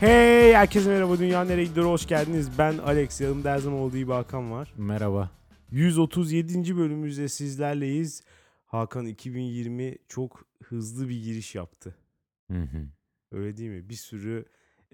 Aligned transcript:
Hey 0.00 0.54
herkese 0.54 0.90
merhaba 0.90 1.18
Dünya 1.18 1.44
Nereye 1.44 1.64
Gidiyor 1.64 1.86
hoş 1.86 2.06
geldiniz. 2.06 2.58
Ben 2.58 2.78
Alex 2.78 3.20
yanımda 3.20 3.52
her 3.52 3.58
zaman 3.58 3.78
olduğu 3.78 3.96
gibi 3.96 4.12
Hakan 4.12 4.50
var. 4.50 4.74
Merhaba. 4.76 5.30
137. 5.70 6.76
bölümümüzde 6.76 7.28
sizlerleyiz. 7.28 8.22
Hakan 8.64 9.06
2020 9.06 9.96
çok 10.08 10.46
hızlı 10.64 11.08
bir 11.08 11.22
giriş 11.22 11.54
yaptı. 11.54 11.94
Hı 12.50 12.58
hı. 12.62 12.88
Öyle 13.32 13.56
değil 13.56 13.70
mi? 13.70 13.88
Bir 13.88 13.94
sürü 13.94 14.44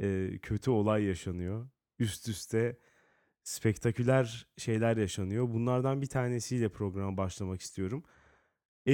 e, 0.01 0.39
kötü 0.43 0.71
olay 0.71 1.05
yaşanıyor. 1.05 1.69
Üst 1.99 2.29
üste 2.29 2.79
spektaküler 3.43 4.47
şeyler 4.57 4.97
yaşanıyor. 4.97 5.49
Bunlardan 5.51 6.03
bir 6.03 6.07
tanesiyle 6.07 6.69
programa 6.69 7.17
başlamak 7.17 7.61
istiyorum. 7.61 8.05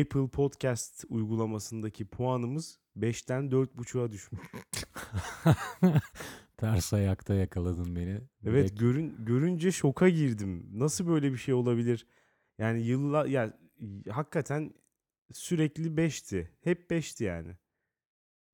Apple 0.01 0.29
Podcast 0.29 1.05
uygulamasındaki 1.09 2.05
puanımız 2.05 2.82
5'ten 2.97 3.51
4.5'a 3.51 4.13
düşmüş. 4.13 4.41
Ters 6.57 6.93
ayakta 6.93 7.35
yakaladın 7.35 7.97
beni. 7.97 8.21
Evet 8.47 8.71
Direkt- 8.71 8.79
görün 8.81 9.25
görünce 9.25 9.73
şoka 9.73 10.09
girdim. 10.09 10.67
Nasıl 10.73 11.07
böyle 11.07 11.33
bir 11.33 11.37
şey 11.37 11.55
olabilir? 11.55 12.07
Yani 12.59 12.83
yıllar 12.83 13.27
ya 13.27 13.59
hakikaten 14.11 14.75
sürekli 15.33 15.89
5'ti. 15.97 16.51
Hep 16.61 16.91
5'ti 16.91 17.25
yani. 17.25 17.57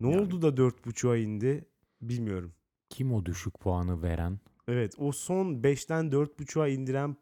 Ne 0.00 0.10
Yani- 0.10 0.20
oldu 0.20 0.42
da 0.42 0.48
4.5'a 0.56 1.16
indi 1.16 1.64
bilmiyorum. 2.02 2.54
Kim 2.88 3.12
o 3.12 3.26
düşük 3.26 3.60
puanı 3.60 4.02
veren? 4.02 4.40
Evet 4.68 4.94
o 4.98 5.12
son 5.12 5.62
5'ten 5.62 6.10
4.5'a 6.10 6.68
indiren 6.68 7.16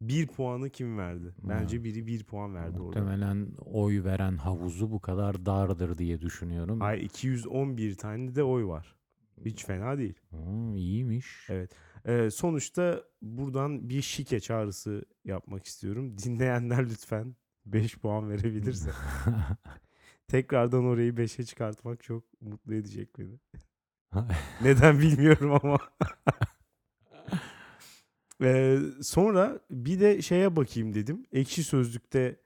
bir 0.00 0.26
puanı 0.26 0.70
kim 0.70 0.98
verdi? 0.98 1.34
Bence 1.42 1.84
biri 1.84 2.06
bir 2.06 2.24
puan 2.24 2.54
verdi 2.54 2.80
orada. 2.80 3.00
Muhtemelen 3.00 3.48
oy 3.64 4.04
veren 4.04 4.36
havuzu 4.36 4.90
bu 4.90 5.00
kadar 5.00 5.46
dardır 5.46 5.98
diye 5.98 6.20
düşünüyorum. 6.20 6.80
Hayır 6.80 7.02
211 7.02 7.94
tane 7.94 8.34
de 8.34 8.42
oy 8.42 8.64
var. 8.64 8.96
Hiç 9.44 9.64
fena 9.64 9.98
değil. 9.98 10.20
Hı, 10.30 10.76
iyiymiş. 10.76 11.46
Evet. 11.48 11.70
Ee, 12.04 12.30
sonuçta 12.30 13.02
buradan 13.22 13.88
bir 13.88 14.02
şike 14.02 14.40
çağrısı 14.40 15.04
yapmak 15.24 15.66
istiyorum. 15.66 16.18
Dinleyenler 16.24 16.84
lütfen 16.84 17.36
5 17.66 17.98
puan 17.98 18.30
verebilirse. 18.30 18.90
Tekrardan 20.28 20.84
orayı 20.84 21.12
5'e 21.12 21.44
çıkartmak 21.44 22.02
çok 22.02 22.24
mutlu 22.40 22.74
edecek 22.74 23.18
beni. 23.18 23.38
Neden 24.62 24.98
bilmiyorum 24.98 25.58
ama. 25.62 25.78
Ee, 28.42 28.78
sonra 29.02 29.60
bir 29.70 30.00
de 30.00 30.22
şeye 30.22 30.56
bakayım 30.56 30.94
dedim. 30.94 31.26
Ekşi 31.32 31.64
Sözlük'te 31.64 32.40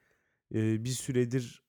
e, 0.55 0.85
bir 0.85 0.91
süredir 0.91 1.63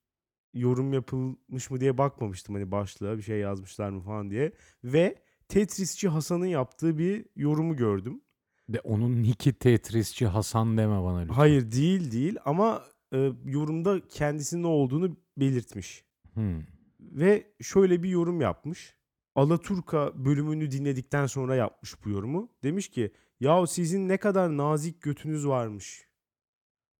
yorum 0.53 0.93
yapılmış 0.93 1.69
mı 1.69 1.79
diye 1.79 1.97
bakmamıştım. 1.97 2.55
Hani 2.55 2.71
başlığa 2.71 3.17
bir 3.17 3.21
şey 3.21 3.39
yazmışlar 3.39 3.89
mı 3.89 4.01
falan 4.01 4.29
diye. 4.29 4.51
Ve 4.83 5.15
Tetrisçi 5.47 6.07
Hasan'ın 6.07 6.45
yaptığı 6.45 6.97
bir 6.97 7.25
yorumu 7.35 7.75
gördüm. 7.75 8.21
De 8.69 8.79
onun 8.79 9.23
Niki 9.23 9.53
Tetrisçi 9.53 10.27
Hasan 10.27 10.77
deme 10.77 11.03
bana 11.03 11.19
lütfen. 11.19 11.33
Hayır 11.33 11.71
değil 11.71 12.11
değil 12.11 12.37
ama 12.45 12.83
e, 13.13 13.31
yorumda 13.45 14.07
kendisinin 14.07 14.63
ne 14.63 14.67
olduğunu 14.67 15.17
belirtmiş. 15.37 16.05
Hı. 16.33 16.59
Ve 16.99 17.47
şöyle 17.61 18.03
bir 18.03 18.09
yorum 18.09 18.41
yapmış. 18.41 18.95
Alaturka 19.35 20.25
bölümünü 20.25 20.71
dinledikten 20.71 21.25
sonra 21.25 21.55
yapmış 21.55 22.05
bu 22.05 22.09
yorumu. 22.09 22.49
Demiş 22.63 22.89
ki 22.89 23.11
ya 23.41 23.67
sizin 23.67 24.09
ne 24.09 24.17
kadar 24.17 24.57
nazik 24.57 25.01
götünüz 25.01 25.47
varmış. 25.47 26.07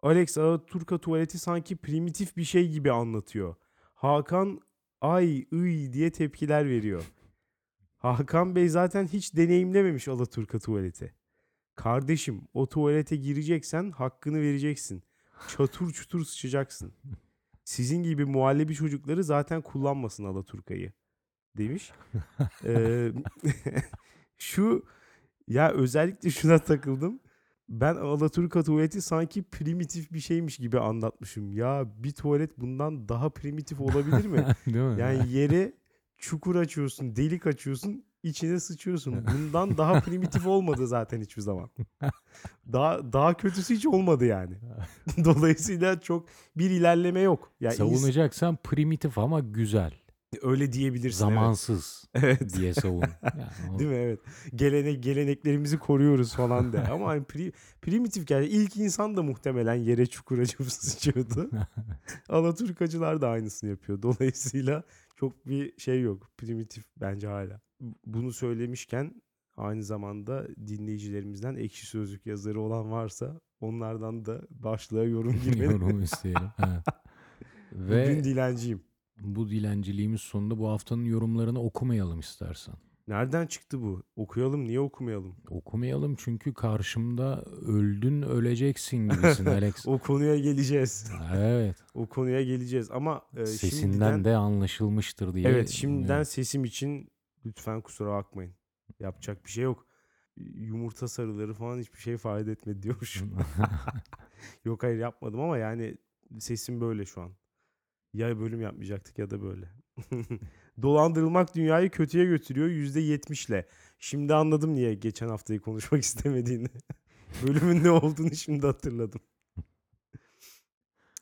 Alex 0.02 0.38
Alaturka 0.38 0.98
tuvaleti 0.98 1.39
sanki 1.39 1.75
primitif 1.75 2.38
bir 2.38 2.44
şey 2.44 2.70
gibi 2.70 2.92
anlatıyor. 2.92 3.56
Hakan 3.94 4.61
ay 5.02 5.45
ıy 5.53 5.94
diye 5.94 6.11
tepkiler 6.11 6.70
veriyor. 6.70 7.03
Hakan 7.98 8.55
Bey 8.55 8.70
zaten 8.70 9.08
hiç 9.08 9.36
deneyimlememiş 9.36 10.08
Alaturka 10.08 10.60
tuvaleti. 10.60 11.15
Kardeşim 11.76 12.42
o 12.54 12.70
tuvalete 12.70 13.15
gireceksen 13.15 13.92
hakkını 13.92 14.42
vereceksin. 14.42 15.04
Çatır 15.48 15.92
çutur 15.92 16.26
sıçacaksın. 16.26 16.94
Sizin 17.64 18.04
gibi 18.04 18.26
muhallebi 18.26 18.76
çocukları 18.76 19.23
zaten 19.23 19.61
kullanmasın 19.61 20.23
Alaturka'yı 20.23 20.94
demiş. 21.58 21.92
Ee, 22.65 23.11
şu 24.38 24.86
ya 25.47 25.71
özellikle 25.71 26.29
şuna 26.29 26.59
takıldım. 26.59 27.19
Ben 27.69 27.95
Alaturka 27.95 28.63
tuvaleti 28.63 29.02
sanki 29.02 29.43
primitif 29.43 30.11
bir 30.13 30.19
şeymiş 30.19 30.57
gibi 30.57 30.79
anlatmışım. 30.79 31.52
Ya 31.52 31.85
bir 31.97 32.11
tuvalet 32.11 32.59
bundan 32.59 33.09
daha 33.09 33.29
primitif 33.29 33.79
olabilir 33.81 34.25
mi? 34.25 34.45
Değil 34.67 34.85
mi? 34.85 34.99
Yani 34.99 35.29
yere 35.33 35.73
çukur 36.17 36.55
açıyorsun, 36.55 37.15
delik 37.15 37.47
açıyorsun, 37.47 38.03
içine 38.23 38.59
sıçıyorsun. 38.59 39.25
Bundan 39.33 39.77
daha 39.77 39.99
primitif 39.99 40.47
olmadı 40.47 40.87
zaten 40.87 41.21
hiçbir 41.21 41.41
zaman. 41.41 41.69
Daha 42.73 43.13
daha 43.13 43.33
kötüsü 43.37 43.75
hiç 43.75 43.87
olmadı 43.87 44.25
yani. 44.25 44.55
Dolayısıyla 45.25 46.02
çok 46.02 46.25
bir 46.58 46.69
ilerleme 46.69 47.19
yok. 47.19 47.52
Ya 47.59 47.71
ins- 47.71 47.77
Savunacaksan 47.77 48.58
primitif 48.63 49.17
ama 49.17 49.39
güzel. 49.39 49.93
Öyle 50.42 50.73
diyebilirsin. 50.73 51.19
Zamansız 51.19 52.05
Evet. 52.14 52.53
diye 52.58 52.73
savun. 52.73 53.03
Yani 53.23 53.75
o- 53.75 53.80
Değil 53.80 53.89
mi? 53.89 53.95
Evet. 53.95 54.19
Gelenek 54.55 55.03
geleneklerimizi 55.03 55.80
koruyoruz 55.80 56.36
falan 56.36 56.73
de. 56.73 56.83
Ama 56.87 57.08
hani 57.08 57.21
pri- 57.23 57.52
primitif 57.81 58.31
yani 58.31 58.45
ilk 58.45 58.77
insan 58.77 59.17
da 59.17 59.23
muhtemelen 59.23 59.73
yere 59.75 60.05
çukur 60.05 60.39
açıp 60.39 60.64
sıçıyordu. 60.71 61.49
Alaturkacılar 62.30 63.21
da 63.21 63.30
aynısını 63.30 63.70
yapıyor. 63.70 64.02
Dolayısıyla 64.02 64.83
çok 65.15 65.47
bir 65.47 65.77
şey 65.77 66.02
yok. 66.02 66.30
Primitif 66.37 66.83
bence 67.02 67.27
hala. 67.27 67.61
Bunu 68.05 68.31
söylemişken 68.33 69.21
aynı 69.58 69.83
zamanda 69.83 70.47
dinleyicilerimizden 70.67 71.55
ekşi 71.55 71.86
sözlük 71.86 72.25
yazarı 72.25 72.61
olan 72.61 72.91
varsa 72.91 73.39
onlardan 73.59 74.25
da 74.25 74.41
başlığa 74.49 75.03
yorum 75.03 75.36
girmeli. 75.43 75.64
yorum 75.73 76.02
isteyelim. 76.02 76.49
Evet. 76.59 76.86
Bugün 77.71 77.87
Ve 77.91 78.23
dilenciyim. 78.23 78.81
Bu 79.23 79.49
dilenciliğimiz 79.49 80.21
sonunda 80.21 80.58
bu 80.58 80.70
haftanın 80.70 81.05
yorumlarını 81.05 81.61
okumayalım 81.64 82.20
istersen. 82.20 82.76
Nereden 83.08 83.48
çıktı 83.48 83.82
bu? 83.82 84.04
Okuyalım 84.15 84.65
niye 84.65 84.80
okumayalım? 84.80 85.36
Okumayalım 85.49 86.15
çünkü 86.15 86.54
karşımda 86.54 87.43
öldün 87.43 88.21
öleceksin 88.21 89.09
gibisin 89.09 89.45
Alex. 89.58 89.87
O 89.87 89.98
konuya 89.98 90.37
geleceğiz. 90.39 91.11
evet. 91.36 91.76
O 91.93 92.05
konuya 92.05 92.43
geleceğiz 92.43 92.92
ama 92.92 93.21
e, 93.37 93.45
Sesinden 93.45 93.82
şimdiden 93.82 94.23
de 94.23 94.36
anlaşılmıştır 94.36 95.33
diye. 95.33 95.48
evet 95.49 95.70
şimdiden 95.70 96.03
umuyorum. 96.03 96.26
sesim 96.26 96.65
için 96.65 97.09
lütfen 97.45 97.82
kusura 97.82 98.11
bakmayın. 98.11 98.53
Yapacak 98.99 99.45
bir 99.45 99.49
şey 99.52 99.64
yok. 99.64 99.86
Yumurta 100.55 101.08
sarıları 101.08 101.53
falan 101.53 101.80
hiçbir 101.80 101.99
şey 101.99 102.17
fayda 102.17 102.52
etmedi 102.52 102.83
diyormuş. 102.83 103.23
yok 104.65 104.83
hayır 104.83 104.99
yapmadım 104.99 105.39
ama 105.39 105.58
yani 105.58 105.98
sesim 106.39 106.82
böyle 106.82 107.05
şu 107.05 107.21
an. 107.21 107.32
Ya 108.14 108.39
bölüm 108.39 108.61
yapmayacaktık 108.61 109.17
ya 109.20 109.30
da 109.30 109.42
böyle. 109.42 109.70
Dolandırılmak 110.82 111.55
dünyayı 111.55 111.89
kötüye 111.89 112.26
götürüyor 112.26 112.67
%70'le. 112.70 113.66
Şimdi 113.99 114.33
anladım 114.36 114.76
niye 114.76 114.94
geçen 114.94 115.27
haftayı 115.27 115.60
konuşmak 115.60 116.02
istemediğini. 116.04 116.67
Bölümün 117.48 117.83
ne 117.83 117.92
olduğunu 117.92 118.36
şimdi 118.36 118.66
hatırladım. 118.66 119.21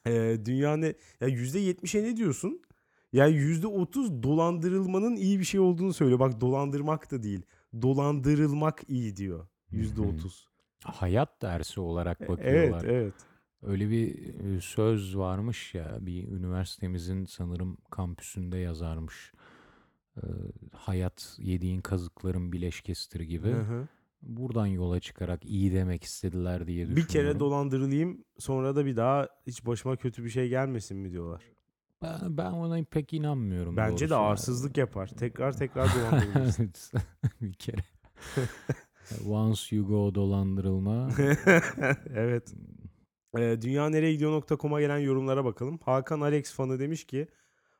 Ee, 0.08 0.38
dünya 0.46 0.78
ne? 0.78 0.86
Ya 1.22 1.28
%70'e 1.30 2.04
ne 2.04 2.18
diyorsun? 2.18 2.62
Yani 3.14 3.36
%30 3.36 4.24
dolandırılmanın 4.24 5.16
iyi 5.16 5.40
bir 5.40 5.44
şey 5.44 5.60
olduğunu 5.60 5.94
söylüyor. 5.94 6.20
Bak 6.20 6.42
dolandırmak 6.42 7.12
da 7.12 7.24
değil. 7.24 7.42
Dolandırılmak 7.82 8.82
iyi 8.88 9.16
diyor. 9.16 9.48
%30. 9.72 10.46
Hayat 10.84 11.42
dersi 11.42 11.80
olarak 11.82 12.18
Evet, 12.20 12.30
bakıyorlar. 12.30 12.84
evet. 12.84 13.14
Öyle 13.64 13.90
bir 13.90 14.62
söz 14.62 15.18
varmış 15.18 15.76
ya 15.76 15.98
bir 16.02 16.28
üniversitemizin 16.28 17.26
sanırım 17.26 17.78
kampüsünde 17.90 18.58
yazarmış. 18.58 19.34
Hayat 20.74 21.36
yediğin 21.40 21.82
kazıkların 21.82 22.52
bileşkesidir 22.52 23.20
gibi. 23.20 23.48
Hı 23.48 23.62
hı. 23.62 23.88
Buradan 24.22 24.66
yola 24.66 25.00
çıkarak 25.00 25.46
iyi 25.46 25.74
demek 25.74 26.04
istediler 26.04 26.68
diye 26.68 26.86
düşünüyorum. 26.86 26.96
Bir 26.96 27.08
kere 27.14 27.40
dolandırılayım 27.40 28.24
sonra 28.40 28.76
da 28.76 28.86
bir 28.86 28.96
daha 28.96 29.28
hiç 29.48 29.66
başıma 29.66 29.96
kötü 29.96 30.26
bir 30.26 30.30
şey 30.30 30.50
gelmesin 30.50 30.98
mi 30.98 31.12
diyorlar. 31.12 31.44
ben, 32.02 32.38
ben 32.38 32.52
ona 32.52 32.84
pek 32.84 33.14
inanmıyorum. 33.14 33.78
Bence 33.78 34.06
de 34.06 34.10
doğrusu 34.10 34.24
arsızlık 34.24 34.78
yapar. 34.78 35.08
Tekrar 35.08 35.52
tekrar 35.58 35.90
dolandırılırsın. 35.96 36.72
Bir 37.42 37.54
kere. 37.54 37.82
Once 39.26 39.76
you 39.76 39.88
go 39.88 40.16
dolandırılma. 40.16 41.10
evet. 42.14 42.54
Ee, 43.38 43.62
dünyanereyegidiyor.com'a 43.62 44.82
gelen 44.82 44.98
yorumlara 44.98 45.46
bakalım. 45.46 45.80
Hakan 45.86 46.22
Alex 46.22 46.54
fanı 46.54 46.80
demiş 46.80 47.04
ki 47.04 47.28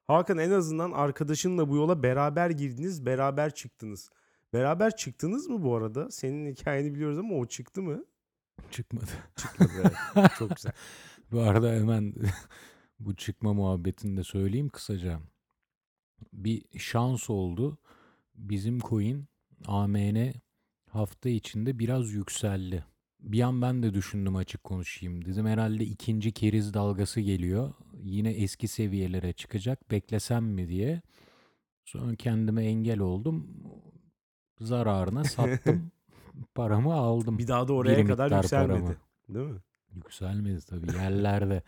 Hakan 0.08 0.38
en 0.38 0.52
azından 0.52 0.92
arkadaşınla 0.92 1.70
bu 1.70 1.76
yola 1.76 2.04
beraber 2.04 2.50
girdiniz, 2.50 3.06
beraber 3.06 3.56
çıktınız. 3.56 4.10
Beraber 4.54 4.96
çıktınız 4.96 5.48
mı 5.48 5.64
bu 5.64 5.76
arada? 5.76 6.12
Senin 6.12 6.52
hikayeni 6.52 6.96
biliyoruz 6.96 7.18
ama 7.18 7.36
o 7.36 7.46
çıktı 7.46 7.82
mı? 7.82 8.06
Çıkmadı. 8.72 9.12
Çıkmadı. 9.36 9.94
evet. 10.16 10.32
Çok 10.40 10.56
güzel. 10.56 10.72
Bu 11.32 11.42
arada 11.42 11.72
hemen 11.72 12.14
bu 13.00 13.16
çıkma 13.16 13.54
muhabbetini 13.54 14.18
de 14.18 14.24
söyleyeyim 14.24 14.70
kısaca. 14.70 15.20
Bir 16.34 16.80
şans 16.80 17.30
oldu. 17.30 17.78
Bizim 18.36 18.80
coin 18.80 19.28
AMN 19.66 20.34
hafta 20.90 21.30
içinde 21.30 21.80
biraz 21.80 22.14
yükseldi. 22.14 22.86
Bir 23.20 23.42
an 23.42 23.62
ben 23.62 23.84
de 23.84 23.94
düşündüm 23.94 24.36
açık 24.36 24.64
konuşayım. 24.64 25.26
Dedim 25.26 25.46
herhalde 25.48 25.84
ikinci 25.84 26.32
keriz 26.32 26.74
dalgası 26.74 27.22
geliyor. 27.22 27.74
Yine 28.04 28.32
eski 28.32 28.68
seviyelere 28.68 29.34
çıkacak. 29.34 29.92
Beklesem 29.92 30.46
mi 30.46 30.68
diye. 30.70 31.02
Sonra 31.86 32.16
kendime 32.16 32.66
engel 32.66 33.00
oldum. 33.00 33.48
Zararına 34.60 35.24
sattım. 35.24 35.92
paramı 36.56 36.94
aldım. 36.94 37.38
Bir 37.38 37.48
daha 37.48 37.68
da 37.68 37.74
oraya 37.74 37.98
Bir 37.98 38.08
kadar 38.08 38.32
yükselmedi. 38.42 38.80
paramı. 38.80 38.96
Değil 39.30 39.48
mi? 39.48 39.60
Yükselmedi 39.96 40.66
tabii 40.66 40.96
yerlerde. 40.96 41.64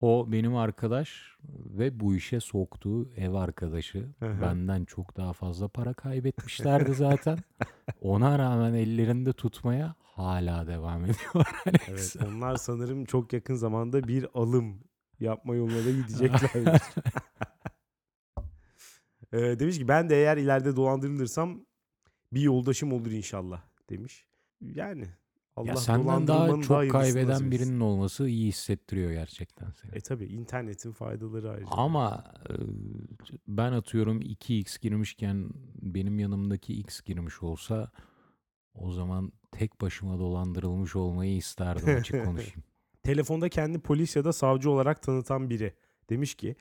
O 0.00 0.32
benim 0.32 0.56
arkadaş 0.56 1.36
ve 1.48 2.00
bu 2.00 2.14
işe 2.14 2.40
soktuğu 2.40 3.10
ev 3.16 3.32
arkadaşı. 3.32 4.08
Benden 4.20 4.84
çok 4.84 5.16
daha 5.16 5.32
fazla 5.32 5.68
para 5.68 5.94
kaybetmişlerdi 5.94 6.94
zaten. 6.94 7.38
Ona 8.00 8.38
rağmen 8.38 8.74
ellerinde 8.74 9.32
tutmaya 9.32 9.94
hala 10.16 10.66
devam. 10.66 11.04
Alex. 11.04 11.16
Evet, 11.88 12.16
onlar 12.26 12.56
sanırım 12.56 13.04
çok 13.04 13.32
yakın 13.32 13.54
zamanda 13.54 14.08
bir 14.08 14.26
alım 14.34 14.80
yapma 15.20 15.54
yoluna 15.54 15.84
da 15.84 15.90
gidecekler. 15.90 16.50
ee, 19.32 19.58
demiş 19.58 19.78
ki 19.78 19.88
ben 19.88 20.10
de 20.10 20.16
eğer 20.16 20.36
ileride 20.36 20.76
dolandırılırsam 20.76 21.66
bir 22.32 22.40
yoldaşım 22.40 22.92
olur 22.92 23.10
inşallah 23.10 23.62
demiş. 23.90 24.26
Yani 24.60 25.08
Allah 25.56 25.68
ya 25.68 25.76
senden 25.76 26.26
daha 26.26 26.48
çok 26.48 26.70
hayırlısını 26.70 26.88
kaybeden 26.88 27.32
etsin. 27.32 27.50
birinin 27.50 27.80
olması 27.80 28.28
iyi 28.28 28.48
hissettiriyor 28.48 29.10
gerçekten 29.10 29.70
seni. 29.70 29.94
E 29.94 30.00
tabi 30.00 30.24
internetin 30.24 30.92
faydaları 30.92 31.50
ayrıca. 31.50 31.70
Ama 31.70 32.24
e, 32.48 32.52
ben 33.48 33.72
atıyorum 33.72 34.20
2x 34.20 34.80
girmişken 34.80 35.50
benim 35.82 36.18
yanımdaki 36.18 36.74
x 36.74 37.00
girmiş 37.02 37.42
olsa 37.42 37.90
o 38.74 38.92
zaman 38.92 39.32
tek 39.58 39.80
başıma 39.80 40.18
dolandırılmış 40.18 40.96
olmayı 40.96 41.36
isterdim 41.36 41.96
açık 41.96 42.24
konuşayım. 42.24 42.62
Telefonda 43.02 43.48
kendi 43.48 43.78
polis 43.78 44.16
ya 44.16 44.24
da 44.24 44.32
savcı 44.32 44.70
olarak 44.70 45.02
tanıtan 45.02 45.50
biri 45.50 45.74
demiş 46.10 46.34
ki 46.34 46.56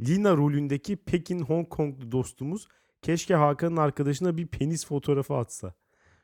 Lina 0.00 0.36
rolündeki 0.36 0.96
Pekin 0.96 1.40
Hong 1.40 1.68
Konglu 1.68 2.12
dostumuz 2.12 2.68
keşke 3.02 3.34
Hakan'ın 3.34 3.76
arkadaşına 3.76 4.36
bir 4.36 4.46
penis 4.46 4.86
fotoğrafı 4.86 5.34
atsa. 5.34 5.74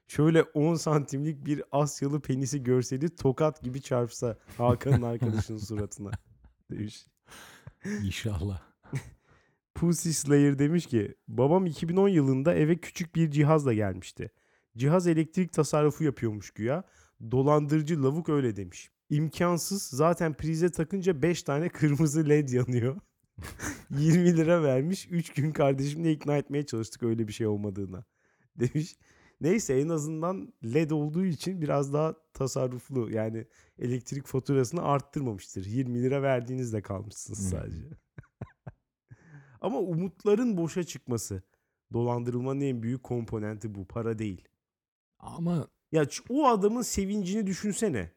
Şöyle 0.06 0.43
10 0.43 0.75
santimlik 0.75 1.46
bir 1.46 1.62
Asyalı 1.72 2.20
penisi 2.20 2.62
görseydi 2.62 3.17
tokat 3.17 3.62
gibi 3.62 3.82
çarpsa 3.82 4.37
Hakan'ın 4.58 5.02
arkadaşının 5.02 5.58
suratına 5.58 6.11
demiş. 6.70 7.06
İnşallah. 8.02 8.62
Pussy 9.75 10.11
Slayer 10.11 10.58
demiş 10.58 10.87
ki 10.87 11.14
babam 11.28 11.67
2010 11.67 12.08
yılında 12.08 12.55
eve 12.55 12.76
küçük 12.76 13.14
bir 13.14 13.31
cihazla 13.31 13.72
gelmişti. 13.72 14.31
Cihaz 14.76 15.06
elektrik 15.06 15.52
tasarrufu 15.52 16.05
yapıyormuş 16.05 16.50
güya. 16.50 16.84
Dolandırıcı 17.31 18.02
lavuk 18.02 18.28
öyle 18.28 18.56
demiş. 18.56 18.90
İmkansız 19.11 19.82
zaten 19.82 20.34
prize 20.34 20.70
takınca 20.70 21.22
5 21.22 21.43
tane 21.43 21.69
kırmızı 21.69 22.28
led 22.28 22.49
yanıyor. 22.49 22.96
20 23.90 24.37
lira 24.37 24.62
vermiş. 24.62 25.08
3 25.11 25.32
gün 25.32 25.52
kardeşimle 25.52 26.12
ikna 26.12 26.37
etmeye 26.37 26.67
çalıştık 26.67 27.02
öyle 27.02 27.28
bir 27.28 27.32
şey 27.32 27.46
olmadığına. 27.46 28.05
Demiş. 28.56 28.96
Neyse 29.40 29.75
en 29.81 29.88
azından 29.88 30.52
led 30.64 30.90
olduğu 30.90 31.25
için 31.25 31.62
biraz 31.62 31.93
daha 31.93 32.14
tasarruflu. 32.34 33.11
Yani 33.11 33.46
elektrik 33.78 34.26
faturasını 34.26 34.82
arttırmamıştır. 34.82 35.64
20 35.64 36.02
lira 36.02 36.22
verdiğinizde 36.22 36.82
kalmışsınız 36.82 37.38
Hmm. 37.40 37.49
sadece. 37.49 37.82
Ama 39.61 39.78
umutların 39.78 40.56
boşa 40.56 40.82
çıkması. 40.82 41.43
Dolandırılmanın 41.93 42.61
en 42.61 42.82
büyük 42.82 43.02
komponenti 43.02 43.75
bu. 43.75 43.87
Para 43.87 44.19
değil. 44.19 44.49
Ama 45.20 45.69
Ya 45.93 46.06
o 46.28 46.49
adamın 46.49 46.82
sevincini 46.82 47.46
düşünsene. 47.46 48.11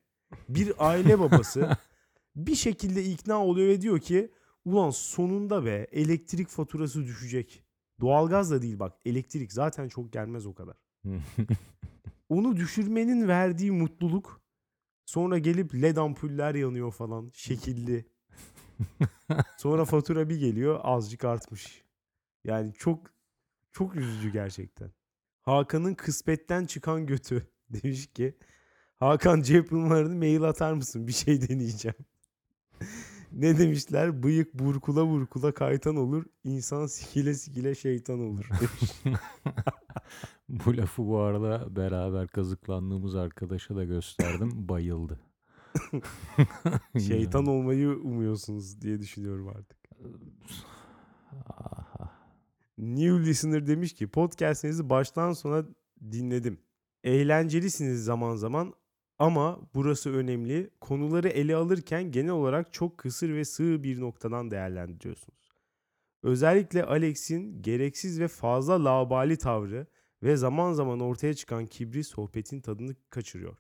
Bir 0.50 0.74
aile 0.80 1.20
babası 1.20 1.78
bir 2.36 2.56
şekilde 2.56 3.04
ikna 3.04 3.46
oluyor 3.46 3.68
ve 3.68 3.82
diyor 3.82 4.00
ki 4.00 4.32
ulan 4.66 4.90
sonunda 4.90 5.66
be 5.66 5.88
elektrik 5.92 6.48
faturası 6.48 7.04
düşecek. 7.04 7.64
Doğalgaz 8.02 8.52
da 8.52 8.62
değil 8.62 8.80
bak 8.80 8.94
elektrik 9.06 9.54
zaten 9.54 9.88
çok 9.88 10.14
gelmez 10.14 10.46
o 10.46 10.54
kadar. 10.54 10.78
Onu 12.30 12.56
düşürmenin 12.56 13.28
verdiği 13.28 13.72
mutluluk 13.72 14.42
sonra 15.06 15.38
gelip 15.38 15.74
led 15.76 15.98
ampuller 15.98 16.56
yanıyor 16.56 16.92
falan 16.92 17.32
şekilli. 17.34 18.06
Sonra 19.58 19.86
fatura 19.86 20.30
bir 20.30 20.40
geliyor 20.40 20.80
azıcık 20.84 21.24
artmış. 21.26 21.84
Yani 22.44 22.74
çok 22.74 23.14
çok 23.72 23.96
üzücü 23.96 24.32
gerçekten. 24.32 24.92
Hakan'ın 25.44 25.94
kısmetten 25.94 26.66
çıkan 26.66 27.06
götü 27.06 27.48
demiş 27.70 28.08
ki 28.08 28.38
Hakan 29.00 29.42
cep 29.42 29.72
numaranı 29.72 30.16
mail 30.16 30.44
atar 30.44 30.74
mısın? 30.74 31.08
Bir 31.08 31.12
şey 31.14 31.50
deneyeceğim. 31.50 31.98
ne 33.32 33.58
demişler? 33.58 34.24
Bıyık 34.24 34.54
burkula 34.54 35.10
burkula 35.10 35.54
kaytan 35.54 35.96
olur. 35.96 36.26
insan 36.44 36.86
sikile 36.86 37.34
sikile 37.34 37.76
şeytan 37.76 38.20
olur. 38.20 38.50
demiş. 38.60 39.18
bu 40.50 40.78
lafı 40.78 41.08
bu 41.08 41.20
arada 41.20 41.76
beraber 41.76 42.28
kazıklandığımız 42.28 43.16
arkadaşa 43.16 43.76
da 43.76 43.84
gösterdim. 43.84 44.70
Bayıldı. 44.70 45.20
şeytan 47.08 47.46
olmayı 47.46 47.90
umuyorsunuz 47.90 48.82
diye 48.82 49.00
düşünüyorum 49.00 49.48
artık. 49.48 49.78
New 52.78 53.20
Listener 53.20 53.68
demiş 53.68 53.94
ki 53.94 54.08
podcastinizi 54.08 54.90
baştan 54.90 55.34
sona 55.34 55.66
dinledim. 56.12 56.60
Eğlencelisiniz 57.04 58.04
zaman 58.04 58.36
zaman 58.36 58.74
ama 59.20 59.60
burası 59.76 60.14
önemli. 60.14 60.70
Konuları 60.82 61.30
ele 61.30 61.56
alırken 61.56 62.12
genel 62.12 62.32
olarak 62.32 62.74
çok 62.74 62.98
kısır 62.98 63.34
ve 63.34 63.46
sığ 63.46 63.84
bir 63.84 64.00
noktadan 64.00 64.52
değerlendiriyorsunuz. 64.52 65.54
Özellikle 66.24 66.84
Alex'in 66.86 67.62
gereksiz 67.62 68.20
ve 68.20 68.28
fazla 68.28 68.84
laubali 68.86 69.38
tavrı 69.38 69.88
ve 70.24 70.36
zaman 70.36 70.74
zaman 70.74 71.00
ortaya 71.00 71.34
çıkan 71.34 71.66
kibri 71.66 72.04
sohbetin 72.04 72.62
tadını 72.62 72.96
kaçırıyor. 73.10 73.58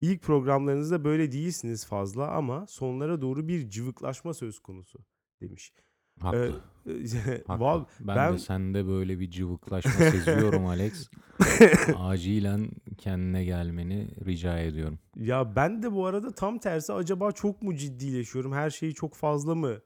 İlk 0.00 0.22
programlarınızda 0.22 1.04
böyle 1.04 1.32
değilsiniz 1.32 1.86
fazla 1.86 2.30
ama 2.30 2.66
sonlara 2.66 3.20
doğru 3.20 3.48
bir 3.48 3.70
cıvıklaşma 3.70 4.34
söz 4.34 4.58
konusu 4.58 4.98
demiş. 5.40 5.72
Haklı. 6.20 6.60
Haklı. 7.46 7.64
haklı. 7.64 7.86
ben, 8.00 8.16
ben- 8.16 8.32
de 8.32 8.38
sende 8.38 8.86
böyle 8.86 9.20
bir 9.20 9.30
cıvıklaşma 9.30 9.92
seziyorum 9.92 10.66
Alex. 10.66 11.08
Acilen 11.96 12.70
kendine 12.98 13.44
gelmeni 13.44 14.08
rica 14.26 14.58
ediyorum. 14.58 14.98
Ya 15.16 15.56
ben 15.56 15.82
de 15.82 15.92
bu 15.92 16.06
arada 16.06 16.32
tam 16.32 16.58
tersi 16.58 16.92
acaba 16.92 17.32
çok 17.32 17.62
mu 17.62 17.74
ciddileşiyorum? 17.76 18.52
Her 18.52 18.70
şeyi 18.70 18.94
çok 18.94 19.14
fazla 19.14 19.54
mı 19.54 19.78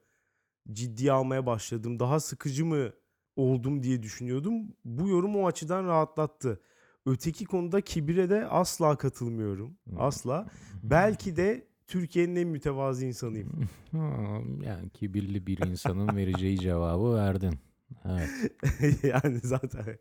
ciddiye 0.71 1.11
almaya 1.11 1.45
başladım? 1.45 1.99
Daha 1.99 2.19
sıkıcı 2.19 2.65
mı 2.65 2.91
oldum 3.35 3.83
diye 3.83 4.03
düşünüyordum. 4.03 4.75
Bu 4.85 5.07
yorum 5.07 5.35
o 5.35 5.47
açıdan 5.47 5.85
rahatlattı. 5.85 6.61
Öteki 7.05 7.45
konuda 7.45 7.81
kibire 7.81 8.29
de 8.29 8.47
asla 8.47 8.95
katılmıyorum. 8.95 9.77
Asla. 9.97 10.47
Belki 10.83 11.35
de 11.35 11.67
Türkiye'nin 11.87 12.35
en 12.35 12.47
mütevazı 12.47 13.05
insanıyım. 13.05 13.69
Ha, 13.91 13.97
Yani 14.65 14.89
kibirli 14.89 15.47
bir 15.47 15.57
insanın 15.67 16.15
vereceği 16.17 16.59
cevabı 16.59 17.15
verdin. 17.15 17.59
Evet. 18.05 18.29
yani 19.03 19.39
zaten 19.39 19.97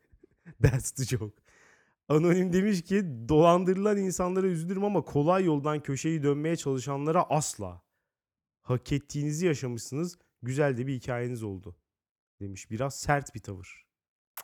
that's 0.62 0.90
the 0.90 1.04
joke. 1.04 1.42
Anonim 2.08 2.52
demiş 2.52 2.82
ki 2.82 3.04
dolandırılan 3.28 3.96
insanlara 3.96 4.46
üzülürüm 4.46 4.84
ama 4.84 5.02
kolay 5.02 5.44
yoldan 5.44 5.80
köşeyi 5.82 6.22
dönmeye 6.22 6.56
çalışanlara 6.56 7.22
asla. 7.30 7.82
Hak 8.62 8.92
ettiğinizi 8.92 9.46
yaşamışsınız. 9.46 10.18
Güzel 10.42 10.76
de 10.76 10.86
bir 10.86 10.94
hikayeniz 10.94 11.42
oldu. 11.42 11.76
Demiş. 12.40 12.70
Biraz 12.70 12.94
sert 12.94 13.34
bir 13.34 13.40
tavır. 13.40 13.86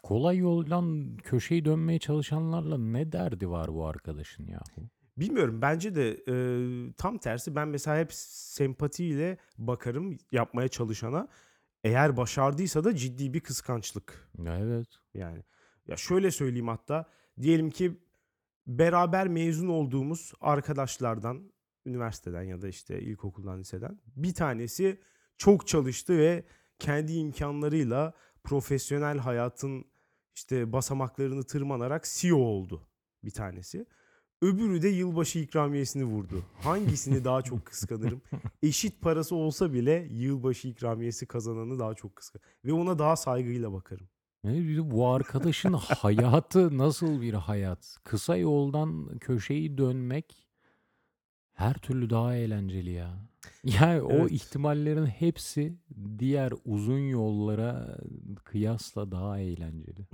Kolay 0.03 0.37
yoldan 0.37 1.17
köşeyi 1.17 1.65
dönmeye 1.65 1.99
çalışanlarla 1.99 2.79
ne 2.79 3.13
derdi 3.13 3.51
var 3.51 3.75
bu 3.75 3.87
arkadaşın 3.87 4.47
yahu? 4.47 4.91
Bilmiyorum 5.21 5.63
bence 5.63 5.95
de 5.95 6.11
e, 6.29 6.35
tam 6.93 7.19
tersi 7.19 7.55
ben 7.57 7.69
mesela 7.69 7.99
hep 7.99 8.13
sempatiyle 8.13 9.39
bakarım 9.59 10.19
yapmaya 10.33 10.69
çalışana. 10.69 11.29
Eğer 11.85 12.17
başardıysa 12.17 12.85
da 12.85 12.97
ciddi 12.97 13.35
bir 13.35 13.41
kıskançlık. 13.41 14.31
Evet. 14.47 14.89
Yani 15.15 15.45
ya 15.87 15.97
şöyle 15.97 16.31
söyleyeyim 16.31 16.69
hatta 16.69 17.05
diyelim 17.41 17.71
ki 17.71 18.01
beraber 18.67 19.29
mezun 19.29 19.69
olduğumuz 19.69 20.33
arkadaşlardan 20.41 21.53
üniversiteden 21.87 22.43
ya 22.43 22.63
da 22.63 22.69
işte 22.69 23.01
ilkokuldan 23.01 23.61
liseden 23.61 24.01
bir 24.17 24.35
tanesi 24.35 25.01
çok 25.37 25.67
çalıştı 25.67 26.19
ve 26.19 26.45
kendi 26.79 27.13
imkanlarıyla 27.13 28.15
profesyonel 28.45 29.19
hayatın 29.19 29.85
işte 30.35 30.73
basamaklarını 30.73 31.45
tırmanarak 31.45 32.05
CEO 32.05 32.39
oldu 32.39 32.89
bir 33.25 33.31
tanesi. 33.31 33.87
Öbürü 34.43 34.83
de 34.83 34.89
yılbaşı 34.89 35.39
ikramiyesini 35.39 36.05
vurdu. 36.05 36.43
Hangisini 36.61 37.25
daha 37.25 37.43
çok 37.43 37.67
kıskanırım? 37.67 38.23
Eşit 38.63 39.01
parası 39.01 39.35
olsa 39.37 39.73
bile 39.73 40.09
yılbaşı 40.11 40.69
ikramiyesi 40.69 41.27
kazananı 41.27 41.79
daha 41.79 41.95
çok 41.95 42.17
kıskanırım. 42.17 42.51
Ve 42.65 42.73
ona 42.73 42.99
daha 42.99 43.17
saygıyla 43.17 43.73
bakarım. 43.73 44.09
Ne 44.45 44.53
bileyim, 44.53 44.91
bu 44.91 45.09
arkadaşın 45.09 45.73
hayatı 46.03 46.79
nasıl 46.79 47.21
bir 47.21 47.35
hayat? 47.35 47.97
Kısa 48.05 48.37
yoldan 48.37 49.19
köşeyi 49.19 49.79
dönmek 49.79 50.49
her 51.53 51.75
türlü 51.75 52.11
daha 52.11 52.35
eğlenceli 52.35 52.91
ya. 52.91 53.19
Yani 53.65 54.03
o 54.03 54.13
Evet. 54.13 54.33
ihtimallerin 54.33 55.07
hepsi 55.07 55.77
diğer 56.19 56.53
uzun 56.65 56.99
yollara 56.99 57.99
kıyasla 58.45 59.11
daha 59.13 59.39
eğlenceli. 59.39 60.07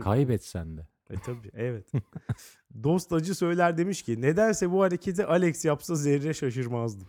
Kaybetsen 0.00 0.76
de. 0.76 0.86
E 1.10 1.14
tabii 1.20 1.50
evet. 1.54 1.92
Dost 2.82 3.12
acı 3.12 3.34
söyler 3.34 3.78
demiş 3.78 4.02
ki 4.02 4.20
nedense 4.20 4.70
bu 4.70 4.82
hareketi 4.82 5.26
Alex 5.26 5.64
yapsa 5.64 5.94
zerre 5.94 6.34
şaşırmazdım. 6.34 7.08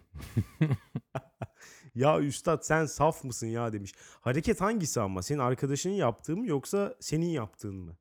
ya 1.95 2.19
üstad 2.19 2.61
sen 2.61 2.85
saf 2.85 3.23
mısın 3.23 3.47
ya 3.47 3.73
demiş. 3.73 3.93
Hareket 4.21 4.61
hangisi 4.61 5.01
ama? 5.01 5.23
Senin 5.23 5.39
arkadaşının 5.39 5.93
yaptığı 5.93 6.37
mı 6.37 6.47
yoksa 6.47 6.95
senin 6.99 7.29
yaptığın 7.29 7.75
mı? 7.75 7.97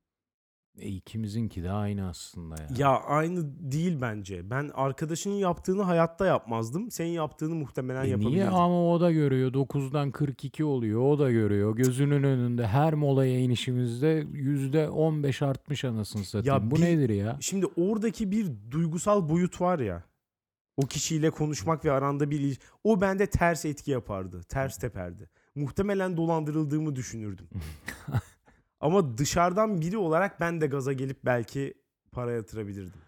E, 0.81 0.89
ikimizinki 0.89 1.63
de 1.63 1.71
aynı 1.71 2.09
aslında 2.09 2.55
ya. 2.63 2.69
Ya 2.79 2.89
aynı 3.01 3.41
değil 3.73 3.99
bence. 4.01 4.51
Ben 4.51 4.71
arkadaşının 4.75 5.35
yaptığını 5.35 5.83
hayatta 5.83 6.27
yapmazdım. 6.27 6.91
Senin 6.91 7.11
yaptığını 7.11 7.55
muhtemelen 7.55 8.01
E 8.01 8.05
niye 8.05 8.11
yapabilirdim. 8.17 8.55
ama 8.55 8.91
o 8.93 9.01
da 9.01 9.13
görüyor 9.13 9.53
9'dan 9.53 10.11
42 10.11 10.65
oluyor 10.65 11.01
o 11.03 11.19
da 11.19 11.31
görüyor 11.31 11.77
gözünün 11.77 12.23
önünde 12.23 12.67
her 12.67 12.95
molaya 12.95 13.39
inişimizde 13.39 14.27
yüzde 14.33 14.89
15 14.89 15.43
artmış 15.43 15.85
anasını 15.85 16.25
satayım 16.25 16.71
bu 16.71 16.77
bir- 16.77 16.81
nedir 16.81 17.11
ya 17.11 17.37
Şimdi 17.41 17.67
oradaki 17.77 18.31
bir 18.31 18.47
duygusal 18.71 19.29
boyut 19.29 19.61
var 19.61 19.79
ya. 19.79 20.03
O 20.77 20.83
kişiyle 20.87 21.31
konuşmak 21.31 21.85
ve 21.85 21.93
aranda 21.93 22.31
bir 22.31 22.59
o 22.85 23.01
bende 23.01 23.27
ters 23.27 23.65
etki 23.65 23.91
yapardı. 23.91 24.41
Ters 24.49 24.77
teperdi. 24.77 25.31
Muhtemelen 25.55 26.17
dolandırıldığımı 26.17 26.97
düşünürdüm. 26.97 27.49
Ama 28.81 29.19
dışarıdan 29.19 29.81
biri 29.81 29.97
olarak 29.97 30.41
ben 30.41 30.61
de 30.61 30.67
gaza 30.67 30.93
gelip 30.93 31.25
belki 31.25 31.75
para 32.13 32.33
yatırabilirdim. 32.33 33.01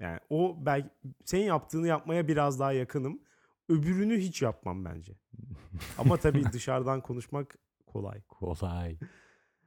Yani 0.00 0.20
o 0.30 0.56
belki 0.60 0.88
senin 1.24 1.44
yaptığını 1.44 1.86
yapmaya 1.86 2.28
biraz 2.28 2.60
daha 2.60 2.72
yakınım. 2.72 3.20
Öbürünü 3.68 4.18
hiç 4.18 4.42
yapmam 4.42 4.84
bence. 4.84 5.12
Ama 5.98 6.16
tabii 6.16 6.44
dışarıdan 6.52 7.00
konuşmak 7.00 7.58
kolay. 7.86 8.22
kolay 8.22 8.96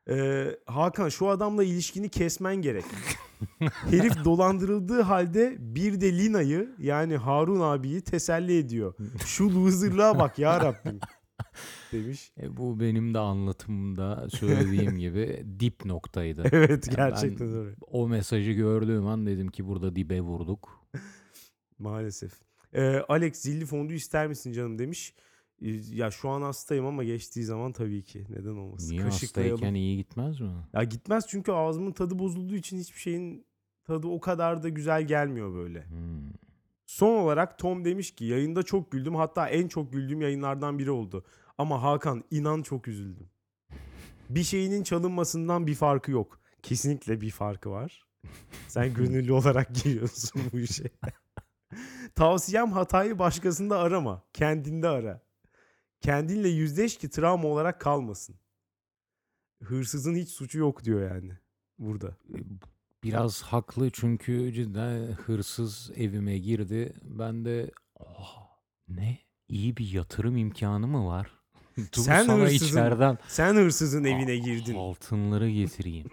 Ee, 0.10 0.58
Hakan 0.66 1.10
şu 1.10 1.28
adamla 1.28 1.64
ilişkini 1.64 2.10
kesmen 2.10 2.56
gerek. 2.56 2.86
Herif 3.60 4.26
dolandırıldığı 4.26 5.02
halde 5.02 5.56
bir 5.60 6.02
de 6.02 6.18
Lina'yı 6.18 6.70
yani 6.80 7.18
Harun 7.18 7.60
abiyi 7.60 8.02
teselli 8.02 8.58
ediyor. 8.58 8.94
Şu 9.26 9.56
loserlığa 9.56 10.20
bak 10.20 10.40
ya 10.40 10.60
Rabbim 10.62 11.00
demiş. 11.92 12.32
E, 12.42 12.58
bu 12.58 12.80
benim 12.80 13.14
de 13.14 13.20
anlatımda 13.20 14.30
söylediğim 14.30 14.98
gibi 15.00 15.46
dip 15.60 15.86
noktaydı 15.86 16.44
Evet 16.52 16.88
Yani 16.88 16.96
gerçekten 16.96 17.48
ben 17.48 17.56
öyle. 17.58 17.76
o 17.82 18.08
mesajı 18.08 18.52
gördüğüm 18.52 19.08
an 19.08 19.26
dedim 19.26 19.48
ki 19.48 19.68
burada 19.68 19.96
dibe 19.96 20.22
vurduk 20.22 20.86
Maalesef. 21.80 22.32
Ee, 22.74 22.98
Alex 23.10 23.38
zilli 23.42 23.66
fondu 23.66 23.94
ister 23.94 24.28
misin 24.28 24.52
canım 24.54 24.80
demiş. 24.80 25.14
Ee, 25.62 25.70
ya 25.92 26.12
şu 26.12 26.30
an 26.30 26.42
hastayım 26.42 26.86
ama 26.86 27.04
geçtiği 27.04 27.44
zaman 27.44 27.72
tabii 27.72 28.04
ki. 28.04 28.26
Neden 28.30 28.56
olmasın. 28.56 28.92
niye 28.92 29.04
hastayken 29.04 29.74
iyi 29.74 29.98
gitmez 29.98 30.40
mi 30.40 30.50
Ya 30.74 30.84
gitmez 30.84 31.26
çünkü 31.28 31.52
ağzımın 31.52 31.92
tadı 31.92 32.20
bozulduğu 32.20 32.56
için 32.56 32.78
hiçbir 32.78 33.00
şeyin 33.00 33.46
tadı 33.84 34.08
o 34.08 34.20
kadar 34.20 34.64
da 34.64 34.70
güzel 34.70 35.08
gelmiyor 35.08 35.54
böyle. 35.54 35.86
Hmm. 35.86 36.32
Son 36.86 37.18
olarak 37.18 37.60
Tom 37.60 37.86
demiş 37.86 38.12
ki 38.12 38.26
yayında 38.26 38.64
çok 38.64 38.92
güldüm 38.92 39.16
hatta 39.16 39.50
en 39.50 39.68
çok 39.68 39.94
güldüğüm 39.94 40.22
yayınlardan 40.22 40.80
biri 40.80 40.92
oldu. 40.92 41.24
Ama 41.62 41.82
Hakan 41.84 42.24
inan 42.32 42.62
çok 42.62 42.88
üzüldüm. 42.88 43.30
Bir 44.30 44.44
şeyinin 44.44 44.84
çalınmasından 44.84 45.68
bir 45.68 45.76
farkı 45.76 46.12
yok. 46.12 46.40
Kesinlikle 46.64 47.22
bir 47.22 47.32
farkı 47.32 47.72
var. 47.72 48.06
Sen 48.68 48.94
gönüllü 48.94 49.34
olarak 49.34 49.76
giriyorsun 49.76 50.42
bu 50.54 50.60
işe. 50.60 50.90
Tavsiyem 52.16 52.72
hatayı 52.72 53.20
başkasında 53.20 53.80
arama. 53.80 54.24
Kendinde 54.34 54.88
ara. 54.88 55.22
Kendinle 56.02 56.50
yüzleş 56.50 56.98
ki 56.98 57.10
travma 57.10 57.48
olarak 57.48 57.82
kalmasın. 57.82 58.36
Hırsızın 59.64 60.16
hiç 60.16 60.30
suçu 60.30 60.60
yok 60.60 60.84
diyor 60.84 61.12
yani 61.12 61.32
burada. 61.80 62.08
E, 62.08 62.38
Biraz 63.04 63.42
haklı 63.42 63.90
çünkü 63.90 64.54
cidden 64.54 65.12
hırsız 65.12 65.92
evime 65.96 66.38
girdi. 66.38 66.94
Ben 67.04 67.46
de 67.46 67.72
"Oha, 67.96 68.50
ne 68.88 69.18
iyi 69.48 69.78
bir 69.78 69.90
yatırım 69.92 70.38
imkanı 70.38 70.88
mı 70.88 71.06
var? 71.08 71.41
Dur 71.78 72.02
Sen 72.02 72.26
sana 72.26 72.44
hırsızın 72.44 72.66
içeriden 72.68 73.18
Sen 73.28 73.56
hırsızın 73.56 74.04
evine 74.04 74.38
girdin. 74.38 74.76
altınları 74.76 75.50
getireyim. 75.50 76.10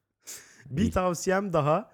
Bir 0.66 0.90
tavsiyem 0.90 1.52
daha. 1.52 1.92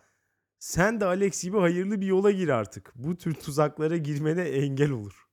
Sen 0.59 1.00
de 1.00 1.05
Alex 1.05 1.43
gibi 1.43 1.59
hayırlı 1.59 2.00
bir 2.00 2.07
yola 2.07 2.31
gir 2.31 2.49
artık. 2.49 2.93
Bu 2.95 3.17
tür 3.17 3.35
tuzaklara 3.35 3.97
girmene 3.97 4.43
engel 4.43 4.90
olur. 4.90 5.28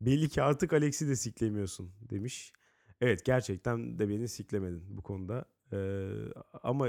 Belli 0.00 0.28
ki 0.28 0.42
artık 0.42 0.72
Alex'i 0.72 1.08
de 1.08 1.16
siklemiyorsun 1.16 1.92
demiş. 2.00 2.52
Evet 3.00 3.24
gerçekten 3.24 3.98
de 3.98 4.08
beni 4.08 4.28
siklemedin 4.28 4.84
bu 4.88 5.02
konuda. 5.02 5.44
Ee, 5.72 6.08
ama 6.62 6.88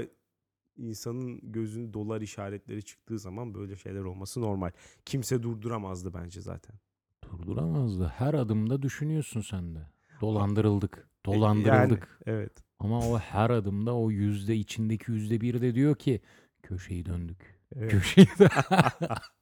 insanın 0.76 1.52
gözün 1.52 1.92
dolar 1.92 2.20
işaretleri 2.20 2.82
çıktığı 2.82 3.18
zaman 3.18 3.54
böyle 3.54 3.76
şeyler 3.76 4.00
olması 4.00 4.40
normal. 4.40 4.70
Kimse 5.04 5.42
durduramazdı 5.42 6.14
bence 6.14 6.40
zaten. 6.40 6.76
Durduramazdı. 7.32 8.06
Her 8.16 8.34
adımda 8.34 8.82
düşünüyorsun 8.82 9.40
sen 9.40 9.74
de. 9.74 9.78
Dolandırıldık. 10.20 10.98
E, 10.98 11.24
Dolandırıldık. 11.24 12.18
Yani, 12.26 12.38
evet. 12.38 12.52
Ama 12.78 12.98
o 13.08 13.18
her 13.18 13.50
adımda 13.50 13.94
o 13.96 14.10
yüzde 14.10 14.56
içindeki 14.56 15.10
yüzde 15.12 15.40
bir 15.40 15.60
de 15.60 15.74
diyor 15.74 15.94
ki 15.96 16.20
köşeyi 16.62 17.06
döndük. 17.06 17.60
evet. 17.76 17.90
Köşeyi 17.90 18.26
dö- 18.26 19.18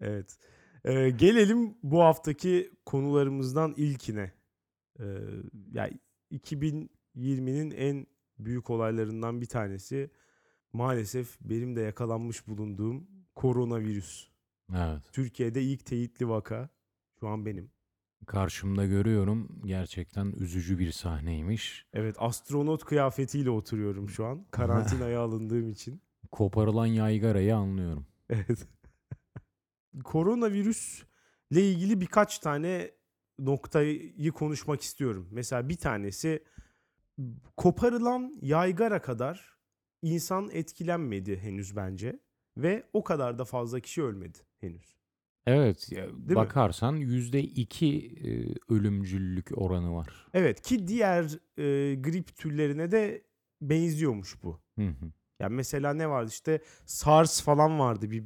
Evet. 0.00 0.38
Ee, 0.84 1.10
gelelim 1.10 1.74
bu 1.82 2.02
haftaki 2.02 2.70
konularımızdan 2.86 3.74
ilkine. 3.76 4.32
Ee, 5.00 5.04
yani 5.72 5.98
2020'nin 6.32 7.70
en 7.70 8.06
büyük 8.38 8.70
olaylarından 8.70 9.40
bir 9.40 9.46
tanesi 9.46 10.10
maalesef 10.72 11.40
benim 11.40 11.76
de 11.76 11.80
yakalanmış 11.80 12.48
bulunduğum 12.48 13.06
koronavirüs. 13.34 14.28
Evet. 14.76 15.02
Türkiye'de 15.12 15.62
ilk 15.62 15.86
teyitli 15.86 16.28
vaka 16.28 16.68
şu 17.20 17.28
an 17.28 17.46
benim. 17.46 17.70
Karşımda 18.26 18.86
görüyorum. 18.86 19.60
Gerçekten 19.64 20.32
üzücü 20.32 20.78
bir 20.78 20.92
sahneymiş. 20.92 21.86
Evet 21.92 22.16
astronot 22.18 22.84
kıyafetiyle 22.84 23.50
oturuyorum 23.50 24.08
şu 24.08 24.26
an 24.26 24.46
karantinaya 24.50 25.20
alındığım 25.22 25.70
için. 25.70 26.02
Koparılan 26.32 26.86
yaygarayı 26.86 27.56
anlıyorum. 27.56 28.06
Evet. 28.28 28.68
Koronavirüsle 30.04 31.70
ilgili 31.70 32.00
birkaç 32.00 32.38
tane 32.38 32.90
noktayı 33.38 34.32
konuşmak 34.32 34.80
istiyorum. 34.80 35.28
Mesela 35.30 35.68
bir 35.68 35.76
tanesi 35.76 36.44
koparılan 37.56 38.34
yaygara 38.42 39.02
kadar 39.02 39.58
insan 40.02 40.50
etkilenmedi 40.52 41.36
henüz 41.36 41.76
bence 41.76 42.20
ve 42.56 42.84
o 42.92 43.04
kadar 43.04 43.38
da 43.38 43.44
fazla 43.44 43.80
kişi 43.80 44.02
ölmedi 44.02 44.38
henüz. 44.62 44.96
Evet, 45.46 45.92
ya 45.92 46.06
mi? 46.06 46.34
bakarsan 46.34 46.96
yüzde 46.96 47.42
iki 47.42 47.96
e, 48.24 48.28
ölümcüllük 48.74 49.58
oranı 49.58 49.94
var. 49.94 50.26
Evet 50.34 50.60
ki 50.60 50.88
diğer 50.88 51.24
e, 51.58 51.94
grip 51.94 52.36
türlerine 52.36 52.90
de 52.90 53.22
benziyormuş 53.60 54.42
bu. 54.42 54.60
Hı 54.78 54.86
hı. 54.86 55.12
Yani 55.40 55.54
mesela 55.54 55.94
ne 55.94 56.08
vardı 56.08 56.28
işte 56.30 56.60
SARS 56.86 57.42
falan 57.42 57.78
vardı 57.78 58.10
bir 58.10 58.24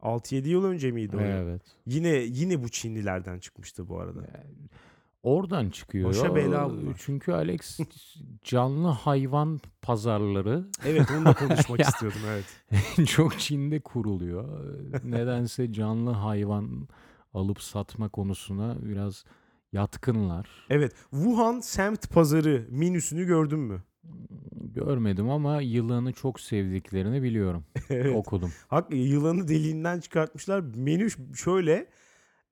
6-7 0.00 0.48
yıl 0.48 0.64
önce 0.64 0.90
miydi 0.90 1.16
o? 1.16 1.20
Evet. 1.20 1.62
Yine 1.86 2.08
yine 2.08 2.62
bu 2.62 2.68
Çinlilerden 2.68 3.38
çıkmıştı 3.38 3.88
bu 3.88 4.00
arada. 4.00 4.20
Yani 4.20 4.54
Oradan 5.22 5.70
çıkıyor. 5.70 6.08
Başa 6.08 6.34
bela 6.34 6.70
bunlar. 6.70 6.94
Çünkü 6.98 7.32
Alex 7.32 7.80
canlı 8.44 8.88
hayvan 8.88 9.60
pazarları 9.82 10.64
Evet 10.86 11.10
onu 11.16 11.24
da 11.24 11.34
konuşmak 11.34 11.80
istiyordum 11.88 12.20
evet. 12.28 13.08
çok 13.08 13.38
Çin'de 13.38 13.80
kuruluyor. 13.80 14.44
Nedense 15.04 15.72
canlı 15.72 16.10
hayvan 16.10 16.88
alıp 17.34 17.62
satma 17.62 18.08
konusuna 18.08 18.76
biraz 18.82 19.24
yatkınlar. 19.72 20.48
Evet 20.70 20.92
Wuhan 21.10 21.60
semt 21.60 22.10
pazarı 22.10 22.66
minüsünü 22.70 23.24
gördün 23.24 23.58
mü? 23.58 23.82
Görmedim 24.74 25.30
ama 25.30 25.60
yılanı 25.60 26.12
çok 26.12 26.40
sevdiklerini 26.40 27.22
biliyorum. 27.22 27.64
evet. 27.90 28.16
Okudum. 28.16 28.52
Hak, 28.68 28.94
yılanı 28.94 29.48
deliğinden 29.48 30.00
çıkartmışlar. 30.00 30.60
Menü 30.60 31.08
şöyle 31.34 31.86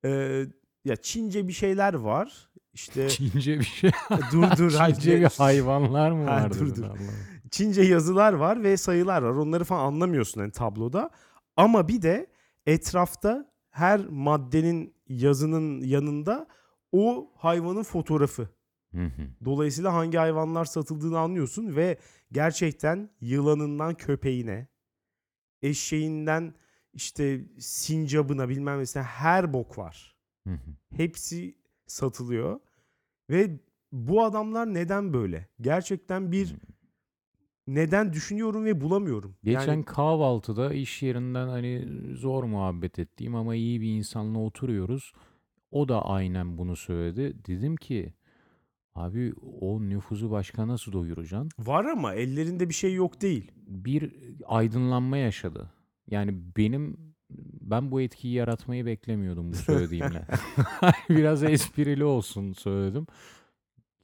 e, 0.05 0.43
ya 0.85 0.95
Çince 0.95 1.47
bir 1.47 1.53
şeyler 1.53 1.93
var. 1.93 2.49
İşte 2.73 3.09
Çince 3.09 3.59
bir 3.59 3.65
şey. 3.65 3.91
dur 4.31 4.43
dur 4.57 4.73
hayır, 4.77 4.95
Çince 4.95 5.19
bir 5.19 5.25
hayvanlar 5.25 6.11
mı 6.11 6.25
Ha, 6.29 6.35
var? 6.35 6.53
dur, 6.59 6.75
dur. 6.75 6.85
Çince 7.51 7.81
yazılar 7.81 8.33
var 8.33 8.63
ve 8.63 8.77
sayılar 8.77 9.21
var. 9.21 9.29
Onları 9.29 9.63
falan 9.63 9.85
anlamıyorsun 9.85 10.41
hani 10.41 10.51
tabloda. 10.51 11.09
Ama 11.57 11.87
bir 11.87 12.01
de 12.01 12.27
etrafta 12.65 13.51
her 13.69 14.05
maddenin 14.07 14.95
yazının 15.07 15.81
yanında 15.81 16.47
o 16.91 17.31
hayvanın 17.35 17.83
fotoğrafı 17.83 18.49
Hı 18.95 19.05
hı. 19.05 19.21
Dolayısıyla 19.45 19.93
hangi 19.93 20.17
hayvanlar 20.17 20.65
satıldığını 20.65 21.19
anlıyorsun 21.19 21.75
ve 21.75 21.97
gerçekten 22.31 23.09
yılanından 23.21 23.95
köpeğine, 23.95 24.67
eşeğinden 25.61 26.53
işte 26.93 27.45
sincabına 27.59 28.49
bilmem 28.49 28.79
nesine 28.79 29.03
her 29.03 29.53
bok 29.53 29.77
var. 29.77 30.15
Hı. 30.47 30.51
Hepsi 30.95 31.55
satılıyor 31.91 32.59
ve 33.29 33.59
bu 33.91 34.23
adamlar 34.23 34.73
neden 34.73 35.13
böyle? 35.13 35.47
Gerçekten 35.61 36.31
bir 36.31 36.55
neden 37.67 38.13
düşünüyorum 38.13 38.65
ve 38.65 38.81
bulamıyorum. 38.81 39.35
Geçen 39.43 39.67
Yani 39.67 39.85
kahvaltıda 39.85 40.73
iş 40.73 41.03
yerinden 41.03 41.47
hani 41.47 41.87
zor 42.15 42.43
muhabbet 42.43 42.99
ettiğim 42.99 43.35
ama 43.35 43.55
iyi 43.55 43.81
bir 43.81 43.97
insanla 43.97 44.39
oturuyoruz. 44.39 45.13
O 45.71 45.89
da 45.89 46.05
aynen 46.05 46.57
bunu 46.57 46.75
söyledi. 46.75 47.45
Dedim 47.45 47.75
ki 47.75 48.13
abi 48.95 49.33
o 49.61 49.81
nüfusu 49.81 50.31
başka 50.31 50.67
nasıl 50.67 50.91
doyuracaksın? 50.91 51.49
var 51.59 51.85
ama 51.85 52.13
ellerinde 52.13 52.69
bir 52.69 52.73
şey 52.73 52.93
yok 52.93 53.21
değil. 53.21 53.51
Bir 53.67 54.13
aydınlanma 54.45 55.17
yaşadı. 55.17 55.71
Yani 56.07 56.41
benim 56.57 57.10
ben 57.61 57.91
bu 57.91 58.01
etkiyi 58.01 58.33
yaratmayı 58.33 58.85
beklemiyordum 58.85 59.51
bu 59.51 59.55
söylediğimle. 59.55 60.27
Biraz 61.09 61.43
esprili 61.43 62.05
olsun 62.05 62.53
söyledim. 62.53 63.07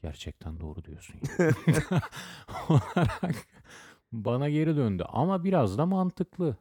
Gerçekten 0.02 0.60
doğru 0.60 0.84
diyorsun. 0.84 1.16
ya. 1.40 1.52
Olarak 2.70 3.36
bana 4.12 4.50
geri 4.50 4.76
döndü 4.78 5.04
ama 5.10 5.44
biraz 5.44 5.78
da 5.78 5.86
mantıklı. 5.86 6.58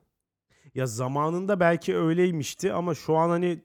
Ya 0.74 0.86
zamanında 0.86 1.60
belki 1.60 1.96
öyleymişti 1.96 2.72
ama 2.72 2.94
şu 2.94 3.16
an 3.16 3.28
hani 3.28 3.62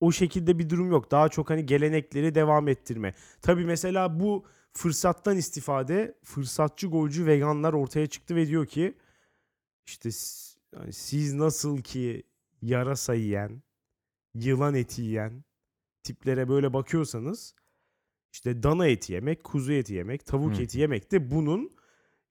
o 0.00 0.12
şekilde 0.12 0.58
bir 0.58 0.70
durum 0.70 0.90
yok. 0.90 1.10
Daha 1.10 1.28
çok 1.28 1.50
hani 1.50 1.66
gelenekleri 1.66 2.34
devam 2.34 2.68
ettirme. 2.68 3.14
Tabii 3.42 3.64
mesela 3.64 4.20
bu 4.20 4.44
fırsattan 4.72 5.36
istifade 5.36 6.14
fırsatçı 6.24 6.86
golcü 6.86 7.26
veganlar 7.26 7.72
ortaya 7.72 8.06
çıktı 8.06 8.36
ve 8.36 8.46
diyor 8.46 8.66
ki 8.66 8.94
işte 9.86 10.10
hani 10.76 10.92
siz 10.92 11.34
nasıl 11.34 11.82
ki 11.82 12.22
yarasa 12.62 13.14
yiyen, 13.14 13.62
yılan 14.34 14.74
eti 14.74 15.02
yiyen 15.02 15.44
tiplere 16.02 16.48
böyle 16.48 16.72
bakıyorsanız 16.72 17.54
işte 18.32 18.62
dana 18.62 18.86
eti 18.86 19.12
yemek, 19.12 19.44
kuzu 19.44 19.72
eti 19.72 19.94
yemek, 19.94 20.26
tavuk 20.26 20.58
Hı 20.58 20.62
eti 20.62 20.78
yemek 20.78 21.12
de 21.12 21.30
bunun 21.30 21.70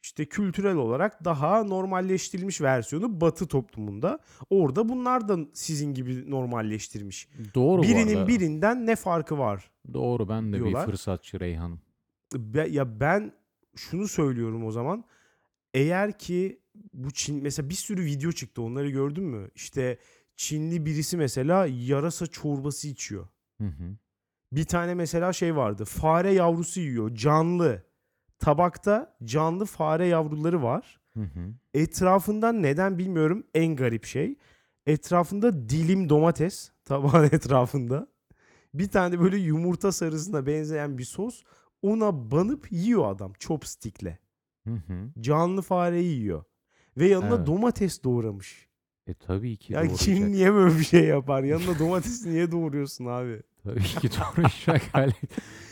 işte 0.04 0.26
kültürel 0.26 0.76
olarak 0.76 1.26
daha 1.26 1.64
normalleştirilmiş 1.64 2.62
versiyonu 2.62 3.22
Batı 3.22 3.48
toplumunda. 3.48 4.20
Orada 4.50 4.90
bunlar 4.90 5.28
da 5.28 5.38
sizin 5.54 5.94
gibi 5.94 6.32
normalleştirmiş. 6.32 7.28
Doğru 7.56 7.84
Birinin 7.84 8.28
birinden 8.28 8.86
ne 8.86 8.96
farkı 8.96 9.38
var? 9.38 9.72
Doğru 9.94 10.30
ben 10.30 10.48
de 10.48 10.58
bir 10.58 10.60
diyorlar. 10.60 10.86
fırsatçı 10.86 11.40
Reyhan'ım. 11.40 11.82
Be- 12.36 12.70
ya 12.70 13.00
ben 13.00 13.32
şunu 13.76 14.08
söylüyorum 14.08 14.66
o 14.66 14.72
zaman. 14.72 15.04
Eğer 15.74 16.18
ki 16.18 16.60
bu 16.94 17.12
Çin 17.12 17.44
mesela 17.44 17.70
bir 17.70 17.76
sürü 17.76 18.06
video 18.06 18.32
çıktı 18.32 18.62
onları 18.62 18.90
gördün 18.90 19.24
mü? 19.24 19.50
İşte 19.56 19.98
Çinli 20.36 20.86
birisi 20.86 21.18
mesela 21.18 21.68
yarasa 21.68 22.28
çorbası 22.28 22.88
içiyor. 22.88 23.28
Hı 23.62 23.68
hı. 23.68 23.98
Bir 24.52 24.64
tane 24.64 24.94
mesela 24.94 25.34
şey 25.34 25.56
vardı. 25.56 25.86
Fare 25.86 26.34
yavrusu 26.34 26.80
yiyor. 26.80 27.16
Canlı. 27.16 27.84
Tabakta 28.40 29.18
canlı 29.24 29.66
fare 29.66 30.06
yavruları 30.06 30.64
var. 30.64 31.00
Hı 31.14 31.24
hı. 31.24 31.54
Etrafından 31.74 32.64
neden 32.64 32.98
bilmiyorum 32.98 33.44
en 33.54 33.76
garip 33.76 34.06
şey. 34.06 34.36
Etrafında 34.86 35.70
dilim 35.70 36.10
domates 36.10 36.72
tabağın 36.86 37.24
etrafında. 37.24 38.08
Bir 38.74 38.90
tane 38.90 39.20
böyle 39.20 39.38
yumurta 39.38 39.92
sarısına 39.92 40.46
benzeyen 40.46 40.98
bir 40.98 41.04
sos. 41.04 41.44
Ona 41.82 42.32
banıp 42.32 42.72
yiyor 42.72 43.12
adam 43.12 43.34
chopstick'le. 43.40 44.18
Hı 44.68 44.74
hı. 44.74 45.22
Canlı 45.22 45.62
fareyi 45.62 46.16
yiyor. 46.16 46.44
Ve 46.98 47.08
yanına 47.08 47.36
Evet. 47.36 47.48
domates 47.48 48.04
doğramış. 48.04 48.70
E 49.08 49.14
tabii 49.14 49.58
ki 49.58 49.74
Ya 49.74 49.88
kim 49.88 50.32
niye 50.32 50.54
böyle 50.54 50.80
bir 50.80 50.84
şey 50.84 51.04
yapar? 51.06 51.44
Yanına 51.44 51.80
domatesi 51.80 52.30
niye 52.32 52.52
doğuruyorsun 52.52 53.06
abi? 53.06 53.42
Tabii 53.64 53.84
ki 53.84 54.10
doğuracak 54.12 54.82
hali. 54.94 55.14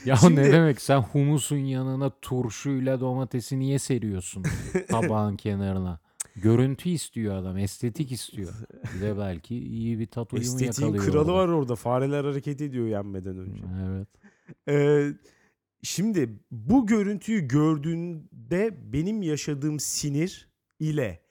Ya 0.05 0.15
Şimdi- 0.15 0.35
ne 0.41 0.51
demek 0.51 0.81
sen 0.81 0.99
humusun 1.01 1.57
yanına 1.57 2.09
turşuyla 2.21 2.99
domatesi 2.99 3.59
niye 3.59 3.79
seriyorsun 3.79 4.43
tabağın 4.89 5.35
kenarına? 5.35 5.99
Görüntü 6.35 6.89
istiyor 6.89 7.35
adam, 7.35 7.57
estetik 7.57 8.11
istiyor. 8.11 8.53
Bir 8.95 9.01
de 9.01 9.17
belki 9.17 9.55
iyi 9.57 9.99
bir 9.99 10.05
tat 10.07 10.33
uyumu 10.33 10.45
Estetiğin 10.47 10.87
yakalıyor 10.93 11.05
kralı 11.13 11.19
orada. 11.31 11.33
var 11.33 11.47
orada. 11.47 11.75
Fareler 11.75 12.23
hareket 12.25 12.61
ediyor 12.61 12.87
yenmeden 12.87 13.37
önce. 13.37 13.63
Evet. 13.89 14.07
Ee, 14.69 15.07
şimdi 15.83 16.29
bu 16.51 16.87
görüntüyü 16.87 17.47
gördüğünde 17.47 18.77
benim 18.93 19.21
yaşadığım 19.21 19.79
sinir 19.79 20.49
ile 20.79 21.21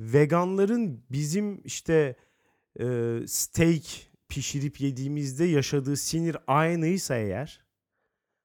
veganların 0.00 1.04
bizim 1.10 1.60
işte 1.64 2.16
e, 2.80 3.18
steak 3.26 3.82
pişirip 4.28 4.80
yediğimizde 4.80 5.44
yaşadığı 5.44 5.96
sinir 5.96 6.36
aynıysa 6.46 7.16
eğer 7.16 7.60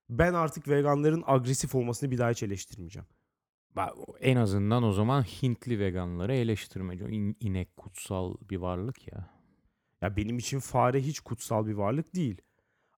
ben 0.10 0.34
artık 0.34 0.68
veganların 0.68 1.24
agresif 1.26 1.76
olmasını 1.76 2.12
bir 2.12 2.18
daha 2.18 2.32
hiç 2.32 2.44
eleştirmeyeceğim. 2.44 3.08
En 4.22 4.36
azından 4.36 4.84
o 4.84 4.92
zaman 4.92 5.24
Hintli 5.24 5.80
veganları 5.80 6.34
eleştirmece. 6.36 7.06
O 7.06 7.10
in- 7.10 7.38
inek 7.40 7.78
kutsal 7.78 8.36
bir 8.50 8.58
varlık 8.58 9.08
ya. 9.08 9.30
Ya 10.02 10.18
benim 10.18 10.38
için 10.38 10.60
fare 10.60 11.02
hiç 11.02 11.20
kutsal 11.20 11.68
bir 11.68 11.74
varlık 11.74 12.16
değil. 12.16 12.42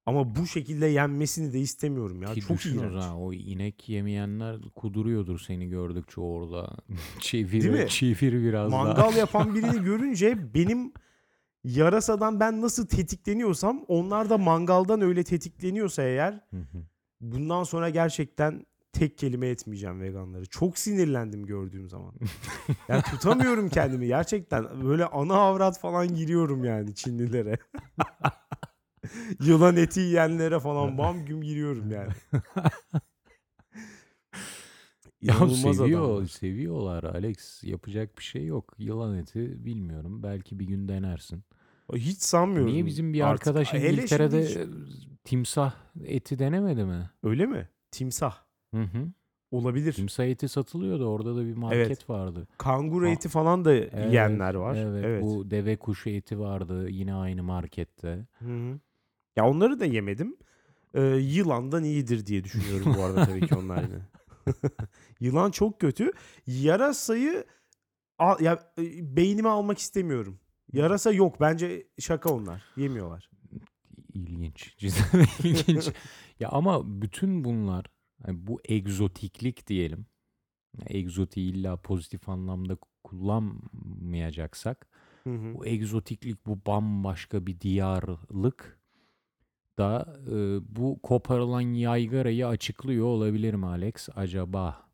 Ama 0.09 0.35
bu 0.35 0.47
şekilde 0.47 0.85
yenmesini 0.85 1.53
de 1.53 1.59
istemiyorum 1.59 2.21
ya. 2.21 2.33
Ki 2.33 2.41
Çok 2.41 2.65
iğrenç. 2.65 2.91
zaman 2.93 3.15
o 3.21 3.33
inek 3.33 3.89
yemeyenler 3.89 4.57
kuduruyordur 4.75 5.39
seni 5.39 5.69
gördükçe 5.69 6.21
orada. 6.21 6.77
çevir, 7.19 7.51
Değil 7.63 7.83
mi? 7.83 7.89
çevir 7.89 8.43
biraz 8.43 8.71
daha. 8.71 8.83
Mangal 8.83 9.15
yapan 9.17 9.55
birini 9.55 9.83
görünce 9.83 10.53
benim 10.53 10.93
yarasadan 11.63 12.39
ben 12.39 12.61
nasıl 12.61 12.87
tetikleniyorsam 12.87 13.85
onlar 13.87 14.29
da 14.29 14.37
mangaldan 14.37 15.01
öyle 15.01 15.23
tetikleniyorsa 15.23 16.03
eğer 16.03 16.39
bundan 17.21 17.63
sonra 17.63 17.89
gerçekten 17.89 18.65
tek 18.93 19.17
kelime 19.17 19.47
etmeyeceğim 19.47 20.01
veganları. 20.01 20.45
Çok 20.45 20.77
sinirlendim 20.77 21.45
gördüğüm 21.45 21.89
zaman. 21.89 22.13
yani 22.87 23.01
tutamıyorum 23.01 23.69
kendimi 23.69 24.07
gerçekten. 24.07 24.83
Böyle 24.85 25.05
ana 25.05 25.33
avrat 25.35 25.79
falan 25.79 26.15
giriyorum 26.15 26.63
yani 26.63 26.95
Çinlilere. 26.95 27.57
Yılan 29.43 29.77
eti 29.77 29.99
yiyenlere 29.99 30.59
falan 30.59 30.97
bam 30.97 31.25
güm 31.25 31.41
giriyorum 31.41 31.91
yani. 31.91 32.11
Ya 35.21 35.33
seviyor, 35.33 36.03
adamlar. 36.09 36.25
seviyorlar 36.27 37.03
Alex. 37.03 37.63
Yapacak 37.63 38.17
bir 38.17 38.23
şey 38.23 38.45
yok. 38.45 38.73
Yılan 38.77 39.17
eti 39.17 39.65
bilmiyorum. 39.65 40.23
Belki 40.23 40.59
bir 40.59 40.65
gün 40.65 40.87
denersin. 40.87 41.43
Hiç 41.95 42.17
sanmıyorum. 42.21 42.73
Niye 42.73 42.85
bizim 42.85 43.13
bir 43.13 43.21
artık. 43.21 43.47
arkadaş 43.47 43.73
İngiltere'de 43.73 44.47
şimdi- 44.47 44.67
timsah 45.23 45.73
eti 46.05 46.39
denemedi 46.39 46.83
mi? 46.85 47.09
Öyle 47.23 47.45
mi? 47.45 47.69
Timsah. 47.91 48.35
Hı 48.73 48.81
hı. 48.81 49.07
Olabilir. 49.51 49.93
Timsah 49.93 50.25
eti 50.25 50.49
satılıyordu. 50.49 51.05
Orada 51.05 51.35
da 51.35 51.45
bir 51.45 51.53
market 51.53 52.09
vardı. 52.09 52.47
Kanguru 52.57 53.05
Aa, 53.05 53.09
eti 53.09 53.29
falan 53.29 53.65
da 53.65 53.73
Evet, 53.73 53.93
yiyenler 54.07 54.53
var. 54.53 54.75
Evet, 54.75 55.05
Evet. 55.05 55.23
bu 55.23 55.51
deve 55.51 55.77
kuşu 55.77 56.09
eti 56.09 56.39
vardı 56.39 56.89
yine 56.89 57.13
aynı 57.13 57.43
markette. 57.43 58.27
Hı 58.39 58.45
hı. 58.45 58.79
Ya 59.39 59.47
onları 59.49 59.79
da 59.79 59.85
yemedim. 59.85 60.37
Ee, 60.93 61.01
yılandan 61.01 61.83
iyidir 61.83 62.25
diye 62.25 62.43
düşünüyorum 62.43 62.95
bu 62.97 63.03
arada 63.03 63.25
tabii 63.25 63.47
ki 63.47 63.55
onlar 63.55 63.83
yine. 63.83 63.99
Yılan 65.19 65.51
çok 65.51 65.79
kötü. 65.79 66.11
Yarasayı 66.47 67.45
al, 68.17 68.39
ya 68.41 68.59
e, 68.77 69.15
beynime 69.15 69.49
almak 69.49 69.77
istemiyorum. 69.77 70.39
Yarasa 70.73 71.11
yok. 71.11 71.41
Bence 71.41 71.87
şaka 71.99 72.33
onlar. 72.33 72.63
Yemiyorlar. 72.77 73.29
İlginç. 74.13 74.75
Cidden 74.77 75.25
ilginç. 75.43 75.89
ya 76.39 76.49
ama 76.49 77.01
bütün 77.01 77.43
bunlar 77.43 77.85
hani 78.25 78.47
bu 78.47 78.59
egzotiklik 78.65 79.67
diyelim. 79.67 80.05
Egzotiği 80.87 81.53
illa 81.53 81.77
pozitif 81.81 82.29
anlamda 82.29 82.77
kullanmayacaksak 83.03 84.87
Hı 85.23 85.29
hı. 85.29 85.53
bu 85.53 85.65
egzotiklik 85.65 86.45
bu 86.45 86.59
bambaşka 86.65 87.47
bir 87.47 87.59
diyarlık 87.61 88.78
da 89.79 90.15
e, 90.27 90.31
bu 90.75 90.99
koparılan 91.03 91.61
yaygarayı 91.61 92.47
açıklıyor 92.47 93.05
olabilir 93.05 93.53
mi 93.53 93.65
Alex 93.65 94.09
acaba? 94.15 94.89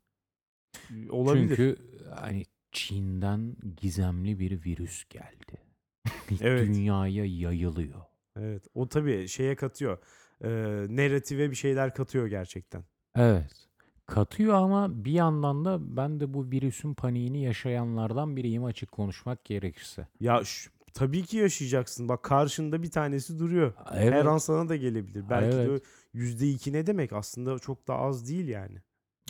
Olabilir. 1.10 1.48
Çünkü 1.48 1.78
hani 2.16 2.44
Çin'den 2.72 3.56
gizemli 3.78 4.40
bir 4.40 4.66
virüs 4.66 5.06
geldi. 5.10 5.62
Evet. 6.42 6.68
Dünyaya 6.68 7.26
yayılıyor. 7.26 8.02
Evet. 8.40 8.64
O 8.74 8.90
tabii 8.90 9.28
şeye 9.28 9.56
katıyor. 9.56 9.98
Ee, 10.44 10.48
narrative 10.90 11.52
bir 11.52 11.56
şeyler 11.56 11.94
katıyor 11.94 12.28
gerçekten. 12.28 12.84
Evet. 13.16 13.68
Katıyor 14.06 14.54
ama 14.54 15.06
bir 15.06 15.12
yandan 15.12 15.66
da 15.66 15.98
ben 15.98 16.20
de 16.20 16.34
bu 16.34 16.52
virüsün 16.52 16.94
paniğini 16.94 17.44
yaşayanlardan 17.44 18.36
biriyim 18.36 18.64
açık 18.64 18.92
konuşmak 18.92 19.46
gerekirse. 19.46 20.08
Ya 20.20 20.44
şu- 20.44 20.72
tabii 20.96 21.24
ki 21.24 21.38
yaşayacaksın. 21.38 22.10
Bak 22.10 22.24
karşında 22.24 22.84
bir 22.84 22.92
tanesi 22.92 23.40
duruyor. 23.40 23.74
Evet. 23.94 24.14
Her 24.14 24.26
an 24.26 24.38
sana 24.38 24.70
da 24.70 24.76
gelebilir. 24.76 25.24
Belki 25.30 25.58
Evet. 25.58 25.82
de 25.82 25.86
yüzde 26.14 26.50
iki 26.50 26.74
ne 26.74 26.88
demek? 26.88 27.14
Aslında 27.14 27.60
çok 27.60 27.88
da 27.88 27.96
az 27.96 28.28
değil 28.30 28.48
yani. 28.48 28.78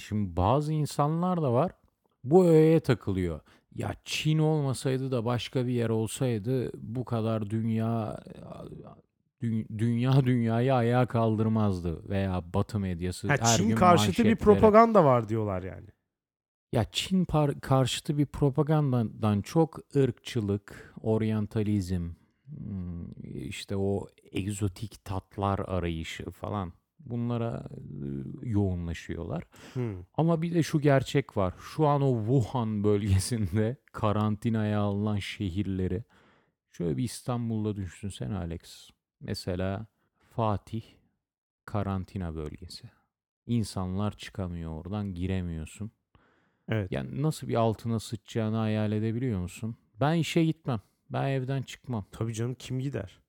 Şimdi 0.01 0.35
bazı 0.37 0.73
insanlar 0.73 1.41
da 1.41 1.53
var. 1.53 1.71
Bu 2.23 2.45
öğeye 2.45 2.79
takılıyor. 2.79 3.39
Ya 3.75 3.93
Çin 4.05 4.37
olmasaydı 4.37 5.11
da 5.11 5.25
başka 5.25 5.67
bir 5.67 5.71
yer 5.71 5.89
olsaydı 5.89 6.71
bu 6.77 7.05
kadar 7.05 7.49
dünya 7.49 8.19
dü- 9.41 9.65
dünya 9.77 10.25
dünyayı 10.25 10.73
ayağa 10.73 11.05
kaldırmazdı 11.05 12.09
veya 12.09 12.43
Batı 12.53 12.79
medyası 12.79 13.27
Ha, 13.27 13.35
her 13.39 13.57
Çin 13.57 13.67
gün 13.67 13.75
karşıtı 13.75 14.23
bir 14.23 14.29
manşetlere- 14.29 14.35
propaganda 14.43 15.05
var 15.05 15.29
diyorlar 15.29 15.63
yani. 15.63 15.87
Ya 16.75 16.85
Çin 16.91 17.25
par- 17.25 17.59
karşıtı 17.59 18.17
bir 18.17 18.25
propagandadan 18.25 19.41
çok 19.41 19.79
ırkçılık, 19.95 20.93
oryantalizm, 21.01 22.09
hmm, 22.45 23.11
işte 23.33 23.75
o 23.75 24.07
egzotik 24.31 25.05
tatlar 25.05 25.59
arayışı 25.59 26.31
falan 26.31 26.73
bunlara 26.99 27.67
e, 27.71 28.49
yoğunlaşıyorlar. 28.49 29.43
Hmm. 29.73 30.03
Ama 30.13 30.41
bir 30.41 30.53
de 30.53 30.63
şu 30.63 30.81
gerçek 30.81 31.37
var. 31.37 31.53
Şu 31.59 31.87
an 31.87 32.01
o 32.01 32.19
Wuhan 32.19 32.83
bölgesinde 32.83 33.77
karantinaya 33.91 34.79
alınan 34.79 35.19
şehirleri 35.19 36.03
şöyle 36.71 36.97
bir 36.97 37.03
İstanbul'da 37.03 37.75
düşünsen 37.75 38.31
Alex. 38.31 38.89
Mesela 39.19 39.87
Fatih 40.35 40.83
karantina 41.65 42.35
bölgesi. 42.35 42.89
İnsanlar 43.47 44.17
çıkamıyor 44.17 44.71
oradan 44.71 45.13
giremiyorsun. 45.13 45.91
Evet. 46.69 46.91
Yani 46.91 47.21
nasıl 47.21 47.47
bir 47.47 47.55
altına 47.55 47.99
sıçacağını 47.99 48.57
hayal 48.57 48.91
edebiliyor 48.91 49.39
musun? 49.39 49.75
Ben 49.99 50.15
işe 50.15 50.45
gitmem. 50.45 50.81
Ben 51.09 51.27
evden 51.27 51.61
çıkmam. 51.61 52.05
Tabii 52.11 52.33
canım 52.33 52.55
kim 52.59 52.79
gider? 52.79 53.21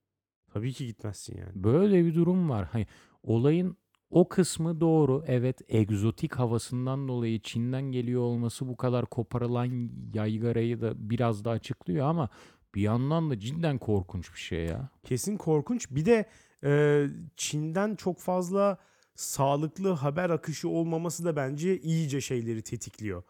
Tabii 0.52 0.72
ki 0.72 0.86
gitmezsin 0.86 1.38
yani. 1.38 1.50
Böyle 1.54 2.04
bir 2.04 2.14
durum 2.14 2.50
var. 2.50 2.68
Hani 2.72 2.86
olayın 3.22 3.76
o 4.10 4.28
kısmı 4.28 4.80
doğru. 4.80 5.24
Evet 5.26 5.60
egzotik 5.68 6.34
havasından 6.34 7.08
dolayı 7.08 7.40
Çin'den 7.42 7.82
geliyor 7.82 8.20
olması 8.22 8.68
bu 8.68 8.76
kadar 8.76 9.06
koparılan 9.06 9.90
yaygarayı 10.14 10.80
da 10.80 11.10
biraz 11.10 11.44
da 11.44 11.50
açıklıyor 11.50 12.06
ama 12.06 12.28
bir 12.74 12.82
yandan 12.82 13.30
da 13.30 13.38
cidden 13.38 13.78
korkunç 13.78 14.34
bir 14.34 14.38
şey 14.38 14.64
ya. 14.64 14.88
Kesin 15.04 15.36
korkunç. 15.36 15.90
Bir 15.90 16.04
de 16.04 16.26
e, 16.64 17.06
Çin'den 17.36 17.96
çok 17.96 18.18
fazla 18.18 18.78
sağlıklı 19.16 19.90
haber 19.90 20.30
akışı 20.30 20.68
olmaması 20.68 21.24
da 21.24 21.36
bence 21.36 21.80
iyice 21.80 22.20
şeyleri 22.20 22.62
tetikliyor. 22.62 23.22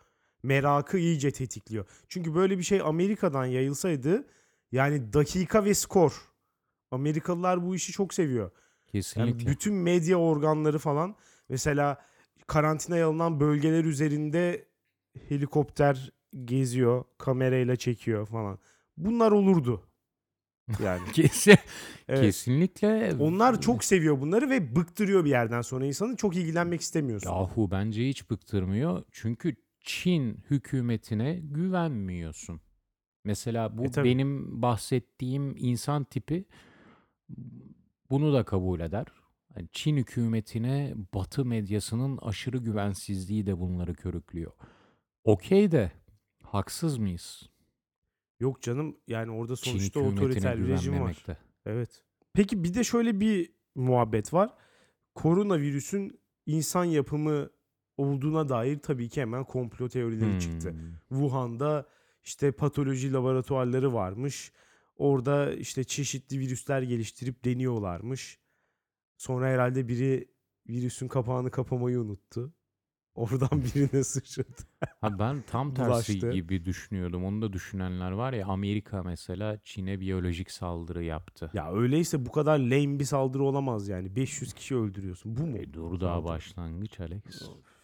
Merakı 0.43 0.99
iyice 0.99 1.31
tetikliyor. 1.31 1.87
Çünkü 2.09 2.35
böyle 2.35 2.59
bir 2.59 2.63
şey 2.63 2.81
Amerika'dan 2.81 3.45
yayılsaydı 3.45 4.25
yani 4.73 5.13
dakika 5.13 5.65
ve 5.65 5.75
skor. 5.75 6.23
Amerikalılar 6.91 7.67
bu 7.67 7.75
işi 7.75 7.93
çok 7.93 8.15
seviyor. 8.15 8.51
Yani 8.93 9.03
Kesinlikle. 9.03 9.51
bütün 9.51 9.75
medya 9.75 10.17
organları 10.17 10.79
falan 10.79 11.17
mesela 11.49 11.99
karantinaya 12.47 13.09
alınan 13.09 13.41
bölgeler 13.41 13.85
üzerinde 13.85 14.65
helikopter 15.29 16.13
geziyor, 16.45 17.05
kamerayla 17.19 17.77
çekiyor 17.77 18.27
falan. 18.27 18.59
Bunlar 18.97 19.33
olurdu. 19.33 19.83
Yani 20.85 21.01
Kesin, 21.13 21.59
evet. 22.09 22.21
Kesinlikle. 22.21 23.15
Onlar 23.21 23.61
çok 23.61 23.85
seviyor 23.85 24.21
bunları 24.21 24.51
ve 24.51 24.77
bıktırıyor 24.77 25.25
bir 25.25 25.31
yerden 25.31 25.61
sonra 25.61 25.87
insanı. 25.87 26.17
Çok 26.17 26.37
ilgilenmek 26.37 26.81
istemiyorsun. 26.81 27.31
Yahu 27.31 27.71
bence 27.71 28.09
hiç 28.09 28.31
bıktırmıyor. 28.31 29.03
Çünkü 29.13 29.57
Çin 29.81 30.39
hükümetine 30.51 31.35
güvenmiyorsun. 31.43 32.61
Mesela 33.25 33.79
bu 33.79 33.85
E, 33.85 33.91
tabii. 33.91 34.09
benim 34.09 34.63
bahsettiğim 34.63 35.55
insan 35.57 36.05
tipi 36.05 36.45
bunu 38.11 38.33
da 38.33 38.45
kabul 38.45 38.81
eder. 38.81 39.07
Yani 39.57 39.69
Çin 39.73 39.97
hükümetine 39.97 40.95
Batı 41.15 41.45
medyasının 41.45 42.19
aşırı 42.23 42.59
güvensizliği 42.59 43.47
de 43.47 43.59
bunları 43.59 43.95
körüklüyor. 43.95 44.53
Okey 45.25 45.73
de 45.73 45.93
haksız 46.43 46.99
mıyız? 46.99 47.51
Yok 48.41 48.63
canım 48.63 48.97
yani 49.09 49.31
orada 49.31 49.57
sonuçta 49.57 50.01
otoriter 50.01 50.59
bir 50.59 50.69
rejim 50.69 51.01
var. 51.01 51.25
Evet. 51.67 52.03
Peki 52.33 52.65
bir 52.65 52.75
de 52.75 52.85
şöyle 52.85 53.21
bir 53.21 53.53
muhabbet 53.75 54.33
var. 54.33 54.55
Koronavirüsün 55.15 56.21
insan 56.47 56.85
yapımı 56.85 57.51
olduğuna 57.97 58.49
dair 58.49 58.79
tabii 58.79 59.09
ki 59.09 59.21
hemen 59.21 59.45
komplo 59.45 59.89
teorileri 59.89 60.41
çıktı. 60.41 60.71
Hmm. 60.71 61.19
Wuhan'da 61.21 61.87
işte 62.25 62.53
patoloji 62.53 63.13
laboratuvarları 63.13 63.93
varmış. 63.93 64.53
Orada 64.97 65.53
işte 65.53 65.85
çeşitli 65.85 66.39
virüsler 66.39 66.83
geliştirip 66.83 67.45
deniyorlarmış. 67.45 68.39
Sonra 69.17 69.47
herhalde 69.47 69.89
biri 69.89 70.29
virüsün 70.69 71.09
kapağını 71.09 71.51
kapamayı 71.51 72.01
unuttu. 72.01 72.55
Oradan 73.17 73.63
birine 73.75 74.05
sıçradı. 74.05 74.49
Ha 75.01 75.19
ben 75.19 75.43
tam 75.51 75.75
tersi 75.75 75.91
Bulaştı. 75.91 76.33
gibi 76.33 76.65
düşünüyordum. 76.65 77.25
Onu 77.25 77.43
da 77.43 77.53
düşünenler 77.53 78.11
var 78.11 78.33
ya 78.33 78.47
Amerika 78.47 79.03
mesela 79.03 79.59
Çin'e 79.65 80.01
biyolojik 80.01 80.51
saldırı 80.51 81.05
yaptı. 81.05 81.51
Ya 81.55 81.73
öyleyse 81.73 82.27
bu 82.27 82.33
kadar 82.33 82.59
lame 82.59 82.99
bir 82.99 83.05
saldırı 83.05 83.43
olamaz 83.45 83.89
yani. 83.89 84.17
500 84.17 84.53
kişi 84.53 84.77
öldürüyorsun. 84.77 85.37
Bu 85.37 85.47
mu? 85.47 85.59
E, 85.59 85.73
dur 85.73 86.01
daha 86.01 86.15
Saldırı. 86.15 86.29
başlangıç 86.33 87.01
Alex. 87.01 87.23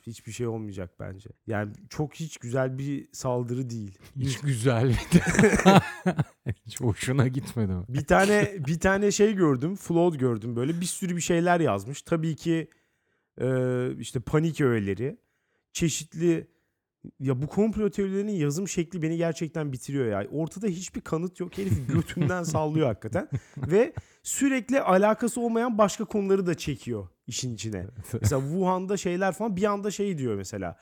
Hiçbir 0.06 0.32
şey 0.32 0.46
olmayacak 0.46 0.90
bence. 1.00 1.30
Yani 1.46 1.72
çok 1.88 2.14
hiç 2.14 2.36
güzel 2.36 2.78
bir 2.78 3.08
saldırı 3.12 3.70
değil. 3.70 3.98
Hiç 4.20 4.40
güzel. 4.40 4.96
Hiç 6.66 6.80
hoşuna 6.80 7.28
gitmedi 7.28 7.72
mi? 7.72 7.84
Bir 7.88 8.04
tane 8.04 8.52
bir 8.66 8.80
tane 8.80 9.10
şey 9.10 9.34
gördüm. 9.34 9.76
Flood 9.76 10.14
gördüm 10.14 10.56
böyle. 10.56 10.80
Bir 10.80 10.86
sürü 10.86 11.16
bir 11.16 11.20
şeyler 11.20 11.60
yazmış. 11.60 12.02
Tabii 12.02 12.36
ki 12.36 12.68
işte 13.98 14.20
panik 14.20 14.60
öğeleri. 14.60 15.18
Çeşitli 15.72 16.46
ya 17.20 17.42
bu 17.42 17.46
komplo 17.46 17.90
teorilerinin 17.90 18.32
yazım 18.32 18.68
şekli 18.68 19.02
beni 19.02 19.16
gerçekten 19.16 19.72
bitiriyor 19.72 20.06
ya. 20.06 20.28
Ortada 20.30 20.66
hiçbir 20.66 21.00
kanıt 21.00 21.40
yok. 21.40 21.58
Herif 21.58 21.88
götünden 21.92 22.42
sallıyor 22.42 22.86
hakikaten. 22.86 23.28
Ve 23.56 23.92
sürekli 24.22 24.80
alakası 24.80 25.40
olmayan 25.40 25.78
başka 25.78 26.04
konuları 26.04 26.46
da 26.46 26.54
çekiyor 26.54 27.08
işin 27.26 27.54
içine. 27.54 27.86
Mesela 28.20 28.42
Wuhan'da 28.42 28.96
şeyler 28.96 29.32
falan 29.32 29.56
bir 29.56 29.64
anda 29.64 29.90
şey 29.90 30.18
diyor 30.18 30.36
mesela. 30.36 30.76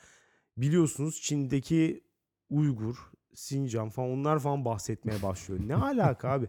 Biliyorsunuz 0.57 1.21
Çin'deki 1.21 2.03
Uygur, 2.49 2.95
Sincan 3.33 3.89
falan 3.89 4.09
onlar 4.09 4.39
falan 4.39 4.65
bahsetmeye 4.65 5.21
başlıyor. 5.23 5.61
Ne 5.67 5.75
alaka 5.85 6.29
abi? 6.29 6.45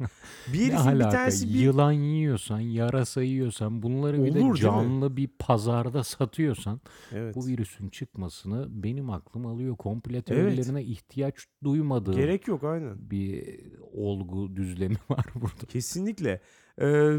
Bir 0.53 0.59
Ne 0.71 0.75
herifin 0.75 0.93
bir 0.99 1.05
alaka? 1.05 1.11
tanesi 1.11 1.49
bir 1.55 1.59
Yılan 1.61 1.93
yiyorsan, 1.93 2.61
yarasa 2.61 3.23
yiyorsan 3.23 3.83
bunları 3.83 4.25
bir 4.25 4.31
Olur, 4.31 4.51
mi? 4.51 4.53
de 4.55 4.57
canlı 4.57 5.17
bir 5.17 5.29
pazarda 5.39 6.05
satıyorsan 6.05 6.81
evet. 7.13 7.37
bu 7.37 7.47
virüsün 7.47 7.89
çıkmasını 7.89 8.67
benim 8.83 9.11
aklım 9.11 9.47
alıyor. 9.47 9.77
Komple 9.77 10.23
teorilerine 10.23 10.83
ihtiyaç 10.85 11.35
duymadığım 11.65 12.15
Gerek 12.15 12.49
yok 12.49 12.65
aynen. 12.65 13.11
bir 13.11 13.59
olgu 13.93 14.57
düzlemi 14.57 14.97
var 15.09 15.25
burada. 15.35 15.67
Kesinlikle. 15.69 16.41
Ee, 16.81 17.13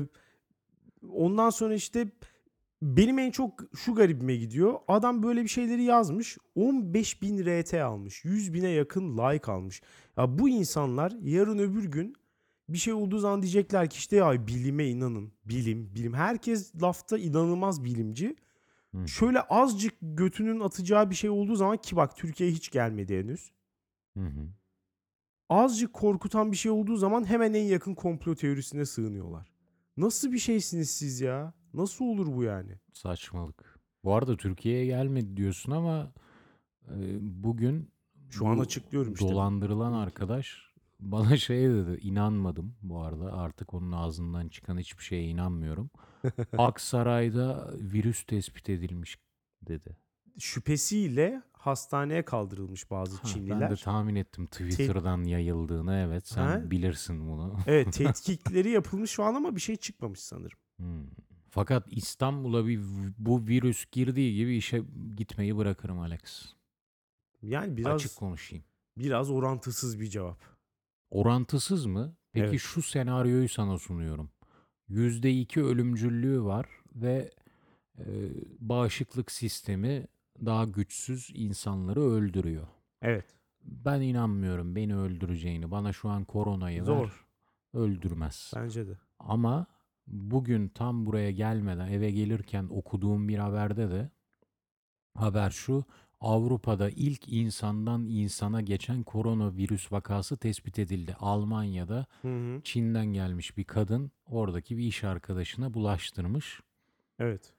ondan 1.09 1.49
sonra 1.49 1.73
işte 1.73 2.07
benim 2.83 3.19
en 3.19 3.31
çok 3.31 3.63
şu 3.75 3.95
garibime 3.95 4.35
gidiyor. 4.35 4.79
Adam 4.87 5.23
böyle 5.23 5.43
bir 5.43 5.47
şeyleri 5.47 5.83
yazmış. 5.83 6.37
15 6.55 7.21
bin 7.21 7.45
RT 7.45 7.73
almış. 7.73 8.25
100 8.25 8.53
bine 8.53 8.69
yakın 8.69 9.17
like 9.17 9.51
almış. 9.51 9.81
Ya 10.17 10.39
bu 10.39 10.49
insanlar 10.49 11.13
yarın 11.21 11.57
öbür 11.57 11.85
gün 11.85 12.15
bir 12.69 12.77
şey 12.77 12.93
olduğu 12.93 13.19
zaman 13.19 13.41
diyecekler 13.41 13.89
ki 13.89 13.97
işte 13.97 14.15
ya 14.15 14.47
bilime 14.47 14.87
inanın. 14.87 15.31
Bilim, 15.45 15.95
bilim. 15.95 16.13
Herkes 16.13 16.81
lafta 16.81 17.17
inanılmaz 17.17 17.83
bilimci. 17.83 18.35
Hı. 18.95 19.07
Şöyle 19.07 19.41
azıcık 19.41 19.93
götünün 20.01 20.59
atacağı 20.59 21.09
bir 21.09 21.15
şey 21.15 21.29
olduğu 21.29 21.55
zaman 21.55 21.77
ki 21.77 21.95
bak 21.95 22.17
Türkiye'ye 22.17 22.55
hiç 22.55 22.71
gelmedi 22.71 23.19
henüz. 23.19 23.51
Hı 24.17 24.25
hı. 24.25 24.47
azıcık 25.49 25.93
korkutan 25.93 26.51
bir 26.51 26.57
şey 26.57 26.71
olduğu 26.71 26.95
zaman 26.95 27.29
hemen 27.29 27.53
en 27.53 27.63
yakın 27.63 27.95
komplo 27.95 28.35
teorisine 28.35 28.85
sığınıyorlar. 28.85 29.53
Nasıl 29.97 30.31
bir 30.31 30.39
şeysiniz 30.39 30.91
siz 30.91 31.21
ya? 31.21 31.53
Nasıl 31.73 32.05
olur 32.05 32.35
bu 32.35 32.43
yani? 32.43 32.79
Saçmalık. 32.93 33.79
Bu 34.03 34.13
arada 34.15 34.37
Türkiye'ye 34.37 34.85
gelmedi 34.85 35.37
diyorsun 35.37 35.71
ama 35.71 36.13
e, 36.87 36.97
bugün 37.21 37.91
Şu 38.29 38.47
an 38.47 38.59
açıklıyorum 38.59 39.13
işte. 39.13 39.25
Dolandırılan 39.29 39.93
arkadaş 39.93 40.73
bana 40.99 41.37
şey 41.37 41.69
dedi. 41.69 41.99
inanmadım 42.01 42.75
bu 42.81 43.01
arada. 43.01 43.33
Artık 43.33 43.73
onun 43.73 43.91
ağzından 43.91 44.47
çıkan 44.49 44.77
hiçbir 44.77 45.03
şeye 45.03 45.23
inanmıyorum. 45.23 45.89
Aksaray'da 46.57 47.69
virüs 47.77 48.23
tespit 48.23 48.69
edilmiş 48.69 49.17
dedi. 49.61 49.97
Şüphesiyle 50.39 51.41
hastaneye 51.53 52.25
kaldırılmış 52.25 52.91
bazı 52.91 53.15
Ha, 53.17 53.21
ben 53.23 53.29
de 53.29 53.33
Çinliler. 53.33 53.75
tahmin 53.75 54.15
ettim 54.15 54.45
Twitter'dan 54.47 55.23
yayıldığını. 55.23 55.95
Evet 55.95 56.27
sen 56.27 56.43
Ha? 56.47 56.71
bilirsin 56.71 57.29
bunu. 57.29 57.57
evet 57.67 57.93
tetkikleri 57.97 58.69
yapılmış 58.69 59.11
şu 59.11 59.23
an 59.23 59.33
ama 59.35 59.55
bir 59.55 59.61
şey 59.61 59.75
çıkmamış 59.75 60.19
sanırım. 60.19 60.57
Hmm. 60.77 61.05
Fakat 61.53 61.87
İstanbul'a 61.91 62.67
bir 62.67 62.79
bu 63.17 63.47
virüs 63.47 63.85
girdiği 63.91 64.35
gibi 64.35 64.57
işe 64.57 64.83
gitmeyi 65.15 65.57
bırakırım 65.57 65.99
Alex. 65.99 66.53
Yani 67.41 67.77
biraz 67.77 67.95
Açık 67.95 68.15
konuşayım. 68.15 68.65
biraz 68.97 69.29
orantısız 69.31 69.99
bir 69.99 70.07
cevap. 70.07 70.39
Orantısız 71.09 71.85
mı? 71.85 72.15
Peki 72.31 72.45
Evet. 72.45 72.59
şu 72.59 72.81
senaryoyu 72.81 73.49
sana 73.49 73.77
sunuyorum. 73.77 74.29
%2 74.89 75.61
ölümcüllüğü 75.61 76.43
var 76.43 76.65
ve 76.95 77.31
e, 77.97 78.05
bağışıklık 78.59 79.31
sistemi 79.31 80.07
daha 80.45 80.65
güçsüz 80.65 81.31
insanları 81.33 82.01
öldürüyor. 82.01 82.67
Evet. 83.01 83.25
Ben 83.63 84.01
inanmıyorum 84.01 84.75
beni 84.75 84.95
öldüreceğini. 84.95 85.71
Bana 85.71 85.93
şu 85.93 86.09
an 86.09 86.25
koronayı 86.25 86.81
ver. 86.81 86.85
Zor. 86.85 87.25
Öldürmez. 87.73 88.51
Bence 88.55 88.87
de. 88.87 88.97
Ama 89.19 89.67
bugün 90.07 90.67
tam 90.67 91.05
buraya 91.05 91.31
gelmeden 91.31 91.87
eve 91.87 92.11
gelirken 92.11 92.67
okuduğum 92.69 93.27
bir 93.27 93.37
haberde 93.37 93.91
de 93.91 94.09
haber 95.15 95.49
şu. 95.49 95.85
Avrupa'da 96.19 96.89
ilk 96.89 97.33
insandan 97.33 98.05
insana 98.05 98.61
geçen 98.61 99.03
koronavirüs 99.03 99.91
vakası 99.91 100.37
tespit 100.37 100.79
edildi. 100.79 101.15
Almanya'da 101.19 102.05
Hı 102.21 102.27
hı. 102.27 102.61
Çin'den 102.63 103.05
gelmiş 103.05 103.57
bir 103.57 103.63
kadın 103.63 104.11
oradaki 104.25 104.77
bir 104.77 104.83
iş 104.83 105.03
arkadaşına 105.03 105.73
bulaştırmış. 105.73 106.61
Evet. 107.19 107.53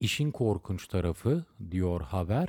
İşin 0.00 0.30
korkunç 0.30 0.88
tarafı 0.88 1.44
diyor 1.70 2.00
haber. 2.00 2.48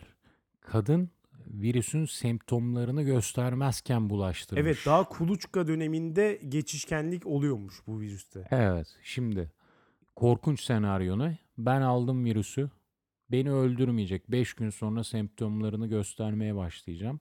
Kadın 0.62 1.09
virüsün 1.47 2.06
semptomlarını 2.06 3.03
göstermezken 3.03 4.10
bulaştırmış. 4.10 4.62
Evet 4.62 4.77
daha 4.86 5.10
kuluçka 5.10 5.67
döneminde 5.67 6.39
geçişkenlik 6.49 7.27
oluyormuş 7.27 7.75
bu 7.88 7.99
virüste. 7.99 8.47
Evet. 8.51 8.88
Şimdi 9.03 9.51
korkunç 10.15 10.63
senaryo 10.63 11.19
ne? 11.19 11.38
Ben 11.58 11.82
aldım 11.82 12.25
virüsü. 12.25 12.69
Beni 13.32 13.51
öldürmeyecek. 13.51 14.32
5 14.32 14.53
gün 14.53 14.69
sonra 14.69 15.03
semptomlarını 15.03 15.88
göstermeye 15.88 16.56
başlayacağım. 16.56 17.19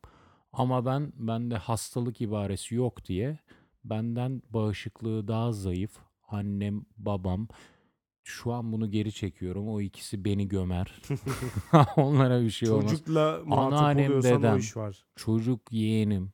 Ama 0.53 0.87
ben 0.87 1.13
bende 1.17 1.57
hastalık 1.57 2.21
ibaresi 2.21 2.75
yok 2.75 3.05
diye 3.05 3.39
benden 3.85 4.43
bağışıklığı 4.51 5.29
daha 5.29 5.53
zayıf 5.53 5.99
annem, 6.29 6.85
babam 6.97 7.49
şu 8.25 8.53
an 8.53 8.73
bunu 8.73 8.91
geri 8.91 9.13
çekiyorum. 9.13 9.69
O 9.69 9.81
ikisi 9.81 10.25
beni 10.25 10.49
gömer. 10.49 11.03
Onlara 11.97 12.43
bir 12.43 12.51
şey 12.51 12.71
olmaz. 12.71 12.91
Çocukla 12.91 13.43
muhatap 13.45 13.73
Anneannem, 13.73 14.07
oluyorsan 14.07 14.43
dedem. 14.43 14.55
o 14.55 14.59
iş 14.59 14.77
var. 14.77 15.05
Çocuk 15.17 15.73
yeğenim. 15.73 16.33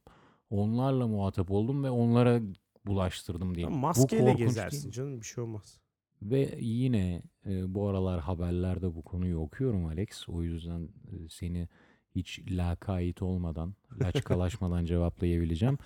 Onlarla 0.50 1.06
muhatap 1.06 1.50
oldum 1.50 1.84
ve 1.84 1.90
onlara 1.90 2.40
bulaştırdım 2.86 3.54
diye. 3.54 3.66
Maskeyle 3.66 4.26
değil 4.26 4.36
gezersin 4.36 4.88
mi? 4.88 4.92
canım 4.92 5.20
bir 5.20 5.26
şey 5.26 5.44
olmaz. 5.44 5.80
Ve 6.22 6.58
yine 6.60 7.22
e, 7.46 7.74
bu 7.74 7.88
aralar 7.88 8.20
haberlerde 8.20 8.94
bu 8.94 9.02
konuyu 9.02 9.38
okuyorum 9.38 9.86
Alex. 9.86 10.28
O 10.28 10.42
yüzden 10.42 10.82
e, 10.82 11.28
seni 11.28 11.68
hiç 12.14 12.40
lakayt 12.50 13.22
olmadan, 13.22 13.74
laçkalaşmadan 14.02 14.84
cevaplayabileceğim. 14.84 15.78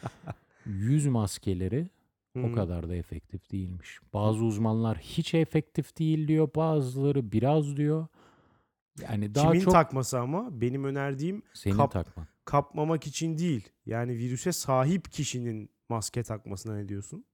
Yüz 0.66 1.06
maskeleri 1.06 1.88
o 2.36 2.42
Hı. 2.42 2.54
kadar 2.54 2.88
da 2.88 2.94
efektif 2.96 3.52
değilmiş. 3.52 3.98
Bazı 4.14 4.44
uzmanlar 4.44 4.98
hiç 4.98 5.34
efektif 5.34 5.98
değil 5.98 6.28
diyor, 6.28 6.48
bazıları 6.56 7.32
biraz 7.32 7.76
diyor. 7.76 8.06
Yani 9.00 9.34
daha 9.34 9.46
Kimin 9.52 9.64
çok 9.64 9.74
takması 9.74 10.20
ama 10.20 10.60
benim 10.60 10.84
önerdiğim 10.84 11.42
senin 11.52 11.76
kap- 11.76 11.92
takman. 11.92 12.26
kapmamak 12.44 13.06
için 13.06 13.38
değil. 13.38 13.68
Yani 13.86 14.12
virüse 14.18 14.52
sahip 14.52 15.12
kişinin 15.12 15.70
maske 15.88 16.22
takmasına 16.22 16.76
ne 16.76 16.88
diyorsun? 16.88 17.24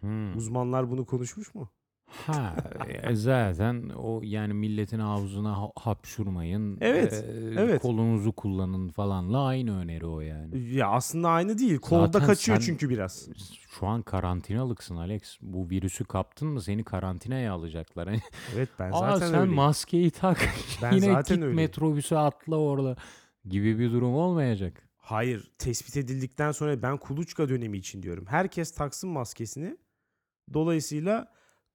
Hmm. 0.00 0.36
Uzmanlar 0.36 0.90
bunu 0.90 1.04
konuşmuş 1.06 1.54
mu? 1.54 1.70
Ha 2.10 2.54
e, 3.02 3.14
zaten 3.14 3.88
o 3.96 4.20
yani 4.22 4.54
milletin 4.54 4.98
ağzına 4.98 5.58
ha- 5.62 5.72
hapşurmayın. 5.76 6.78
Evet, 6.80 7.12
e, 7.28 7.40
evet. 7.60 7.82
Kolunuzu 7.82 8.32
kullanın 8.32 8.88
falanla 8.88 9.44
aynı 9.46 9.78
öneri 9.78 10.06
o 10.06 10.20
yani. 10.20 10.74
Ya 10.74 10.88
aslında 10.88 11.28
aynı 11.28 11.58
değil. 11.58 11.78
Kolda 11.78 12.06
Zaten 12.06 12.26
kaçıyor 12.26 12.58
sen- 12.58 12.66
çünkü 12.66 12.90
biraz. 12.90 13.28
Şu 13.68 13.86
an 13.86 14.02
karantinalıksın 14.02 14.96
Alex. 14.96 15.38
Bu 15.42 15.70
virüsü 15.70 16.04
kaptın 16.04 16.48
mı 16.48 16.62
seni 16.62 16.84
karantinaya 16.84 17.52
alacaklar. 17.52 18.08
Hani, 18.08 18.20
Evet 18.56 18.68
ben 18.78 18.92
Aa 18.92 18.98
zaten 18.98 19.26
sen 19.26 19.34
öyleyim. 19.34 19.54
maskeyi 19.54 20.10
tak. 20.10 20.48
Ben 20.82 20.92
Yine 20.96 21.06
zaten 21.06 21.22
git 21.36 21.44
öyleyim. 21.44 21.56
metrobüse 21.56 22.18
atla 22.18 22.56
orada 22.56 22.96
gibi 23.44 23.78
bir 23.78 23.92
durum 23.92 24.14
olmayacak. 24.14 24.88
Hayır, 24.96 25.50
tespit 25.58 25.96
edildikten 25.96 26.52
sonra 26.52 26.82
ben 26.82 26.96
kuluçka 26.96 27.48
dönemi 27.48 27.78
için 27.78 28.02
diyorum. 28.02 28.24
Herkes 28.28 28.70
taksın 28.74 29.10
maskesini. 29.10 29.76
Dolayısıyla 30.54 31.28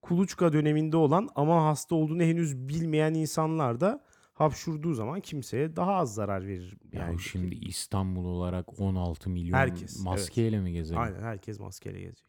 kuluçka 0.06 0.54
döneminde 0.54 0.98
olan 0.98 1.30
ama 1.36 1.66
hasta 1.66 1.96
olduğunu 1.96 2.24
henüz 2.24 2.58
bilmeyen 2.58 3.14
insanlar 3.14 3.80
da 3.80 4.04
hapşurduğu 4.34 4.94
zaman 4.94 5.20
kimseye 5.20 5.76
daha 5.76 5.94
az 5.96 6.14
zarar 6.14 6.48
verir. 6.48 6.78
Ya 6.94 7.02
Yani 7.02 7.20
şimdi 7.20 7.56
İstanbul 7.56 8.26
olarak 8.26 8.80
16 8.80 9.30
milyon 9.30 9.58
Herkes, 9.58 9.96
evet. 9.96 10.06
maskeyle 10.06 10.60
mi 10.60 10.72
gezelim? 10.74 11.02
aynen 11.02 11.22
herkes 11.22 11.60
maskeyle 11.60 12.00
gezecek. 12.02 12.26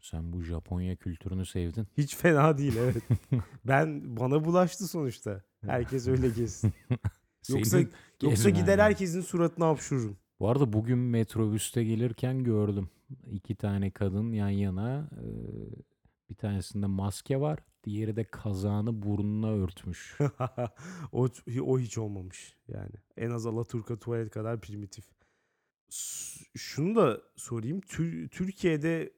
Sen 0.00 0.32
bu 0.32 0.42
Japonya 0.42 0.96
kültürünü 0.96 1.46
sevdin. 1.46 1.86
Hiç 1.96 2.16
fena 2.16 2.58
değil 2.58 2.76
evet. 2.80 3.02
ben 3.64 4.16
bana 4.16 4.44
bulaştı 4.44 4.88
sonuçta. 4.88 5.42
Herkes 5.66 6.08
öyle 6.08 6.28
gezsin. 6.28 6.72
Yoksa 7.48 7.70
Senin 7.70 7.90
yoksa 8.22 8.50
gider 8.50 8.66
lazım. 8.68 8.80
herkesin 8.84 9.20
suratına 9.20 9.66
hapşururum. 9.68 10.16
Bu 10.40 10.48
arada 10.48 10.72
bugün 10.72 10.98
metrobüste 10.98 11.84
gelirken 11.84 12.44
gördüm. 12.44 12.88
İki 13.30 13.54
tane 13.54 13.90
kadın 13.90 14.32
yan 14.32 14.48
yana. 14.48 15.10
e, 15.12 15.26
Bir 16.30 16.34
tanesinde 16.34 16.86
maske 16.86 17.40
var. 17.40 17.58
Diğeri 17.84 18.16
de 18.16 18.24
kazağını 18.24 19.02
burnuna 19.02 19.50
örtmüş. 19.50 20.18
o, 21.12 21.28
o 21.62 21.78
hiç 21.78 21.98
olmamış 21.98 22.56
yani. 22.68 22.92
En 23.16 23.30
az 23.30 23.46
Alaturka 23.46 23.96
tuvalet 23.98 24.30
kadar 24.30 24.60
primitif. 24.60 25.04
Şunu 26.56 26.96
da 26.96 27.20
sorayım. 27.36 27.80
Tür- 27.80 28.28
Türkiye'de 28.28 29.12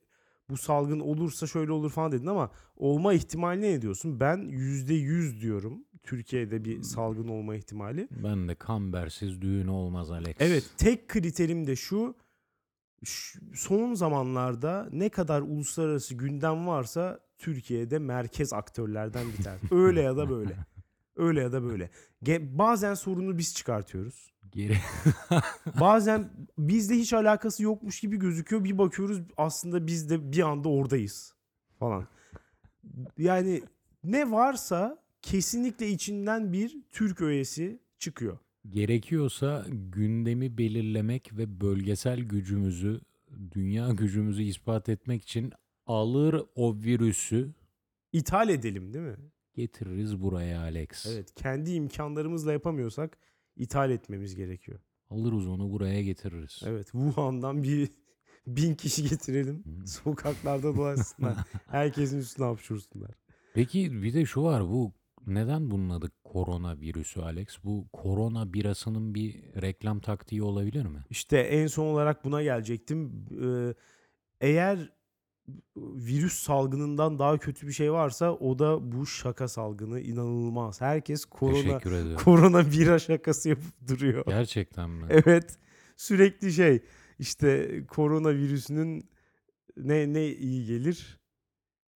bu 0.51 0.57
salgın 0.57 1.01
olursa 1.01 1.46
şöyle 1.46 1.72
olur 1.72 1.90
falan 1.90 2.12
dedin 2.12 2.27
ama 2.27 2.51
olma 2.77 3.14
ihtimaline 3.14 3.70
ne 3.72 3.83
diyorsun? 3.83 4.20
Ben 4.20 4.38
%100 4.38 5.40
diyorum. 5.40 5.85
Türkiye'de 6.03 6.64
bir 6.64 6.83
salgın 6.83 7.29
olma 7.29 7.57
ihtimali. 7.57 8.09
Ben 8.11 8.48
de 8.48 8.55
kambersiz 8.55 9.42
düğün 9.42 9.66
olmaz 9.66 10.11
Alex. 10.11 10.37
Evet 10.40 10.70
tek 10.77 11.09
kriterim 11.09 11.66
de 11.66 11.77
şu. 11.77 12.14
Son 13.55 13.95
zamanlarda 13.95 14.88
ne 14.93 15.09
kadar 15.09 15.41
uluslararası 15.41 16.15
gündem 16.15 16.67
varsa 16.67 17.21
Türkiye'de 17.38 17.99
merkez 17.99 18.53
aktörlerden 18.53 19.27
biter. 19.38 19.55
Öyle 19.71 20.01
ya 20.03 20.17
da 20.17 20.31
böyle. 20.31 20.57
Öyle 21.17 21.41
ya 21.41 21.53
da 21.53 21.62
böyle. 21.62 21.91
Ge- 22.23 22.59
Bazen 22.59 22.95
sorunu 22.95 23.38
biz 23.38 23.55
çıkartıyoruz. 23.55 24.33
Geri 24.51 24.77
Bazen 25.81 26.31
bizde 26.59 26.95
hiç 26.95 27.12
alakası 27.12 27.62
yokmuş 27.62 28.01
gibi 28.01 28.17
gözüküyor. 28.17 28.65
Bir 28.65 28.79
bakıyoruz 28.79 29.21
aslında 29.37 29.87
biz 29.87 30.11
de 30.11 30.33
bir 30.33 30.43
anda 30.43 30.69
oradayız 30.69 31.35
falan. 31.79 32.07
Yani 33.19 33.62
ne 34.05 34.31
varsa 34.31 34.99
kesinlikle 35.23 35.88
içinden 35.88 36.53
bir 36.53 36.77
Türk 36.91 37.21
öğesi 37.21 37.81
çıkıyor. 37.99 38.38
Gerekiyorsa 38.68 39.66
gündemi 39.68 40.59
belirlemek 40.59 41.38
ve 41.38 41.61
bölgesel 41.61 42.20
gücümüzü, 42.20 43.01
dünya 43.51 43.88
gücümüzü 43.88 44.42
ispat 44.42 44.88
etmek 44.88 45.22
için 45.22 45.53
alır 45.87 46.42
o 46.55 46.77
virüsü 46.77 47.55
İthal 48.12 48.48
edelim 48.48 48.92
değil 48.92 49.05
mi? 49.05 49.16
getiririz 49.55 50.22
buraya 50.22 50.61
Alex. 50.61 51.07
Evet, 51.07 51.35
kendi 51.35 51.72
imkanlarımızla 51.72 52.53
yapamıyorsak 52.53 53.18
ithal 53.57 53.90
etmemiz 53.90 54.35
gerekiyor. 54.35 54.81
Alırız 55.11 55.46
onu 55.46 55.70
buraya 55.70 56.03
getiririz. 56.03 56.62
Evet, 56.66 56.90
Wuhan'dan 56.92 57.62
bir 57.62 57.90
bin 58.46 58.75
kişi 58.75 59.09
getirelim. 59.09 59.64
Sokaklarda 59.87 60.77
dolaşsınlar. 60.77 61.37
Herkesin 61.66 62.18
üstüne 62.18 62.46
hapşursunlar. 62.46 63.11
Peki 63.55 64.03
bir 64.03 64.14
de 64.14 64.27
şu 64.27 64.42
var 64.42 64.68
bu 64.68 64.92
neden 65.26 65.70
bunun 65.70 65.90
adı 65.90 66.11
korona 66.24 66.80
virüsü 66.80 67.20
Alex? 67.20 67.46
Bu 67.64 67.87
korona 67.92 68.52
birasının 68.52 69.14
bir 69.14 69.35
reklam 69.62 70.00
taktiği 70.00 70.42
olabilir 70.42 70.87
mi? 70.87 71.04
İşte 71.11 71.38
en 71.38 71.66
son 71.66 71.87
olarak 71.87 72.24
buna 72.24 72.42
gelecektim. 72.42 73.26
Ee, 73.42 73.74
eğer 74.40 74.92
virüs 75.76 76.32
salgınından 76.32 77.18
daha 77.18 77.38
kötü 77.38 77.66
bir 77.66 77.72
şey 77.72 77.92
varsa 77.92 78.32
o 78.32 78.58
da 78.58 78.92
bu 78.92 79.06
şaka 79.06 79.48
salgını 79.48 80.00
inanılmaz. 80.00 80.80
Herkes 80.80 81.24
korona 81.24 81.78
korona 82.24 82.70
bira 82.70 82.98
şakası 82.98 83.48
yapıp 83.48 83.88
duruyor. 83.88 84.24
Gerçekten 84.26 84.90
mi? 84.90 85.06
Evet. 85.11 85.58
Sürekli 85.96 86.52
şey 86.52 86.82
işte 87.18 87.80
korona 87.87 88.35
virüsünün 88.35 89.11
ne 89.76 90.12
ne 90.12 90.26
iyi 90.26 90.66
gelir? 90.66 91.20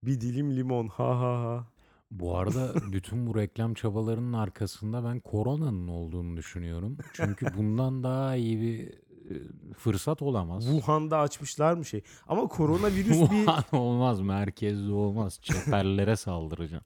Bir 0.03 0.21
dilim 0.21 0.57
limon. 0.57 0.89
Ha 0.89 1.21
ha 1.21 1.43
ha. 1.43 1.67
Bu 2.11 2.37
arada 2.37 2.75
bütün 2.93 3.27
bu 3.27 3.35
reklam 3.35 3.75
çabalarının 3.75 4.33
arkasında 4.33 5.05
ben 5.05 5.21
koronanın 5.21 5.89
olduğunu 5.89 6.37
düşünüyorum. 6.37 6.99
Çünkü 7.13 7.47
bundan 7.57 8.03
daha 8.03 8.37
iyi 8.37 8.61
bir 8.61 8.89
e, 9.31 9.35
fırsat 9.75 10.23
olamaz. 10.23 10.65
Wuhan'da 10.65 11.19
açmışlar 11.19 11.73
mı 11.73 11.85
şey? 11.85 12.03
Ama 12.29 12.47
koronavirüs 12.47 13.21
bir 13.21 13.27
Wuhan 13.27 13.65
olmaz, 13.73 14.21
merkezde 14.21 14.93
olmaz. 14.93 15.39
Çeperlere 15.43 16.17
saldıracağım. 16.17 16.85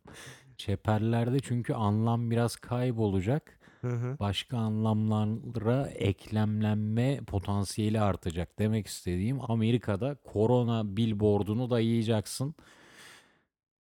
Çeperlerde 0.57 1.41
çünkü 1.41 1.75
anlam 1.75 2.31
biraz 2.31 2.57
kaybolacak. 2.57 3.61
Hı 3.81 3.89
hı. 3.89 4.17
başka 4.21 4.59
anlamlara 4.59 5.87
eklemlenme 5.87 7.21
potansiyeli 7.27 8.01
artacak. 8.01 8.59
Demek 8.59 8.87
istediğim 8.87 9.51
Amerika'da 9.51 10.15
korona 10.15 10.97
billboardunu 10.97 11.71
dayayacaksın. 11.71 12.55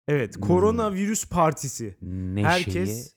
Evet, 0.08 0.36
Hmm. 0.36 0.41
koronavirüs 0.41 1.30
partisi. 1.30 1.96
Neşeyi, 2.02 2.46
Herkes 2.48 3.15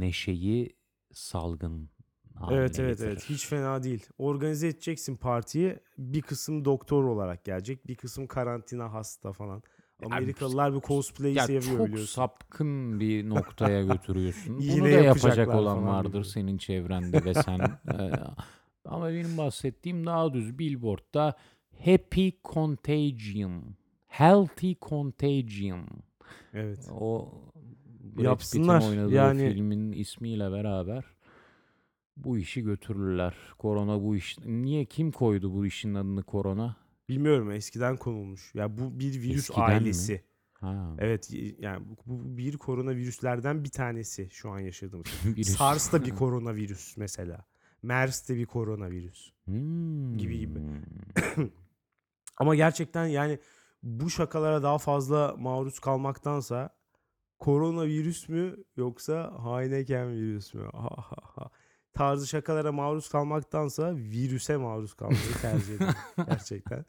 neşeyi 0.00 0.76
salgın 1.12 1.90
haline 2.34 2.60
Evet 2.60 2.78
evet 2.78 2.98
getirir. 2.98 3.06
evet 3.06 3.30
hiç 3.30 3.46
fena 3.46 3.82
değil. 3.82 4.06
Organize 4.18 4.68
edeceksin 4.68 5.16
partiyi. 5.16 5.78
Bir 5.98 6.22
kısım 6.22 6.64
doktor 6.64 7.04
olarak 7.04 7.44
gelecek, 7.44 7.86
bir 7.88 7.94
kısım 7.94 8.26
karantina 8.26 8.92
hasta 8.92 9.32
falan. 9.32 9.62
Amerikalılar 10.04 10.74
bir 10.74 10.80
cosplay 10.80 11.34
Ya 11.34 11.46
seviyor 11.46 11.62
çok 11.78 11.86
biliyorsun. 11.86 12.14
sapkın 12.14 13.00
bir 13.00 13.28
noktaya 13.28 13.82
götürüyorsun. 13.84 14.58
Bunu 14.58 14.62
Yine 14.62 14.92
da 14.92 14.98
yapacak 14.98 15.36
yapacaklar 15.36 15.54
olan 15.54 15.74
falan 15.74 15.86
vardır 15.86 16.24
gibi. 16.24 16.24
senin 16.24 16.58
çevrende 16.58 17.24
ve 17.24 17.34
sen. 17.34 17.78
Ee, 17.90 18.10
ama 18.84 19.08
benim 19.08 19.36
bahsettiğim 19.38 20.06
daha 20.06 20.32
düz 20.34 20.58
billboardda 20.58 21.36
Happy 21.84 22.28
Contagion. 22.44 23.76
Healthy 24.10 24.74
Contagion. 24.82 25.86
Evet. 26.54 26.88
O 27.00 27.34
Yapsınlar. 28.18 28.88
Oynadığı 28.88 29.14
Yani- 29.14 29.52
filmin 29.52 29.92
ismiyle 29.92 30.52
beraber 30.52 31.04
bu 32.16 32.38
işi 32.38 32.62
götürürler. 32.62 33.34
Korona 33.58 34.02
bu 34.02 34.16
iş. 34.16 34.38
Niye 34.46 34.84
kim 34.84 35.12
koydu 35.12 35.54
bu 35.54 35.66
işin 35.66 35.94
adını 35.94 36.22
korona? 36.22 36.76
Bilmiyorum 37.08 37.50
eskiden 37.50 37.96
konulmuş. 37.96 38.54
Ya 38.54 38.78
bu 38.78 38.98
bir 39.00 39.22
virüs 39.22 39.36
Eskiden 39.50 39.68
mi? 39.68 39.74
ailesi. 39.74 40.22
Ha. 40.52 40.94
Evet 40.98 41.30
yani 41.58 41.86
bu, 42.06 42.36
bir 42.38 42.56
koronavirüslerden 42.56 43.64
bir 43.64 43.68
tanesi 43.70 44.28
şu 44.32 44.50
an 44.50 44.58
yaşadığımız. 44.60 45.06
SARS 45.46 45.92
da 45.92 46.04
bir 46.04 46.10
koronavirüs 46.16 46.96
mesela. 46.96 47.44
MERS 47.82 48.28
de 48.28 48.36
bir 48.36 48.46
koronavirüs. 48.46 49.30
gibi 50.16 50.38
gibi. 50.38 50.58
Hmm. 50.58 51.48
Ama 52.36 52.54
gerçekten 52.54 53.06
yani 53.06 53.38
bu 53.82 54.10
şakalara 54.10 54.62
daha 54.62 54.78
fazla 54.78 55.34
maruz 55.38 55.78
kalmaktansa 55.78 56.70
koronavirüs 57.38 58.28
mü 58.28 58.56
yoksa 58.76 59.32
Heineken 59.44 60.10
virüs 60.10 60.54
mü? 60.54 60.70
Tarzı 61.92 62.26
şakalara 62.26 62.72
maruz 62.72 63.08
kalmaktansa 63.08 63.96
virüse 63.96 64.56
maruz 64.56 64.94
kalmayı 64.94 65.32
tercih 65.42 65.74
ediyorum 65.74 65.94
gerçekten. 66.28 66.84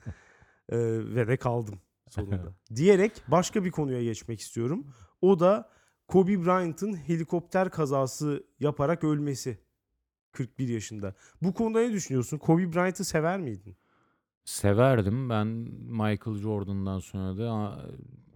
Ee, 0.70 0.78
ve 1.16 1.28
de 1.28 1.38
kaldım 1.38 1.82
sonunda. 2.10 2.56
Diyerek 2.76 3.24
başka 3.28 3.66
bir 3.66 3.72
konuya 3.72 4.04
geçmek 4.04 4.40
istiyorum. 4.40 4.88
O 5.22 5.40
da 5.40 5.70
Kobe 6.08 6.46
Bryant'ın 6.46 6.94
helikopter 6.94 7.70
kazası 7.70 8.44
yaparak 8.60 9.04
ölmesi. 9.04 9.60
41 10.32 10.68
yaşında. 10.68 11.16
Bu 11.42 11.54
konuda 11.54 11.80
ne 11.80 11.92
düşünüyorsun? 11.92 12.38
Kobe 12.38 12.74
Bryant'ı 12.74 13.06
sever 13.06 13.40
miydin? 13.40 13.78
Severdim. 14.46 15.30
Ben 15.30 15.48
Michael 15.88 16.38
Jordan'dan 16.38 17.00
sonra 17.00 17.38
da 17.38 17.52
a, 17.52 17.86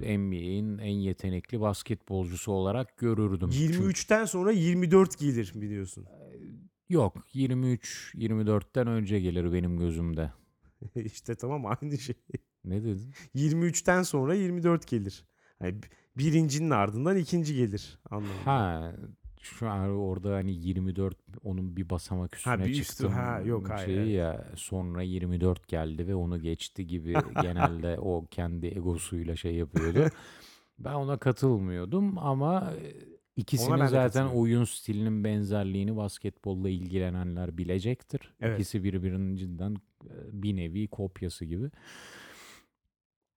NBA'in 0.02 0.78
en 0.78 0.94
yetenekli 0.94 1.62
basketbolcusu 1.62 2.52
olarak 2.52 2.98
görürdüm. 2.98 3.50
Çünkü- 3.50 3.74
23'ten 3.80 4.26
sonra 4.26 4.52
24 4.52 5.20
gelir 5.20 5.52
biliyorsun. 5.56 6.06
Yok 6.90 7.18
23-24'ten 7.34 8.88
önce 8.88 9.20
gelir 9.20 9.54
benim 9.54 9.78
gözümde. 9.80 10.32
işte 10.96 11.36
tamam 11.36 11.66
aynı 11.66 11.98
şey. 11.98 12.16
Ne 12.66 12.84
dedin? 12.84 13.14
23'ten 13.36 14.04
sonra 14.04 14.34
24 14.34 14.88
gelir. 14.88 15.26
Yani 15.62 15.76
birincinin 16.18 16.70
ardından 16.70 17.18
ikinci 17.18 17.56
gelir 17.56 18.00
anlamında. 18.10 18.46
Ha 18.46 18.92
şu 19.46 19.70
an 19.70 19.90
orada 19.90 20.36
hani 20.36 20.52
24 20.52 21.18
onun 21.44 21.78
bir 21.78 21.90
basamak 21.90 22.36
üstüne 22.36 22.66
bir 22.66 22.70
üstü- 22.70 22.84
çıktım. 22.84 23.12
ha, 23.12 23.42
yok, 23.46 23.70
hayır, 23.70 23.86
şeyi 23.86 23.98
evet. 23.98 24.16
ya 24.16 24.46
sonra 24.56 25.02
24 25.02 25.68
geldi 25.68 26.08
ve 26.08 26.16
onu 26.16 26.42
geçti 26.42 26.88
gibi 26.88 27.14
genelde 27.42 28.00
o 28.00 28.26
kendi 28.32 28.68
egosuyla 28.68 29.36
şey 29.36 29.56
yapıyordu. 29.56 30.10
Ben 30.80 30.94
ona 30.94 31.18
katılmıyordum 31.18 32.18
ama 32.18 32.74
e, 32.82 32.94
ikisinin 33.36 33.86
zaten 33.86 34.26
oyun 34.26 34.64
stilinin 34.64 35.24
benzerliğini 35.24 35.98
basketbolla 35.98 36.70
ilgilenenler 36.70 37.58
bilecektir. 37.58 38.34
Evet. 38.42 38.60
İkisi 38.60 38.84
birbirinin 38.84 39.36
cidden 39.36 39.76
e, 40.06 40.14
bir 40.32 40.56
nevi 40.56 40.88
kopyası 40.88 41.46
gibi. 41.46 41.72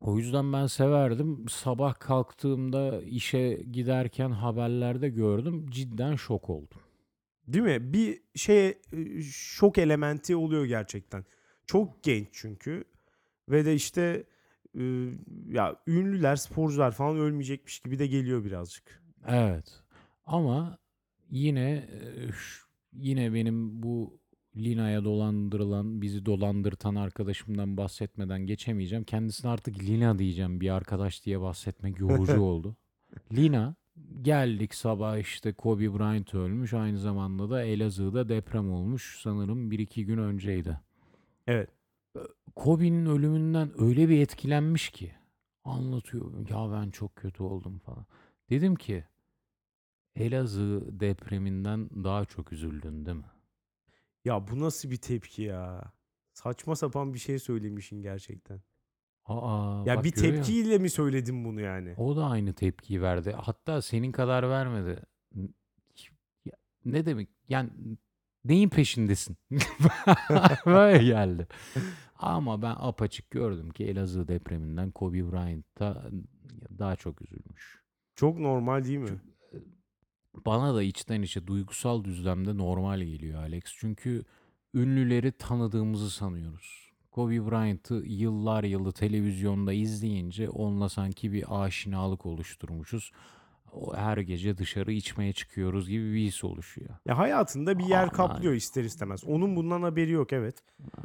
O 0.00 0.18
yüzden 0.18 0.52
ben 0.52 0.66
severdim. 0.66 1.48
Sabah 1.48 1.94
kalktığımda 1.98 3.02
işe 3.02 3.54
giderken 3.72 4.30
haberlerde 4.30 5.08
gördüm. 5.08 5.66
Cidden 5.70 6.16
şok 6.16 6.50
oldum. 6.50 6.80
Değil 7.46 7.64
mi? 7.64 7.92
Bir 7.92 8.22
şey 8.34 8.78
şok 9.22 9.78
elementi 9.78 10.37
oluyor 10.37 10.64
gerçekten. 10.64 11.24
Çok 11.66 12.02
genç 12.02 12.28
çünkü 12.32 12.84
ve 13.48 13.64
de 13.64 13.74
işte 13.74 14.24
ya 15.48 15.76
ünlüler, 15.87 16.37
sporcular 16.37 16.92
falan 16.92 17.16
ölmeyecekmiş 17.16 17.80
gibi 17.80 17.98
de 17.98 18.06
geliyor 18.06 18.44
birazcık. 18.44 19.02
Evet. 19.28 19.82
Ama 20.26 20.78
yine 21.30 21.88
yine 22.92 23.34
benim 23.34 23.82
bu 23.82 24.20
Lina'ya 24.59 25.05
dolandırılan, 25.05 26.03
bizi 26.03 26.27
dolandırtan 26.27 26.94
arkadaşımdan 26.94 27.77
bahsetmeden 27.77 28.47
geçemeyeceğim. 28.47 29.05
Kendisine 29.05 29.51
artık 29.51 29.83
Lina 29.83 30.18
diyeceğim 30.18 30.61
bir 30.61 30.71
arkadaş 30.71 31.25
diye 31.25 31.40
bahsetmek 31.40 32.01
yorucu 32.01 32.40
oldu. 32.40 32.77
Lina 33.33 33.75
geldik 34.23 34.75
sabah 34.75 35.18
işte 35.18 35.53
Kobe 35.53 35.99
Bryant 35.99 36.35
ölmüş. 36.35 36.75
Aynı 36.75 36.99
zamanda 36.99 37.51
da 37.51 37.62
Elazığ'da 37.62 38.29
deprem 38.29 38.73
olmuş. 38.73 39.21
Sanırım 39.23 39.71
bir 39.71 39.79
iki 39.79 40.07
gün 40.07 40.18
önceydi. 40.18 40.81
Evet. 41.47 41.68
Kobe'nin 42.57 43.07
ölümünden 43.07 43.83
öyle 43.83 44.09
bir 44.09 44.21
etkilenmiş 44.21 44.90
ki 44.90 45.12
anlatıyor. 45.64 46.49
Ya 46.51 46.73
ben 46.73 46.90
çok 46.90 47.16
kötü 47.16 47.42
oldum 47.42 47.79
falan. 47.79 48.07
Dedim 48.51 48.75
ki 48.75 49.05
Elazığ 50.16 50.83
depreminden 51.01 51.90
daha 52.05 52.25
çok 52.25 52.53
üzüldün 52.53 53.07
değil 53.07 53.16
mi? 53.16 53.25
Ya 54.24 54.48
bu 54.48 54.61
nasıl 54.61 54.90
bir 54.90 54.96
tepki 54.96 55.42
ya? 55.42 55.92
Saçma 56.33 56.76
sapan 56.76 57.14
bir 57.14 57.18
şey 57.18 57.38
söylemişin 57.38 58.02
gerçekten. 58.02 58.61
Aa, 59.24 59.83
Ya 59.87 59.96
bak 59.96 60.04
bir 60.04 60.12
görüyor 60.12 60.33
musun? 60.38 60.42
tepkiyle 60.52 60.78
mi 60.78 60.90
söyledin 60.90 61.44
bunu 61.44 61.61
yani? 61.61 61.94
O 61.96 62.16
da 62.16 62.24
aynı 62.26 62.52
tepkiyi 62.52 63.02
verdi. 63.02 63.33
Hatta 63.33 63.83
senin 63.83 64.12
kadar 64.12 64.50
vermedi. 64.50 65.02
N- 65.35 65.48
Ya, 66.44 66.52
ne 66.85 67.07
demek? 67.07 67.28
Yani 67.48 67.70
neyin 68.44 68.68
peşindesin? 68.68 69.37
Böyle 70.66 71.04
geldi. 71.04 71.46
Ama 72.16 72.62
ben 72.62 72.74
apaçık 72.78 73.31
gördüm 73.31 73.70
ki 73.70 73.85
Elazığ 73.85 74.28
depreminden 74.28 74.90
Kobe 74.90 75.33
Bryant 75.33 75.64
da 75.78 76.11
daha 76.78 76.96
çok 76.96 77.22
üzülmüş. 77.22 77.83
Çok 78.14 78.38
normal 78.38 78.85
değil 78.85 78.98
mi? 78.98 79.20
Bana 80.46 80.74
da 80.74 80.83
içten 80.83 81.22
içe 81.22 81.46
duygusal 81.46 82.05
düzlemde 82.05 82.57
normal 82.57 82.98
geliyor 82.98 83.42
Alex. 83.42 83.62
Çünkü 83.66 84.24
ünlüleri 84.74 85.33
tanıdığımızı 85.33 86.11
sanıyoruz. 86.11 86.88
Kobe 87.11 87.51
Bryant'ı 87.51 87.94
yıllar 87.94 88.64
yılı 88.64 88.92
televizyonda 88.92 89.72
izleyince 89.72 90.48
onunla 90.48 90.88
sanki 90.88 91.33
bir 91.33 91.64
aşinalık 91.64 92.27
oluşturmuşuz. 92.27 93.12
Her 93.94 94.18
gece 94.18 94.59
dışarı 94.59 94.92
içmeye 94.92 95.33
çıkıyoruz 95.33 95.88
gibi 95.88 96.12
bir 96.12 96.20
his 96.20 96.44
oluşuyor. 96.44 96.90
Ya 97.07 97.18
hayatında 97.18 97.79
bir 97.79 97.85
yer 97.85 98.03
Aman. 98.03 98.12
kaplıyor 98.12 98.55
ister 98.55 98.85
istemez. 98.85 99.24
Onun 99.24 99.57
bundan 99.57 99.83
haberi 99.83 100.11
yok 100.11 100.33
evet. 100.33 100.55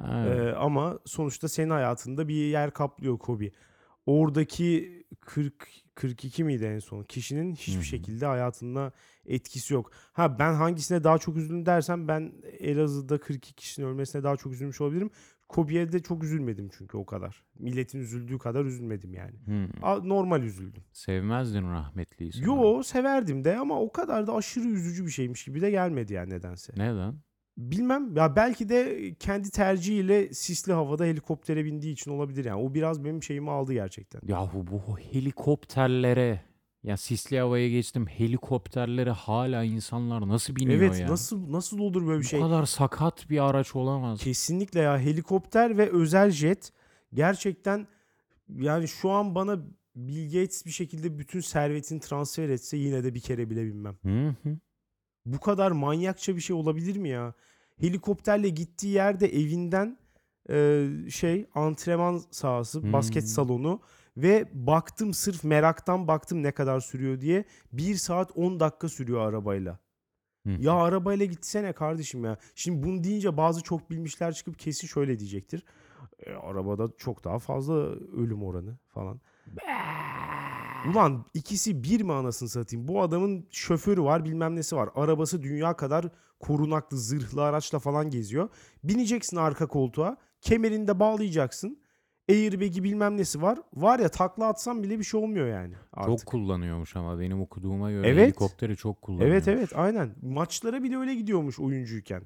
Evet. 0.08 0.40
Ee, 0.40 0.56
ama 0.56 1.00
sonuçta 1.06 1.48
senin 1.50 1.70
hayatında 1.70 2.28
bir 2.28 2.36
yer 2.36 2.72
kaplıyor 2.72 3.18
Kobe. 3.18 3.52
Oradaki 4.06 5.04
40 5.22 5.68
42 5.96 6.44
miydi 6.44 6.66
en 6.66 6.80
son? 6.80 7.04
Kişinin 7.04 7.56
hiçbir 7.56 7.84
şekilde 7.84 8.26
hayatında 8.26 8.92
etkisi 9.26 9.74
yok. 9.74 9.92
Ha 10.14 10.40
ben 10.40 10.54
hangisine 10.54 11.04
daha 11.04 11.18
çok 11.18 11.38
üzüldüm 11.38 11.66
dersem 11.66 12.08
ben 12.08 12.34
Elazığ'da 12.60 13.20
42 13.20 13.54
kişinin 13.54 13.88
ölmesine 13.88 14.24
daha 14.24 14.38
çok 14.38 14.54
üzülmüş 14.54 14.82
olabilirim. 14.82 15.10
Kobe'ye 15.50 15.92
de 15.92 16.00
çok 16.00 16.24
üzülmedim 16.24 16.70
çünkü 16.78 16.98
o 16.98 17.06
kadar. 17.06 17.44
Milletin 17.60 18.00
üzüldüğü 18.00 18.38
kadar 18.38 18.66
üzülmedim 18.66 19.14
yani. 19.14 19.36
Hmm. 19.46 20.10
Normal 20.10 20.44
üzüldüm. 20.44 20.84
Sevmezdin 20.94 21.64
rahmetliyi 21.64 22.34
sanırım. 22.34 22.50
Yo 22.50 22.84
severdim 22.84 23.44
de 23.44 23.58
ama 23.58 23.82
o 23.82 23.92
kadar 23.92 24.28
da 24.28 24.36
aşırı 24.36 24.68
üzücü 24.68 25.06
bir 25.06 25.12
şeymiş 25.12 25.46
gibi 25.46 25.62
de 25.62 25.72
gelmedi 25.72 26.14
yani 26.14 26.30
nedense. 26.30 26.74
Neden? 26.78 27.16
Bilmem 27.58 28.16
ya 28.16 28.36
belki 28.36 28.70
de 28.70 29.14
kendi 29.20 29.52
tercihiyle 29.52 30.34
sisli 30.34 30.74
havada 30.74 31.06
helikoptere 31.06 31.66
bindiği 31.66 31.94
için 31.94 32.12
olabilir 32.12 32.46
yani. 32.46 32.62
O 32.62 32.74
biraz 32.74 33.04
benim 33.04 33.24
şeyimi 33.24 33.52
aldı 33.52 33.74
gerçekten. 33.74 34.22
Yahu 34.28 34.68
bu 34.68 34.98
helikopterlere 35.00 36.42
ya 36.84 36.98
sisli 36.98 37.40
havaya 37.40 37.70
geçtim 37.70 38.08
helikopterlere 38.08 39.12
hala 39.12 39.64
insanlar 39.64 40.28
nasıl 40.28 40.56
biniyor 40.56 40.82
evet 40.82 41.00
ya? 41.00 41.08
nasıl 41.08 41.52
nasıl 41.52 41.80
olur 41.80 42.08
böyle 42.08 42.20
bir 42.20 42.24
Bu 42.26 42.30
şey? 42.30 42.40
kadar 42.42 42.66
sakat 42.66 43.30
bir 43.30 43.50
araç 43.50 43.76
olamaz. 43.76 44.20
Kesinlikle 44.20 44.80
ya 44.80 45.00
helikopter 45.00 45.78
ve 45.78 45.90
özel 45.90 46.30
jet 46.32 46.72
gerçekten 47.14 47.88
yani 48.50 48.88
şu 48.88 49.10
an 49.10 49.36
bana 49.36 49.60
Bill 49.96 50.26
Gates 50.26 50.66
bir 50.66 50.72
şekilde 50.72 51.20
bütün 51.20 51.40
servetini 51.40 52.00
transfer 52.00 52.50
etse 52.50 52.78
yine 52.78 53.04
de 53.04 53.14
bir 53.16 53.20
kere 53.20 53.50
bile 53.50 53.66
binmem. 53.66 53.98
Hı 54.04 54.36
hı. 54.44 54.58
Bu 55.26 55.40
kadar 55.40 55.72
manyakça 55.72 56.36
bir 56.36 56.42
şey 56.42 56.56
olabilir 56.56 56.98
mi 56.98 57.10
ya? 57.10 57.34
Helikopterle 57.80 58.50
gittiği 58.50 58.88
yerde 58.94 59.28
evinden 59.28 59.98
e, 60.50 60.88
şey 61.10 61.46
antrenman 61.56 62.22
sahası, 62.32 62.94
basket 62.94 63.24
Hmm. 63.24 63.28
salonu 63.30 63.82
ve 64.18 64.46
baktım 64.54 65.14
sırf 65.14 65.44
meraktan 65.44 66.08
baktım 66.08 66.44
ne 66.44 66.52
kadar 66.52 66.80
sürüyor 66.80 67.22
diye. 67.22 67.46
1 67.72 67.96
saat 67.96 68.32
10 68.38 68.60
dakika 68.60 68.90
sürüyor 68.90 69.22
arabayla. 69.28 69.80
Ya 70.60 70.74
arabayla 70.74 71.26
gitsene 71.26 71.74
kardeşim 71.74 72.26
ya. 72.26 72.38
Şimdi 72.56 72.88
bunu 72.88 73.04
deyince 73.04 73.38
bazı 73.38 73.62
çok 73.64 73.90
bilmişler 73.92 74.34
çıkıp 74.34 74.60
kesin 74.60 74.88
şöyle 74.88 75.20
diyecektir. 75.20 75.64
E, 76.20 76.34
arabada 76.34 76.88
çok 76.98 77.24
daha 77.24 77.40
fazla 77.40 77.74
ölüm 78.18 78.44
oranı 78.44 78.78
falan. 78.88 79.22
Ulan 80.90 81.26
ikisi 81.34 81.84
bir 81.84 82.02
mi 82.02 82.14
anasını 82.14 82.50
satayım? 82.50 82.88
Bu 82.88 83.02
adamın 83.02 83.48
şoförü 83.52 84.02
var 84.02 84.26
bilmem 84.26 84.56
nesi 84.56 84.76
var. 84.76 84.90
Arabası 84.96 85.44
dünya 85.44 85.74
kadar 85.76 86.06
korunaklı 86.40 86.98
zırhlı 86.98 87.44
araçla 87.44 87.80
falan 87.80 88.10
geziyor. 88.10 88.50
Bineceksin 88.84 89.38
arka 89.38 89.68
koltuğa. 89.68 90.18
Kemerini 90.42 90.88
de 90.88 91.00
bağlayacaksın. 91.00 91.80
Airbag'i 92.30 92.84
bilmem 92.84 93.18
nesi 93.18 93.42
var. 93.42 93.60
Var 93.74 94.00
ya 94.00 94.10
takla 94.10 94.48
atsan 94.48 94.84
bile 94.84 95.00
bir 95.00 95.04
şey 95.04 95.20
olmuyor 95.20 95.48
yani 95.48 95.74
artık. 95.94 96.20
Çok 96.20 96.26
kullanıyormuş 96.26 96.96
ama 96.96 97.20
benim 97.20 97.42
okuduğuma 97.42 97.92
göre 97.92 98.08
Evet. 98.08 98.26
helikopteri 98.28 98.78
çok 98.78 99.02
kullanıyor. 99.02 99.30
Evet 99.30 99.48
evet 99.48 99.70
aynen. 99.76 100.16
Maçlara 100.22 100.84
bile 100.84 100.98
öyle 100.98 101.16
gidiyormuş 101.16 101.60
oyuncuyken. 101.60 102.24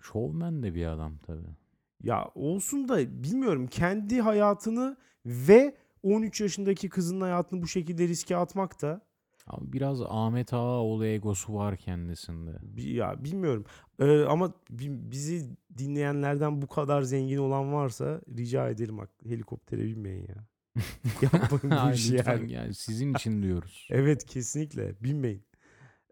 Şovmen 0.00 0.62
de 0.62 0.74
bir 0.74 0.86
adam 0.86 1.18
tabii. 1.26 1.56
Ya 2.02 2.30
olsun 2.34 2.88
da 2.88 3.22
bilmiyorum 3.22 3.66
kendi 3.66 4.20
hayatını 4.20 4.96
ve 5.26 5.76
13 6.16 6.40
yaşındaki 6.40 6.88
kızın 6.88 7.20
hayatını 7.20 7.62
bu 7.62 7.66
şekilde 7.68 8.08
riske 8.08 8.36
atmak 8.36 8.82
da 8.82 9.00
Ama 9.46 9.72
biraz 9.72 10.02
Ahmet 10.02 10.52
Ağaoğlu 10.52 11.06
egosu 11.06 11.54
var 11.54 11.76
kendisinde. 11.76 12.50
ya 12.76 13.24
bilmiyorum. 13.24 13.64
Ee, 13.98 14.20
ama 14.22 14.52
bi- 14.70 15.10
bizi 15.10 15.50
dinleyenlerden 15.78 16.62
bu 16.62 16.66
kadar 16.66 17.02
zengin 17.02 17.38
olan 17.38 17.72
varsa 17.72 18.20
rica 18.36 18.68
ederim 18.68 18.98
bak 18.98 19.10
helikoptere 19.24 19.84
binmeyin 19.84 20.26
ya. 20.28 20.46
Yapmayın 21.22 21.88
bu 21.90 21.94
işi 21.94 22.14
yani. 22.26 22.52
yani 22.52 22.74
sizin 22.74 23.14
için 23.14 23.42
diyoruz. 23.42 23.88
Evet 23.90 24.24
kesinlikle 24.26 24.94
binmeyin. 25.00 25.42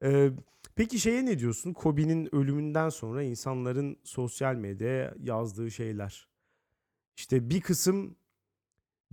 Ee, 0.02 0.30
peki 0.76 0.98
şeye 0.98 1.26
ne 1.26 1.38
diyorsun? 1.38 1.72
Kobe'nin 1.72 2.34
ölümünden 2.34 2.88
sonra 2.88 3.22
insanların 3.22 3.96
sosyal 4.04 4.54
medyaya 4.54 5.14
yazdığı 5.18 5.70
şeyler. 5.70 6.28
İşte 7.16 7.50
bir 7.50 7.60
kısım 7.60 8.16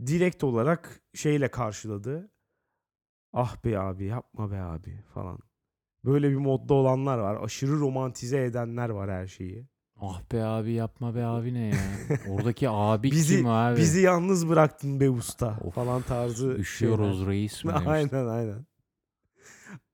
direkt 0.05 0.43
olarak 0.43 1.01
şeyle 1.13 1.47
karşıladı. 1.47 2.31
Ah 3.33 3.65
be 3.65 3.79
abi 3.79 4.05
yapma 4.05 4.51
be 4.51 4.59
abi 4.61 4.99
falan. 5.13 5.39
Böyle 6.05 6.29
bir 6.29 6.35
modda 6.35 6.73
olanlar 6.73 7.17
var. 7.17 7.43
Aşırı 7.43 7.79
romantize 7.79 8.43
edenler 8.43 8.89
var 8.89 9.11
her 9.11 9.27
şeyi. 9.27 9.67
Ah 10.01 10.21
be 10.31 10.43
abi 10.43 10.71
yapma 10.71 11.15
be 11.15 11.25
abi 11.25 11.53
ne 11.53 11.65
ya? 11.67 11.81
Oradaki 12.29 12.69
abi 12.69 13.11
Bizi- 13.11 13.37
kim 13.37 13.47
abi? 13.47 13.77
Bizi 13.77 14.01
yalnız 14.01 14.49
bıraktın 14.49 14.99
be 14.99 15.09
usta 15.09 15.59
Of, 15.63 15.75
falan 15.75 16.01
tarzı 16.01 16.45
şeyler. 16.45 16.59
Üşüyoruz 16.59 17.27
reis 17.27 17.63
mi. 17.63 17.71
Aynen 17.85 18.27
aynen. 18.27 18.65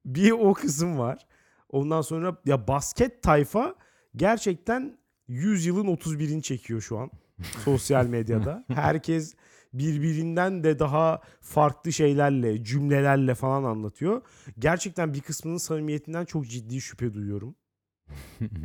Bir 0.06 0.32
o 0.32 0.54
kısım 0.54 0.97
var. 1.00 1.28
Ondan 1.70 2.02
sonra 2.02 2.38
ya 2.45 2.68
basket 2.68 3.24
tayfa 3.24 3.76
gerçekten 4.16 4.97
100 5.28 5.66
yılın 5.66 5.88
31'ini 5.88 6.41
çekiyor 6.41 6.82
şu 6.82 6.97
an 7.00 7.12
sosyal 7.64 8.06
medyada. 8.06 8.66
Herkes 8.68 9.36
birbirinden 9.74 10.63
de 10.63 10.80
daha 10.80 11.22
farklı 11.41 11.93
şeylerle, 11.93 12.63
cümlelerle 12.63 13.36
falan 13.36 13.63
anlatıyor. 13.63 14.22
Gerçekten 14.59 15.13
bir 15.13 15.22
kısmının 15.22 15.57
samimiyetinden 15.57 16.26
çok 16.26 16.47
ciddi 16.47 16.82
şüphe 16.82 17.13
duyuyorum. 17.13 17.55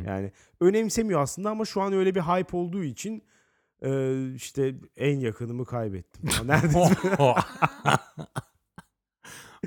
Yani 0.05 0.31
önemsemiyor 0.59 1.21
aslında 1.21 1.49
ama 1.49 1.65
şu 1.65 1.81
an 1.81 1.93
öyle 1.93 2.15
bir 2.15 2.21
hype 2.21 2.57
olduğu 2.57 2.83
için 2.83 3.23
e, 3.81 4.13
işte 4.33 4.75
en 4.97 5.19
yakınımı 5.19 5.65
kaybettim. 5.65 6.29
Ya 6.37 6.43
Neredeyse 6.43 6.95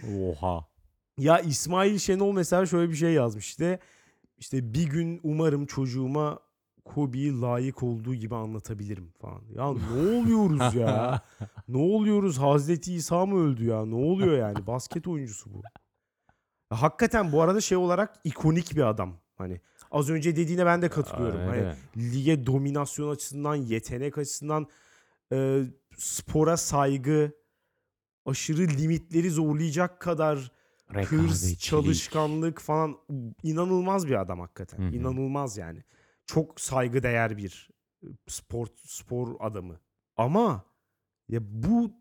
Oha. 0.31 0.69
Ya 1.19 1.39
İsmail 1.39 1.99
Şenol 1.99 2.33
mesela 2.33 2.67
şöyle 2.67 2.91
bir 2.91 2.97
şey 2.97 3.13
yazmış 3.13 3.47
işte. 3.47 3.79
İşte 4.39 4.75
bir 4.75 4.87
gün 4.87 5.21
umarım 5.23 5.67
çocuğuma 5.67 6.39
Kobe'yi 6.95 7.41
layık 7.41 7.83
olduğu 7.83 8.15
gibi 8.15 8.35
anlatabilirim 8.35 9.13
falan. 9.21 9.43
Ya 9.55 9.73
ne 9.95 10.19
oluyoruz 10.19 10.75
ya? 10.75 11.21
ne 11.69 11.79
oluyoruz? 11.79 12.39
Hazreti 12.39 12.95
İsa 12.95 13.27
mı 13.27 13.41
öldü 13.41 13.65
ya? 13.65 13.87
Ne 13.87 13.95
oluyor 13.95 14.39
yani? 14.39 14.67
Basket 14.67 15.09
oyuncusu 15.09 15.55
bu. 15.55 15.63
Ya 16.73 16.83
hakikaten 16.83 17.33
bu 17.33 17.43
arada 17.43 17.61
şey 17.61 17.79
olarak 17.79 18.21
ikonik 18.25 18.77
bir 18.77 18.89
adam. 18.89 19.15
Hani 19.37 19.61
az 19.91 20.11
önce 20.11 20.37
dediğine 20.37 20.67
ben 20.67 20.83
de 20.83 20.89
katılıyorum. 20.89 21.41
Hani 21.41 21.57
Öyle. 21.57 21.77
lige 21.97 22.47
dominasyon 22.47 23.11
açısından, 23.11 23.55
yetenek 23.55 24.19
açısından, 24.19 24.67
e, 25.33 25.63
spora 25.97 26.57
saygı, 26.57 27.33
aşırı 28.27 28.63
limitleri 28.63 29.31
zorlayacak 29.31 30.01
kadar 30.01 30.53
hırs, 30.93 31.59
çalışkanlık 31.59 32.61
falan 32.61 32.97
inanılmaz 33.43 34.09
bir 34.09 34.21
adam 34.21 34.41
hakikaten. 34.41 34.79
Hı 34.79 34.83
hı. 34.89 34.97
İnanılmaz 34.97 35.59
yani. 35.59 35.83
Çok 36.29 36.61
saygıdeğer 36.61 37.37
bir 37.37 37.69
e, 38.03 38.07
spor 38.27 38.67
spor 38.85 39.37
adamı. 39.41 39.81
Ama 40.17 40.65
ya 41.29 41.41
bu 41.43 41.93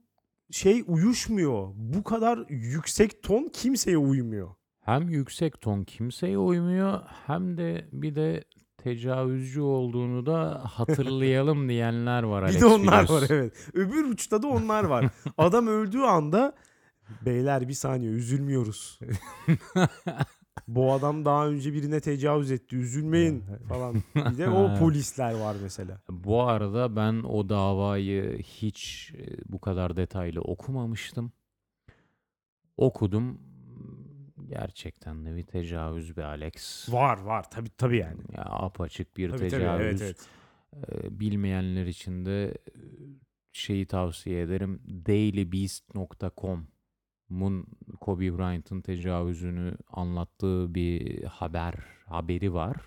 şey 0.52 0.84
uyuşmuyor. 0.88 1.72
Bu 1.76 2.04
kadar 2.04 2.46
yüksek 2.50 3.24
ton 3.24 3.50
kimseye 3.54 3.98
uymuyor. 3.98 4.56
Hem 4.80 5.10
yüksek 5.10 5.62
ton 5.62 5.84
kimseye 5.84 6.38
uymuyor 6.38 7.02
hem 7.26 7.58
de 7.58 7.90
bir 7.92 8.16
de 8.16 8.44
tecavüzcü 8.78 9.62
olduğunu 9.62 10.26
da 10.26 10.62
hatırlayalım 10.66 11.70
diyenler 11.70 12.24
var 12.24 12.44
Bir 12.44 12.50
Alex 12.50 12.62
de 12.62 12.66
onlar 12.66 12.94
var 12.94 13.06
biliyorsun. 13.06 13.28
evet. 13.36 13.70
Öbür 13.74 14.04
uçta 14.06 14.44
da 14.44 14.48
onlar 14.48 14.84
var. 14.84 15.06
Adam 15.38 15.68
öldüğü 15.68 16.02
anda 16.02 16.56
beyler 17.26 17.68
bir 17.68 17.74
saniye 17.74 18.12
üzülmüyoruz. 18.12 19.00
Bu 20.68 20.94
adam 20.94 21.26
daha 21.26 21.48
önce 21.48 21.74
birine 21.74 22.00
tecavüz 22.00 22.52
etti. 22.52 22.76
Üzülmeyin 22.76 23.44
falan. 23.70 23.96
Bir 24.16 24.38
de 24.38 24.50
o 24.50 24.80
polisler 24.80 25.34
var 25.34 25.56
mesela. 25.62 26.02
Bu 26.10 26.42
arada 26.42 26.96
ben 26.96 27.24
o 27.24 27.50
davayı 27.50 28.38
hiç 28.38 29.12
e, 29.18 29.52
bu 29.52 29.60
kadar 29.60 29.96
detaylı 29.96 30.42
okumamıştım. 30.42 31.32
Okudum. 32.78 33.40
Gerçekten 34.50 35.26
de 35.26 35.36
bir 35.36 35.44
tecavüz 35.44 36.18
bir 36.18 36.22
Alex. 36.22 36.90
Var 36.94 37.18
var 37.22 37.50
tabii 37.52 37.70
tabii 37.78 37.98
yani. 37.98 38.22
Ya 38.38 38.44
apaçık 38.44 39.18
bir 39.18 39.30
Tabii 39.30 39.40
tabii 39.40 39.50
tecavüz. 39.50 40.02
evet 40.02 40.02
evet. 40.02 40.28
Ee, 40.76 41.20
bilmeyenler 41.20 41.86
için 41.86 42.26
de 42.26 42.48
e, 42.48 42.54
şeyi 43.52 43.86
tavsiye 43.86 44.42
ederim. 44.42 44.82
dailybeast.com'un 47.32 47.66
Kobe 48.02 48.38
Bryant'ın 48.38 48.82
tecavüzünü 48.82 49.78
anlattığı 49.92 50.76
bir 50.76 51.24
haber 51.24 51.74
haberi 52.06 52.54
var. 52.54 52.78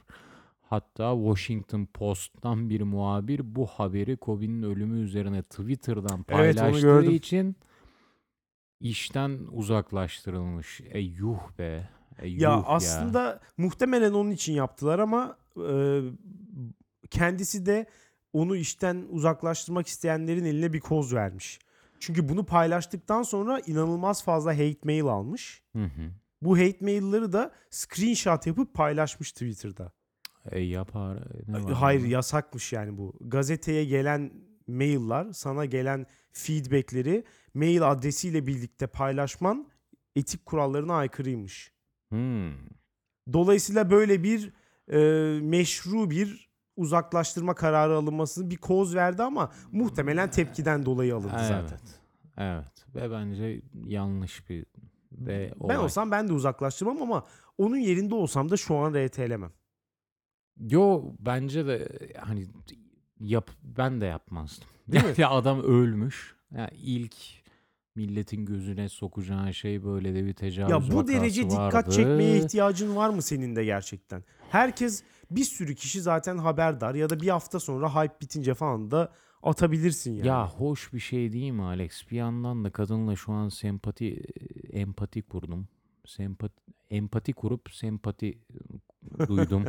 Hatta 0.62 1.14
Washington 1.14 1.86
Post'tan 1.86 2.70
bir 2.70 2.80
muhabir 2.80 3.55
bu 3.55 3.66
haberi 3.66 4.16
Kobe'nin 4.16 4.62
ölümü 4.62 5.01
üzerine 5.05 5.43
Twitter'dan 5.43 6.24
Evet, 6.28 6.57
paylaştığı 6.57 6.80
gördüm. 6.80 7.11
için 7.11 7.57
işten 8.80 9.38
uzaklaştırılmış. 9.53 10.80
E 10.91 11.01
yuh 11.01 11.59
be. 11.59 11.88
E 12.18 12.28
yuh 12.28 12.41
Ya 12.41 12.51
ya. 12.51 12.62
aslında 12.66 13.41
muhtemelen 13.57 14.12
onun 14.12 14.30
için 14.30 14.53
yaptılar 14.53 14.99
ama 14.99 15.36
e, 15.68 16.01
kendisi 17.11 17.66
de 17.66 17.86
onu 18.32 18.57
işten 18.57 19.07
uzaklaştırmak 19.11 19.86
isteyenlerin 19.86 20.45
eline 20.45 20.72
bir 20.72 20.80
koz 20.80 21.14
vermiş. 21.14 21.59
Çünkü 22.01 22.28
bunu 22.28 22.46
paylaştıktan 22.46 23.22
sonra 23.22 23.61
inanılmaz 23.66 24.24
fazla 24.24 24.53
hate 24.53 24.78
mail 24.84 25.05
almış. 25.05 25.62
Hı 25.76 25.84
hı. 25.84 26.11
Bu 26.42 26.59
hate 26.59 26.78
mailleri 26.80 27.32
de 27.32 27.51
screenshot 27.70 28.46
yapıp 28.46 28.74
paylaşmış 28.74 29.32
Twitter'da. 29.32 29.92
E 30.51 30.61
yapar. 30.61 31.16
e, 31.70 31.72
Hayır 31.72 32.01
bunda? 32.01 32.12
yasakmış 32.12 32.72
yani 32.72 32.98
bu. 32.98 33.12
Gazeteye 33.20 33.84
gelen 33.84 34.32
mailler, 34.66 35.32
sana 35.32 35.64
gelen 35.64 36.07
feedbackleri 36.32 37.24
mail 37.55 37.90
adresiyle 37.90 38.46
birlikte 38.46 38.86
paylaşman 38.86 39.68
etik 40.16 40.46
kurallarına 40.46 40.94
aykırıymış. 40.94 41.72
Hmm. 42.09 42.53
Dolayısıyla 43.32 43.90
böyle 43.90 44.22
bir 44.22 44.53
e, 44.88 44.98
meşru 45.40 46.11
bir 46.11 46.49
uzaklaştırma 46.81 47.55
kararı 47.55 47.97
alınmasını 47.97 48.51
bir 48.51 48.57
koz 48.57 48.95
verdi 48.95 49.22
ama 49.22 49.51
muhtemelen 49.72 50.31
tepkiden 50.31 50.87
dolayı 50.87 51.14
alındı 51.16 51.33
zaten. 51.49 51.78
Evet. 51.83 52.01
Evet. 52.37 52.87
Ve 52.95 53.11
bence 53.11 53.62
yanlış 53.87 54.49
bir 54.51 54.66
ve 55.12 55.53
Ben 55.61 55.64
olay. 55.64 55.78
olsam 55.78 56.11
ben 56.11 56.28
de 56.28 56.33
uzaklaştırmam 56.33 57.03
ama 57.03 57.24
onun 57.59 57.76
yerinde 57.76 58.14
olsam 58.14 58.51
da 58.51 58.57
şu 58.57 58.76
an 58.76 58.95
RT'lemem. 58.95 59.53
Yo 60.61 61.03
bence 61.18 61.66
de 61.66 61.89
hani 62.18 62.47
yap 63.20 63.51
ben 63.62 64.01
de 64.01 64.07
yapmazdım. 64.07 64.68
Değil 64.89 65.05
mi? 65.05 65.14
Ya 65.18 65.31
adam 65.31 65.62
ölmüş. 65.62 66.37
Ya 66.57 66.70
ilk 66.83 67.14
Milletin 67.95 68.47
gözüne 68.47 68.89
sokacağın 68.89 69.51
şey 69.51 69.85
böyle 69.85 70.14
de 70.14 70.24
bir 70.24 70.33
tecavüz 70.35 70.70
Ya 70.70 70.93
bu 70.97 71.09
derece 71.09 71.43
dikkat 71.51 71.74
vardı. 71.74 71.91
çekmeye 71.91 72.39
ihtiyacın 72.39 72.97
var 72.97 73.09
mı 73.11 73.22
senin 73.22 73.57
de 73.57 73.64
gerçekten? 73.64 74.24
Herkes 74.51 75.03
bir 75.31 75.45
sürü 75.45 75.74
kişi 75.74 76.01
zaten 76.01 76.39
haberdar 76.39 76.95
ya 76.95 77.11
da 77.11 77.20
bir 77.20 77.28
hafta 77.28 77.61
sonra 77.61 77.95
hype 77.95 78.20
bitince 78.20 78.55
falan 78.55 78.91
da 78.91 79.12
atabilirsin 79.43 80.12
yani. 80.12 80.26
Ya 80.26 80.49
hoş 80.49 80.93
bir 80.93 80.99
şey 80.99 81.33
değil 81.33 81.51
mi 81.51 81.62
Alex? 81.62 82.11
Bir 82.11 82.16
yandan 82.16 82.64
da 82.64 82.70
kadınla 82.70 83.16
şu 83.16 83.33
an 83.33 83.49
sempati, 83.49 84.24
empati 84.72 85.22
kurdum. 85.22 85.68
Sempati, 86.07 86.62
empati 86.91 87.33
kurup 87.33 87.70
sempati 87.70 88.39
duydum. 89.28 89.64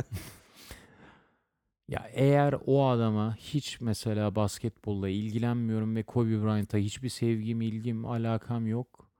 ya 1.88 2.08
eğer 2.12 2.54
o 2.66 2.86
adama 2.86 3.36
hiç 3.36 3.80
mesela 3.80 4.34
basketbolla 4.34 5.08
ilgilenmiyorum 5.08 5.96
ve 5.96 6.02
Kobe 6.02 6.42
Bryant'a 6.42 6.78
hiçbir 6.78 7.08
sevgim, 7.08 7.60
ilgim, 7.60 8.04
alakam 8.04 8.66
yok 8.66 9.12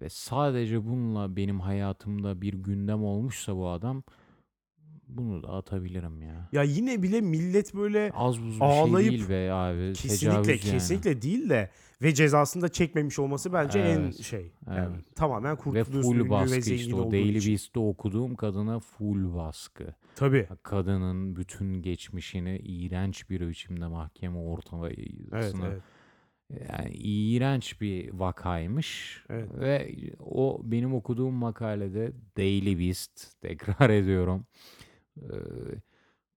ve 0.00 0.08
sadece 0.08 0.84
bununla 0.84 1.36
benim 1.36 1.60
hayatımda 1.60 2.40
bir 2.40 2.54
gündem 2.54 3.04
olmuşsa 3.04 3.56
bu 3.56 3.68
adam 3.68 4.02
bunu 5.08 5.42
da 5.42 5.48
atabilirim 5.48 6.22
ya. 6.22 6.48
Ya 6.52 6.62
yine 6.62 7.02
bile 7.02 7.20
millet 7.20 7.74
böyle 7.74 8.10
Az 8.14 8.42
buz 8.42 8.56
bir 8.56 8.60
Ağlayıp- 8.64 9.02
şey 9.10 9.10
değil 9.18 9.28
be 9.28 9.52
abi. 9.52 9.92
kesinlikle 9.92 10.42
Tecavüz 10.42 10.64
yani. 10.64 10.72
kesinlikle 10.72 11.22
değil 11.22 11.48
de 11.50 11.70
ve 12.02 12.14
cezasını 12.14 12.62
da 12.62 12.68
çekmemiş 12.68 13.18
olması 13.18 13.52
bence 13.52 13.78
en 13.78 14.00
Evet, 14.00 14.22
şey. 14.22 14.52
Yani 14.76 14.96
tamamen 15.14 15.52
Ve 15.52 15.56
kurtuluyorsun 15.56 16.02
full 16.02 16.14
ünlü 16.14 16.24
ve 16.24 16.30
baskı 16.30 16.62
zengin 16.62 16.80
işte 16.80 16.94
o 16.96 16.98
olduğun 16.98 17.10
Daily 17.12 17.36
için. 17.38 17.52
Beast'te 17.52 17.80
okuduğum 17.80 18.34
kadına 18.34 18.80
full 18.80 19.34
baskı. 19.34 19.94
Tabii. 20.16 20.48
Kadının 20.62 21.36
bütün 21.36 21.82
geçmişini 21.82 22.58
iğrenç 22.58 23.30
bir 23.30 23.48
biçimde 23.48 23.86
mahkeme 23.86 24.38
ortamına 24.38 24.88
Evet, 25.32 25.54
evet. 25.64 25.82
yani 26.68 26.90
iğrenç 26.94 27.80
bir 27.80 28.10
vakaymış 28.12 29.18
Evet. 29.28 29.48
ve 29.60 29.92
o 30.20 30.60
benim 30.64 30.94
okuduğum 30.94 31.34
makalede 31.34 32.12
Daily 32.36 32.78
Beast 32.78 33.40
tekrar 33.40 33.90
ediyorum 34.00 34.46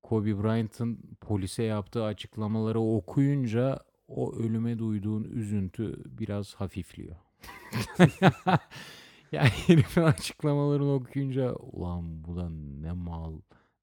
Kobe 0.04 0.44
Bryant'ın 0.44 1.00
polise 1.22 1.64
yaptığı 1.64 2.04
açıklamaları 2.04 2.80
okuyunca 2.80 3.80
o 4.08 4.36
ölüme 4.36 4.80
duyduğun 4.80 5.24
üzüntü 5.24 6.04
biraz 6.20 6.56
hafifliyor. 6.56 7.16
yani 9.32 9.50
herifin 9.50 10.02
açıklamalarını 10.02 10.94
okuyunca 10.94 11.54
ulan 11.54 12.24
bu 12.24 12.36
da 12.36 12.50
ne 12.82 12.92
mal 12.92 13.34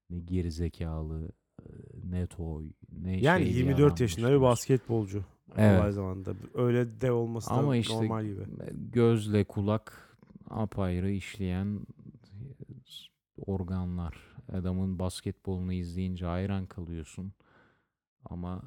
ne 0.09 0.19
gerizekalı 0.19 1.31
eee, 1.61 1.75
ne 2.11 2.27
toy 2.27 2.65
ne 3.01 3.19
Yani 3.19 3.43
şey 3.43 3.53
bir 3.53 3.57
24 3.57 3.79
adammış 3.79 4.01
yaşında 4.01 4.31
bir 4.31 4.41
basketbolcu. 4.41 5.23
Evet. 5.57 5.79
Olay 5.79 5.91
zamanında. 5.91 6.33
Öyle 6.53 7.01
de 7.01 7.11
olması 7.11 7.49
da 7.49 7.53
Ama 7.53 7.75
işte 7.77 7.93
normal 7.93 8.25
gibi. 8.25 8.41
gözle 8.91 9.43
kulak 9.43 10.17
apayrı 10.49 11.11
işleyen 11.11 11.79
organlar. 13.45 14.15
Adamın 14.51 14.99
basketbolunu 14.99 15.73
izleyince 15.73 16.25
hayran 16.25 16.65
kalıyorsun. 16.65 17.33
Ama 18.25 18.61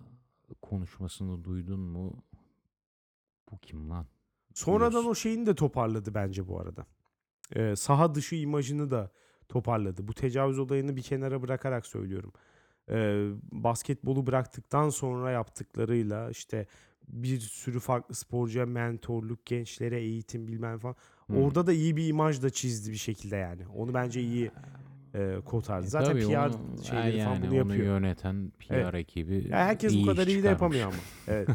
konuşmasını 0.63 1.45
duydun 1.45 1.81
mu? 1.81 2.25
Bu 3.53 3.59
kim 3.59 3.91
lan? 3.91 4.07
Sonradan 4.55 4.91
diyorsun. 4.91 5.11
o 5.11 5.15
şeyini 5.15 5.47
de 5.47 5.55
toparladı 5.55 6.15
bence 6.15 6.49
bu 6.49 6.61
arada. 6.61 6.87
Ee, 7.57 7.77
saha 7.77 8.15
dışı 8.15 8.35
imajını 8.35 8.91
da 8.91 9.11
toparladı. 9.49 10.09
Bu 10.09 10.15
tecavüz 10.15 10.59
olayını 10.59 10.97
bir 10.97 11.03
kenara 11.03 11.43
bırakarak 11.43 11.87
söylüyorum. 11.87 12.33
Ee, 12.91 13.31
basketbolu 13.53 14.27
bıraktıktan 14.27 14.89
sonra 14.89 15.31
yaptıklarıyla 15.31 16.31
işte 16.31 16.67
bir 17.09 17.41
sürü 17.41 17.81
farklı 17.81 18.15
sporcuya 18.15 18.67
mentorluk, 18.67 19.47
gençlere 19.47 20.01
eğitim 20.01 20.49
bilmem 20.49 20.79
falan. 20.79 20.97
Hmm. 21.27 21.43
Orada 21.43 21.67
da 21.67 21.73
iyi 21.73 21.97
bir 21.97 22.09
imaj 22.09 22.43
da 22.43 22.51
çizdi 22.51 22.91
bir 22.91 22.97
şekilde 22.97 23.37
yani. 23.37 23.67
Onu 23.69 23.95
bence 23.95 24.21
iyi 24.21 24.51
e, 25.15 25.41
kotardı. 25.45 25.87
E 25.87 25.89
Zaten 25.89 26.13
PR 26.19 26.25
onu- 26.25 26.85
şeyleri 26.85 27.17
yani 27.17 27.25
falan 27.29 27.43
bunu 27.43 27.49
onu 27.51 27.57
yapıyor. 27.57 27.87
yöneten 27.87 28.53
PR 28.59 28.75
Evet. 28.75 28.95
ekibi 28.95 29.49
Ya 29.49 29.57
herkes 29.59 29.93
bu 29.93 29.97
iyi 29.97 30.07
kadar 30.07 30.27
iş 30.27 30.35
iyi 30.35 30.43
de 30.43 30.49
yapamıyor 30.49 30.87
ama. 30.87 30.97
Evet. 31.29 31.49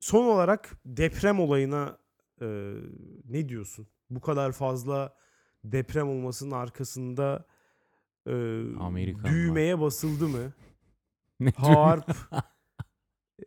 Son 0.00 0.24
olarak 0.24 0.70
deprem 0.86 1.40
olayına 1.40 1.98
e, 2.40 2.46
ne 3.24 3.48
diyorsun? 3.48 3.86
Bu 4.10 4.20
kadar 4.20 4.52
fazla 4.52 5.14
deprem 5.64 6.08
olmasının 6.08 6.50
arkasında 6.50 7.44
e, 8.26 8.32
Amerikan 8.80 9.24
var. 9.24 9.30
düğmeye 9.30 9.80
basıldı 9.80 10.28
mı? 10.28 10.52
Ne 11.40 11.50
Harp 11.56 12.16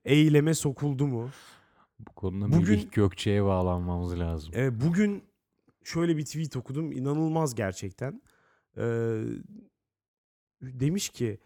eyleme 0.06 0.54
sokuldu 0.54 1.08
mu? 1.08 1.30
Bu 2.00 2.12
konuda 2.14 2.46
Bugün- 2.46 2.76
Melih 2.76 2.92
Gökçe'ye 2.92 3.44
bağlanmamız 3.44 4.20
lazım. 4.20 4.54
E, 4.56 4.82
bugün 4.82 5.24
şöyle 5.84 6.18
bir 6.18 6.26
tweet 6.26 6.56
okudum. 6.58 6.92
inanılmaz 6.92 7.56
gerçekten. 7.56 8.22
E, 8.78 8.84
demiş 10.62 11.10
ki 11.10 11.40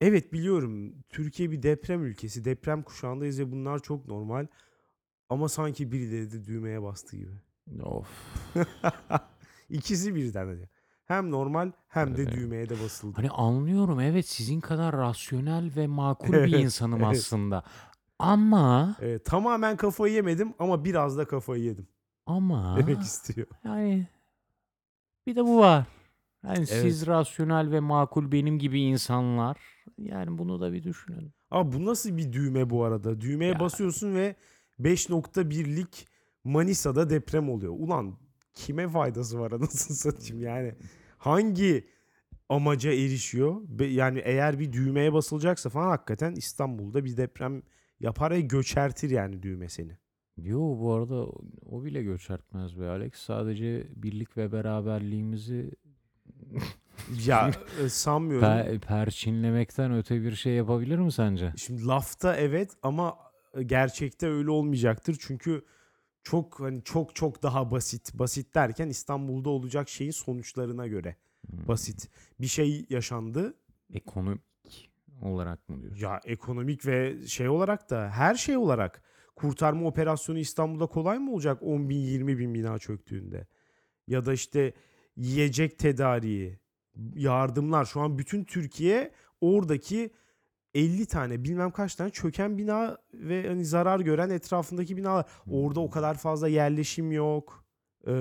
evet 0.00 0.32
biliyorum 0.32 0.94
Türkiye 1.08 1.50
bir 1.50 1.62
deprem 1.62 2.04
ülkesi. 2.04 2.44
Deprem 2.44 2.82
kuşağındayız 2.82 3.40
ve 3.40 3.52
bunlar 3.52 3.78
çok 3.78 4.06
normal. 4.08 4.46
Ama 5.28 5.48
sanki 5.48 5.92
birileri 5.92 6.32
de 6.32 6.44
düğmeye 6.44 6.82
bastı 6.82 7.16
gibi. 7.16 7.32
Of. 7.82 8.08
İkisi 9.70 10.14
birden 10.14 10.46
hani. 10.46 10.68
Hem 11.04 11.30
normal 11.30 11.72
hem 11.88 12.16
de 12.16 12.22
Evet. 12.22 12.32
düğmeye 12.34 12.68
de 12.68 12.80
basıldı. 12.84 13.16
Hani 13.16 13.30
anlıyorum 13.30 14.00
evet 14.00 14.26
sizin 14.28 14.60
kadar 14.60 14.96
rasyonel 14.96 15.70
ve 15.76 15.86
makul 15.86 16.32
bir 16.32 16.38
Evet, 16.52 16.64
insanım 16.64 17.04
evet. 17.04 17.16
aslında. 17.18 17.62
Ama 18.18 18.96
E, 19.00 19.18
tamamen 19.18 19.76
kafayı 19.76 20.14
yemedim 20.14 20.54
ama 20.58 20.84
biraz 20.84 21.18
da 21.18 21.24
kafayı 21.24 21.62
yedim 21.64 21.86
ama 22.26 22.76
demek 22.78 23.02
istiyor. 23.02 23.46
yani 23.64 24.08
bir 25.26 25.36
de 25.36 25.44
bu 25.44 25.58
var. 25.58 25.86
Yani 26.46 26.66
siz 26.66 27.06
rasyonel 27.06 27.70
ve 27.70 27.80
makul 27.80 28.32
benim 28.32 28.58
gibi 28.58 28.80
insanlar 28.80 29.58
yani 29.98 30.38
bunu 30.38 30.60
da 30.60 30.72
bir 30.72 30.82
düşünün. 30.82 31.32
Ama 31.50 31.72
bu 31.72 31.84
nasıl 31.84 32.16
bir 32.16 32.32
düğme 32.32 32.70
bu 32.70 32.84
arada? 32.84 33.20
Düğmeye 33.20 33.52
Ya. 33.52 33.60
basıyorsun 33.60 34.14
ve 34.14 34.36
5.1'lik 34.80 36.06
Manisa'da 36.44 37.10
deprem 37.10 37.50
oluyor. 37.50 37.72
Ulan 37.76 38.18
kime 38.54 38.88
faydası 38.88 39.38
var 39.40 39.52
anasını 39.52 39.96
satayım 39.96 40.42
yani. 40.42 40.74
Hangi 41.18 41.84
amaca 42.48 42.92
erişiyor? 42.92 43.56
Be- 43.68 43.86
Yani 43.86 44.18
eğer 44.24 44.58
bir 44.58 44.72
düğmeye 44.72 45.12
basılacaksa 45.12 45.70
falan 45.70 45.88
hakikaten 45.88 46.32
İstanbul'da 46.34 47.04
bir 47.04 47.16
deprem 47.16 47.62
yapar 48.00 48.30
ve 48.30 48.40
göçertir 48.40 49.10
yani 49.10 49.42
düğme 49.42 49.68
seni. 49.68 49.98
Yo 50.36 50.58
bu 50.60 50.92
arada 50.94 51.14
o- 51.14 51.40
o 51.70 51.84
bile 51.84 52.02
göçertmez 52.02 52.80
be 52.80 52.88
Alex. 52.88 53.14
Sadece 53.14 53.86
birlik 53.96 54.36
ve 54.36 54.52
beraberliğimizi 54.52 55.70
Ya 57.26 57.50
e, 57.84 57.88
sanmıyorum. 57.88 58.48
per- 58.48 58.80
perçinlemekten 58.80 59.92
öte 59.94 60.22
bir 60.22 60.34
şey 60.34 60.52
yapabilir 60.52 60.98
mi 60.98 61.12
sence? 61.12 61.52
Şimdi 61.56 61.86
lafta 61.86 62.36
evet 62.36 62.70
ama 62.82 63.18
e, 63.54 63.62
gerçekte 63.62 64.28
öyle 64.28 64.50
olmayacaktır. 64.50 65.16
Çünkü 65.20 65.64
çok 66.22 66.60
hani 66.60 66.82
çok 66.84 67.14
çok 67.14 67.42
daha 67.42 67.70
basit. 67.70 68.14
Basit 68.14 68.54
derken 68.54 68.88
İstanbul'da 68.88 69.50
olacak 69.50 69.88
şeyin 69.88 70.10
sonuçlarına 70.10 70.86
göre 70.86 71.16
Hmm. 71.50 71.68
basit. 71.68 72.08
Bir 72.40 72.46
şey 72.46 72.86
yaşandı. 72.90 73.54
Ekonomik 73.92 74.40
olarak 75.22 75.68
mı 75.68 75.82
diyorsun? 75.82 76.02
Ya 76.02 76.20
ekonomik 76.24 76.86
ve 76.86 77.26
şey 77.26 77.48
olarak 77.48 77.90
da 77.90 78.10
her 78.10 78.34
şey 78.34 78.56
olarak 78.56 79.02
kurtarma 79.36 79.86
operasyonu 79.86 80.38
İstanbul'da 80.38 80.86
kolay 80.86 81.18
mı 81.18 81.32
olacak 81.32 81.58
10 81.62 81.88
bin 81.88 81.98
20 81.98 82.38
bin 82.38 82.54
bina 82.54 82.78
çöktüğünde? 82.78 83.46
Ya 84.08 84.26
da 84.26 84.32
işte 84.32 84.72
yiyecek 85.16 85.78
tedariği, 85.78 86.58
yardımlar 87.14 87.84
şu 87.84 88.00
an 88.00 88.18
bütün 88.18 88.44
Türkiye 88.44 89.12
oradaki 89.40 90.10
50 90.74 91.06
tane 91.06 91.44
bilmem 91.44 91.70
kaç 91.70 91.94
tane 91.94 92.10
çöken 92.10 92.58
bina 92.58 92.98
ve 93.14 93.48
hani 93.48 93.64
zarar 93.64 94.00
gören 94.00 94.30
etrafındaki 94.30 94.96
binalar. 94.96 95.26
Orada 95.50 95.80
o 95.80 95.90
kadar 95.90 96.14
fazla 96.14 96.48
yerleşim 96.48 97.12
yok. 97.12 97.64
Ee, 98.06 98.12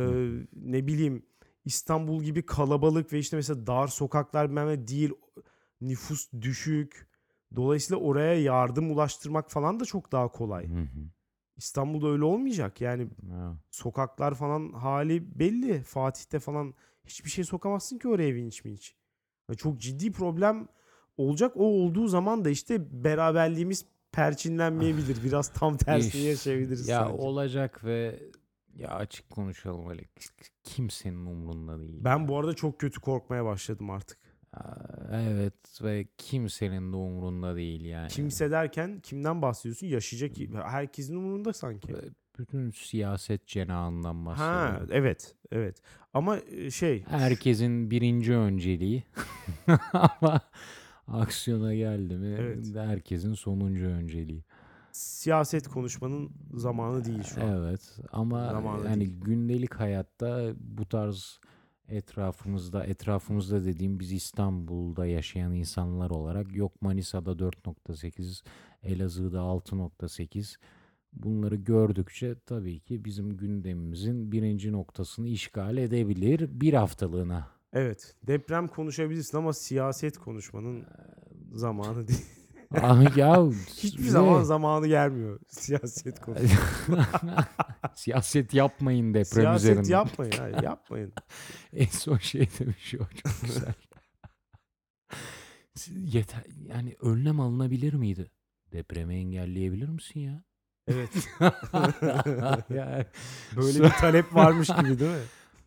ne 0.54 0.88
bileyim 0.88 1.26
İstanbul 1.66 2.24
gibi 2.24 2.46
kalabalık 2.46 3.14
ve 3.14 3.20
işte 3.20 3.38
mesela 3.38 3.68
dar 3.68 3.88
sokaklar 3.88 4.50
bilmem 4.50 4.68
ne 4.68 4.88
değil. 4.88 5.12
Nüfus 5.82 6.32
düşük. 6.42 7.08
Dolayısıyla 7.56 8.04
oraya 8.04 8.42
yardım 8.42 8.92
ulaştırmak 8.92 9.52
falan 9.52 9.80
da 9.80 9.86
çok 9.86 10.12
daha 10.12 10.28
kolay. 10.28 10.68
Hı 10.68 10.82
hı. 10.82 11.10
İstanbul'da 11.58 12.08
öyle 12.08 12.24
olmayacak. 12.24 12.82
Yani 12.82 13.08
Ya. 13.30 13.58
sokaklar 13.72 14.36
falan 14.36 14.74
hali 14.74 15.40
belli. 15.40 15.84
Fatih'te 15.84 16.40
falan 16.40 16.74
hiçbir 17.06 17.30
şey 17.30 17.44
sokamazsın 17.44 17.98
ki 17.98 18.08
oraya 18.08 18.34
vinç 18.36 18.66
minç. 18.66 18.96
Yani 19.50 19.58
çok 19.58 19.80
ciddi 19.80 20.12
problem 20.12 20.68
olacak. 21.18 21.52
O 21.58 21.64
olduğu 21.64 22.08
zaman 22.08 22.46
da 22.46 22.50
işte 22.50 23.04
beraberliğimiz 23.04 23.86
perçinlenmeyebilir. 24.12 25.24
Biraz 25.24 25.50
tam 25.50 25.78
tersini 25.78 26.22
yaşayabiliriz 26.24 26.88
Ya 26.88 27.00
sanki. 27.00 27.22
olacak 27.22 27.84
ve 27.84 28.20
ya 28.76 28.90
açık 28.90 29.30
konuşalım 29.30 29.90
öyle 29.90 30.04
kimsenin 30.64 31.26
umrunda 31.26 31.80
değil. 31.80 31.98
Ben 32.04 32.28
bu 32.28 32.38
arada 32.40 32.54
çok 32.54 32.80
kötü 32.80 33.00
korkmaya 33.02 33.46
başladım 33.46 33.90
artık. 33.90 34.18
Aa, 34.54 34.60
Evet 35.12 35.84
ve 35.84 36.06
kimsenin 36.18 36.92
de 36.92 36.96
umrunda 36.96 37.56
değil 37.56 37.86
yani. 37.86 38.08
Kimse 38.10 38.52
derken 38.52 39.00
kimden 39.00 39.42
bahsediyorsun? 39.42 39.88
Yaşayacak 39.88 40.32
herkesin 40.64 41.16
umurunda 41.16 41.54
sanki. 41.54 41.96
bütün 42.40 42.72
siyaset 42.72 43.48
cenahından 43.48 44.16
Ha 44.16 44.26
bahsediyorum. 44.26 44.90
evet 44.92 45.36
evet. 45.52 45.82
Ama 46.14 46.38
e, 46.38 46.72
şey 46.72 47.04
Herkesin 47.04 47.92
birinci 47.92 48.34
önceliği 48.36 49.04
ama 49.94 50.42
aksiyona 51.08 51.76
geldi 51.76 52.16
mi 52.18 52.36
Evet. 52.40 52.66
herkesin 52.76 53.34
sonuncu 53.34 53.86
önceliği. 53.86 54.44
siyaset 54.92 55.68
konuşmanın 55.68 56.32
zamanı 56.54 57.06
değil 57.06 57.24
şu 57.24 57.44
an. 57.44 57.48
Evet 57.50 57.98
ama 58.12 58.50
Zamanı 58.52 58.86
yani 58.86 59.00
değil. 59.00 59.22
gündelik 59.22 59.74
hayatta 59.76 60.52
bu 60.60 60.86
tarz 60.86 61.40
etrafımızda 61.90 62.86
etrafımızda 62.86 63.66
dediğim 63.66 64.00
biz 64.00 64.12
İstanbul'da 64.12 65.06
yaşayan 65.06 65.54
insanlar 65.54 66.10
olarak 66.10 66.56
yok 66.56 66.82
Manisa'da 66.82 67.32
4.8 67.32 68.44
Elazığ'da 68.84 69.38
6.8 69.38 70.56
bunları 71.14 71.56
gördükçe 71.56 72.36
tabii 72.46 72.80
ki 72.80 73.06
bizim 73.06 73.38
gündemimizin 73.38 74.32
birinci 74.32 74.72
noktasını 74.72 75.28
işgal 75.28 75.78
edebilir 75.78 76.62
bir 76.62 76.74
haftalığına. 76.74 77.48
Evet. 77.74 78.16
Deprem 78.28 78.68
konuşabilirsin 78.68 79.38
ama 79.38 79.54
siyaset 79.54 80.18
konuşmanın 80.18 80.86
zamanı 81.52 82.08
değil. 82.08 82.45
Ah 82.82 83.18
ya 83.18 83.46
Hiçbir 83.78 84.04
zaman 84.08 84.44
zamanı 84.44 84.88
gelmiyor 84.88 85.40
siyaset 85.50 86.22
konusu. 86.22 86.44
siyaset 87.96 88.54
yapmayın 88.54 89.14
deprem 89.14 89.24
Siyaset 89.26 89.72
üzerinde. 89.72 89.92
yapmayın. 89.92 90.34
hayır, 90.40 90.56
yapmayın. 90.64 91.14
En 91.74 91.86
son 91.86 92.18
şey 92.18 92.48
demiş 92.60 92.96
o 92.96 92.98
çok 92.98 93.42
güzel. 93.42 93.74
Yeter 95.96 96.44
yani 96.66 96.96
önlem 97.02 97.40
alınabilir 97.40 97.94
miydi? 97.94 98.32
Depremi 98.72 99.16
engelleyebilir 99.16 99.90
misin 99.90 100.20
ya? 100.20 100.44
Evet. 100.88 101.10
Yani 102.70 103.06
Böyle 103.56 103.84
bir 103.84 103.90
talep 103.90 104.36
varmış 104.36 104.68
gibi 104.68 105.00
değil 105.00 105.12
mi? 105.12 105.24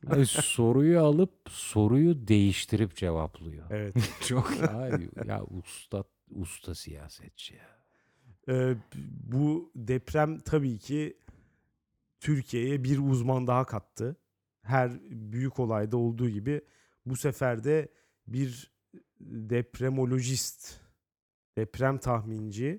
hani 0.09 0.27
soruyu 0.27 1.01
alıp 1.01 1.33
soruyu 1.51 2.29
değiştirip 2.29 2.97
cevaplıyor. 2.97 3.67
Evet. 3.71 3.95
Çok 4.27 4.61
ya, 4.61 4.91
ya 5.27 5.45
usta 5.45 6.05
usta 6.35 6.75
siyasetçi 6.75 7.55
ya. 7.55 7.69
Ee, 8.49 8.77
bu 9.23 9.73
deprem 9.77 10.39
tabii 10.39 10.79
ki 10.79 11.19
Türkiye'ye 12.21 12.85
bir 12.85 12.99
uzman 12.99 13.47
daha 13.47 13.65
kattı. 13.65 14.17
Her 14.63 15.01
büyük 15.11 15.59
olayda 15.59 15.97
olduğu 15.97 16.29
gibi 16.29 16.61
bu 17.07 17.17
sefer 17.17 17.65
de 17.65 17.89
bir 18.27 18.73
depremolojist, 19.21 20.81
deprem 21.57 21.99
tahminci 21.99 22.79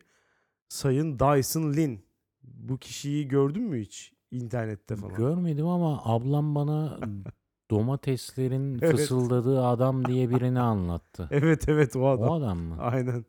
Sayın 0.69 1.19
Dyson 1.19 1.73
Lin. 1.73 2.05
Bu 2.43 2.77
kişiyi 2.77 3.27
gördün 3.27 3.63
mü 3.63 3.81
hiç 3.81 4.13
internette 4.31 4.95
falan? 4.95 5.15
Görmedim 5.15 5.67
ama 5.67 6.01
ablam 6.05 6.55
bana 6.55 6.99
domateslerin 7.71 8.79
Evet. 8.81 8.91
fısıldadığı 8.95 9.65
adam 9.65 10.05
diye 10.05 10.29
birini 10.29 10.59
anlattı. 10.59 11.27
evet 11.31 11.69
evet 11.69 11.95
o 11.95 12.07
adam. 12.09 12.29
O 12.29 12.33
adam 12.33 12.57
mı? 12.59 12.81
Aynen. 12.81 13.25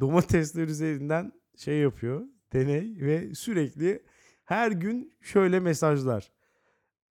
Domatesler 0.00 0.68
üzerinden 0.68 1.32
şey 1.56 1.78
yapıyor. 1.78 2.22
Deney 2.52 2.96
ve 3.00 3.34
sürekli 3.34 4.02
her 4.44 4.70
gün 4.70 5.12
şöyle 5.20 5.60
mesajlar. 5.60 6.32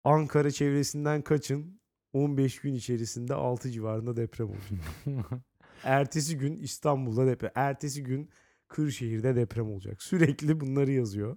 Ankara 0.04 0.50
çevresinden 0.50 1.22
kaçın. 1.22 1.82
15 2.12 2.60
gün 2.60 2.74
içerisinde 2.74 3.34
6 3.34 3.70
civarında 3.70 4.16
deprem 4.16 4.48
olacak. 4.48 4.80
Ertesi 5.84 6.38
gün 6.38 6.56
İstanbul'da 6.56 7.26
deprem. 7.26 7.50
Ertesi 7.54 8.02
gün 8.02 8.30
Kırşehir'de 8.68 9.36
deprem 9.36 9.70
olacak. 9.72 10.02
Sürekli 10.02 10.60
bunları 10.60 10.90
yazıyor. 10.92 11.36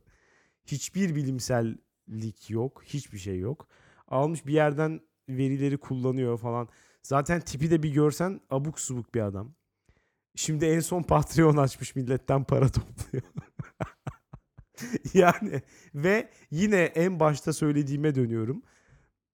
Hiçbir 0.65 1.15
bilimsellik 1.15 2.49
yok. 2.49 2.83
Hiçbir 2.85 3.17
şey 3.17 3.39
yok. 3.39 3.67
Almış 4.07 4.45
bir 4.45 4.53
yerden 4.53 5.01
verileri 5.29 5.77
kullanıyor 5.77 6.37
falan. 6.37 6.69
Zaten 7.03 7.41
tipi 7.41 7.71
de 7.71 7.83
bir 7.83 7.93
görsen 7.93 8.41
abuk 8.49 8.79
subuk 8.79 9.15
bir 9.15 9.21
adam. 9.21 9.55
Şimdi 10.35 10.65
en 10.65 10.79
son 10.79 11.03
Patreon 11.03 11.57
açmış 11.57 11.95
milletten 11.95 12.43
para 12.43 12.69
topluyor. 12.71 13.23
yani 15.13 15.61
ve 15.95 16.29
yine 16.51 16.77
en 16.81 17.19
başta 17.19 17.53
söylediğime 17.53 18.15
dönüyorum. 18.15 18.61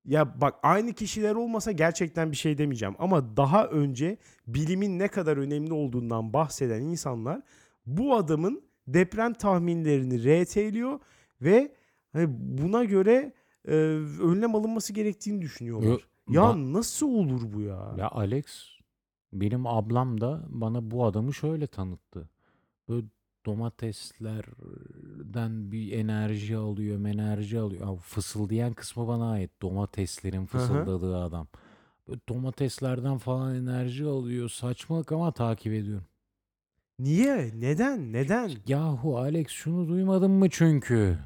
Ya 0.06 0.42
bak 0.42 0.56
aynı 0.64 0.94
kişiler 0.94 1.36
olmasa 1.36 1.72
gerçekten 1.72 2.32
bir 2.32 2.38
şey 2.38 2.58
demeyeceğim 2.58 2.96
ama 3.00 3.38
daha 3.38 3.68
önce 3.68 4.18
bilimin 4.48 5.00
ne 5.00 5.08
kadar 5.08 5.38
önemli 5.38 5.74
olduğundan 5.74 6.34
bahseden 6.34 6.82
insanlar 6.82 7.42
bu 7.86 8.16
adamın 8.16 8.64
deprem 8.88 9.34
tahminlerini 9.34 10.20
RT'liyor 10.44 11.00
ve 11.42 11.76
hani 12.14 12.28
buna 12.30 12.84
göre 12.84 13.34
e, 13.68 13.72
önlem 14.22 14.56
alınması 14.56 14.94
gerektiğini 14.94 15.42
düşünüyorlar. 15.42 15.88
Yo, 15.88 15.98
Ya 16.28 16.42
ba- 16.42 16.74
nasıl 16.74 17.08
olur 17.10 17.42
bu 17.54 17.62
ya? 17.62 17.96
Ya 17.98 18.08
Alex 18.10 18.46
benim 19.34 19.68
ablam 19.68 20.22
da 20.22 20.44
bana 20.50 20.92
bu 20.92 21.06
adamı 21.06 21.34
şöyle 21.34 21.68
tanıttı. 21.68 22.30
Böyle 22.90 23.06
domateslerden 23.46 25.72
bir 25.72 25.92
enerji 25.92 26.58
alıyor, 26.58 27.06
enerji 27.06 27.60
alıyor. 27.60 27.88
Ya 27.88 27.96
fısıldayan 27.96 28.74
kısmı 28.74 29.08
bana 29.08 29.32
ait. 29.32 29.52
Domateslerin 29.62 30.46
fısıldadığı 30.46 31.18
adam. 31.18 31.48
Böyle 32.08 32.20
domateslerden 32.30 33.18
falan 33.18 33.56
enerji 33.56 34.06
alıyor. 34.06 34.50
Saçmalık 34.50 35.12
ama 35.12 35.32
takip 35.32 35.74
ediyorum. 35.74 36.06
Niye? 37.00 37.52
Neden? 37.56 38.14
Neden? 38.14 38.52
Yahu 38.68 39.18
Alex 39.18 39.48
şunu 39.48 39.88
duymadın 39.88 40.32
mı 40.32 40.50
çünkü? 40.50 41.20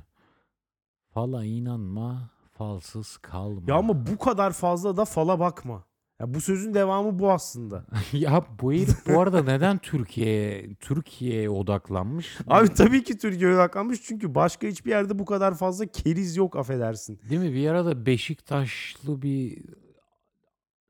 Fala 1.14 1.46
inanma, 1.46 2.30
falsız 2.52 3.18
kalma. 3.18 3.62
Ya 3.68 3.76
ama 3.76 4.08
bu 4.08 4.18
kadar 4.18 4.52
fazla 4.52 4.98
da 4.98 5.06
fala 5.06 5.40
bakma. 5.40 5.84
Ya 6.20 6.34
bu 6.34 6.42
sözün 6.42 6.74
devamı 6.74 7.20
bu 7.20 7.32
aslında. 7.32 7.86
ya 8.14 8.44
bu 8.62 8.74
herif 8.74 9.08
bu 9.08 9.22
arada 9.22 9.44
neden 9.44 9.78
Türkiye'ye 9.78 10.76
Türkiye'ye 10.76 11.50
odaklanmış? 11.50 12.38
Abi 12.48 12.74
tabii 12.74 13.04
ki 13.04 13.18
Türkiye 13.18 13.54
odaklanmış 13.54 14.02
çünkü 14.02 14.36
başka 14.36 14.68
hiçbir 14.68 14.90
yerde 14.92 15.20
bu 15.20 15.26
kadar 15.26 15.56
fazla 15.56 15.86
keriz 15.86 16.38
yok 16.38 16.56
affedersin. 16.56 17.20
Değil 17.30 17.42
mi? 17.42 17.54
Bir 17.54 17.68
arada 17.70 18.06
Beşiktaşlı 18.06 19.22
bir 19.22 19.64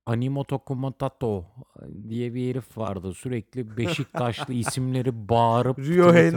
Animoto 0.05 0.59
Komatato 0.59 1.45
diye 2.09 2.33
bir 2.33 2.49
herif 2.49 2.77
vardı. 2.77 3.13
Sürekli 3.13 3.77
Beşiktaşlı 3.77 4.53
isimleri 4.53 5.29
bağırıp 5.29 5.79
Ryohei 5.79 6.29
Twitter- 6.29 6.35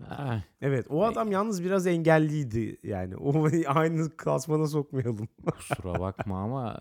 Eh, 0.00 0.40
Evet 0.60 0.86
o 0.90 1.04
adam 1.04 1.32
yalnız 1.32 1.64
biraz 1.64 1.86
engelliydi 1.86 2.78
yani. 2.82 3.16
O 3.16 3.48
aynı 3.66 4.16
klasmana 4.16 4.66
sokmayalım. 4.66 5.28
kusura 5.50 6.00
bakma 6.00 6.42
ama 6.42 6.80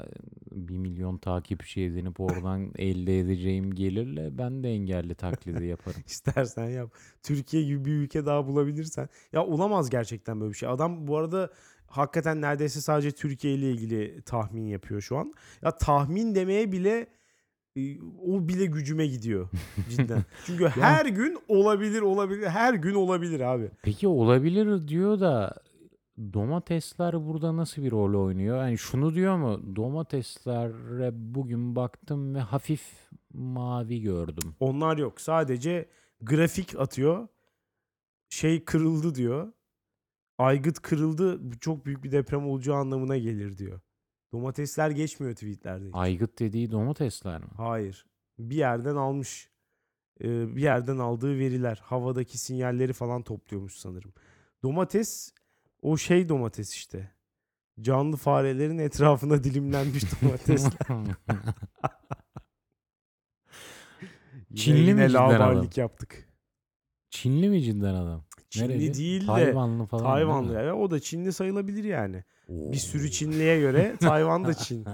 bir 0.51 0.77
milyon 0.77 1.17
takipçi 1.17 1.81
edinip 1.81 2.19
oradan 2.19 2.71
elde 2.77 3.19
edeceğim 3.19 3.73
gelirle 3.73 4.37
ben 4.37 4.63
de 4.63 4.69
engelli 4.69 5.15
taklidi 5.15 5.65
yaparım. 5.75 6.01
İstersen 6.07 6.69
yap. 6.69 6.91
Türkiye 7.23 7.63
gibi 7.63 7.85
bir 7.85 7.91
ülke 7.91 8.25
daha 8.25 8.47
bulabilirsen. 8.47 9.09
Ya 9.33 9.45
olamaz 9.45 9.89
gerçekten 9.89 10.41
böyle 10.41 10.51
bir 10.51 10.57
şey. 10.57 10.69
Adam 10.69 11.07
bu 11.07 11.17
arada 11.17 11.49
hakikaten 11.87 12.41
neredeyse 12.41 12.81
sadece 12.81 13.11
Türkiye 13.11 13.53
ile 13.53 13.71
ilgili 13.71 14.21
tahmin 14.21 14.65
yapıyor 14.67 15.01
şu 15.01 15.17
an. 15.17 15.33
Ya 15.61 15.71
tahmin 15.71 16.35
demeye 16.35 16.71
bile 16.71 17.07
o 18.21 18.47
bile 18.47 18.65
gücüme 18.65 19.07
gidiyor 19.07 19.49
cidden. 19.89 20.23
Çünkü 20.45 20.67
her 20.67 21.05
gün 21.05 21.37
olabilir 21.47 22.01
olabilir 22.01 22.47
her 22.47 22.73
gün 22.73 22.93
olabilir 22.93 23.39
abi. 23.39 23.71
Peki 23.83 24.07
olabilir 24.07 24.87
diyor 24.87 25.19
da 25.19 25.55
domatesler 26.33 27.27
burada 27.27 27.57
nasıl 27.57 27.83
bir 27.83 27.91
rol 27.91 28.25
oynuyor? 28.25 28.57
Yani 28.57 28.77
şunu 28.77 29.15
diyor 29.15 29.37
mu? 29.37 29.75
Domateslere 29.75 31.11
bugün 31.13 31.75
baktım 31.75 32.35
ve 32.35 32.39
hafif 32.39 32.81
mavi 33.33 34.01
gördüm. 34.01 34.55
Onlar 34.59 34.97
yok. 34.97 35.21
Sadece 35.21 35.89
grafik 36.21 36.79
atıyor. 36.79 37.27
Şey 38.29 38.65
kırıldı 38.65 39.15
diyor. 39.15 39.51
Aygıt 40.37 40.79
kırıldı. 40.79 41.41
Çok 41.59 41.85
büyük 41.85 42.03
bir 42.03 42.11
deprem 42.11 42.47
olacağı 42.47 42.75
anlamına 42.75 43.17
gelir 43.17 43.57
diyor. 43.57 43.79
Domatesler 44.35 44.89
geçmiyor 44.89 45.33
tweetlerde. 45.33 45.85
hiç. 45.87 45.91
Aygıt 45.95 46.39
dediği 46.39 46.71
domatesler 46.71 47.41
mi? 47.41 47.49
Hayır. 47.57 48.05
Bir 48.39 48.55
yerden 48.55 48.95
almış. 48.95 49.49
Ee, 50.21 50.55
bir 50.55 50.61
yerden 50.61 50.97
aldığı 50.97 51.39
veriler. 51.39 51.79
Havadaki 51.83 52.37
sinyalleri 52.37 52.93
falan 52.93 53.21
topluyormuş 53.23 53.73
sanırım. 53.75 54.13
Domates 54.63 55.33
o 55.81 55.97
şey 55.97 56.29
domates 56.29 56.73
işte. 56.73 57.11
Canlı 57.81 58.17
farelerin 58.17 58.77
etrafına 58.77 59.43
dilimlenmiş 59.43 60.03
domates. 60.21 60.65
Yine- 64.49 64.55
Çinli 64.55 64.81
mi 64.81 64.87
yine 64.87 65.07
cidden 65.09 65.19
adam? 65.23 65.39
laubalilik 65.41 65.77
yaptık. 65.77 66.29
Çinli 67.09 67.49
mi 67.49 67.61
cidden 67.63 67.93
adam? 67.93 68.23
Çinli 68.49 68.69
Nereli? 68.69 68.93
değil 68.93 69.21
de 69.21 69.25
Tayvanlı 69.25 69.85
falan. 69.85 70.05
değil 70.05 70.13
Tayvanlı. 70.15 70.53
Ya, 70.53 70.75
o 70.75 70.91
da 70.91 70.99
Çinli 70.99 71.33
sayılabilir 71.33 71.83
yani. 71.83 72.23
Bir 72.49 72.77
sürü. 72.77 73.11
Çinliye 73.11 73.59
göre 73.59 73.95
Tayvan 73.99 74.45
da 74.45 74.53
Çin. 74.53 74.85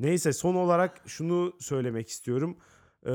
Neyse 0.00 0.32
son 0.32 0.54
olarak 0.54 1.00
şunu 1.06 1.52
söylemek 1.60 2.08
istiyorum. 2.08 2.56
Ee, 3.06 3.10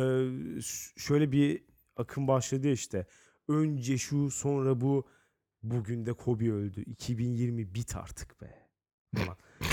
şöyle 0.97 1.31
bir 1.31 1.63
akım 1.97 2.27
başladı 2.27 2.71
işte. 2.71 3.05
Önce 3.47 3.97
şu 3.97 4.31
sonra 4.31 4.81
bu. 4.81 5.07
Bugün 5.63 6.05
de 6.05 6.13
Kobe 6.13 6.51
öldü. 6.51 6.81
2020 6.81 7.75
bit 7.75 7.95
artık 7.95 8.41
be. 8.41 8.67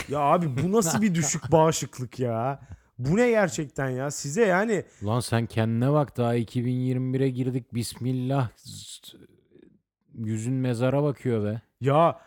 Ya 0.09 0.19
abi 0.21 0.63
bu 0.63 0.73
nasıl 0.73 1.03
bir 1.03 1.15
düşük 1.15 1.53
bağışıklık 1.53 2.19
ya? 2.21 2.61
Bu 2.99 3.17
ne 3.17 3.31
gerçekten 3.31 3.91
ya? 3.91 4.11
Size 4.11 4.45
yani 4.47 4.85
Lan 5.05 5.21
sen 5.21 5.47
kendine 5.47 5.93
bak 5.93 6.17
daha 6.17 6.37
2021'e 6.37 7.29
girdik. 7.29 7.75
Bismillah. 7.75 8.51
Yüzün 10.15 10.55
mezara 10.55 11.03
bakıyor 11.03 11.45
be. 11.45 11.63
ya 11.81 12.21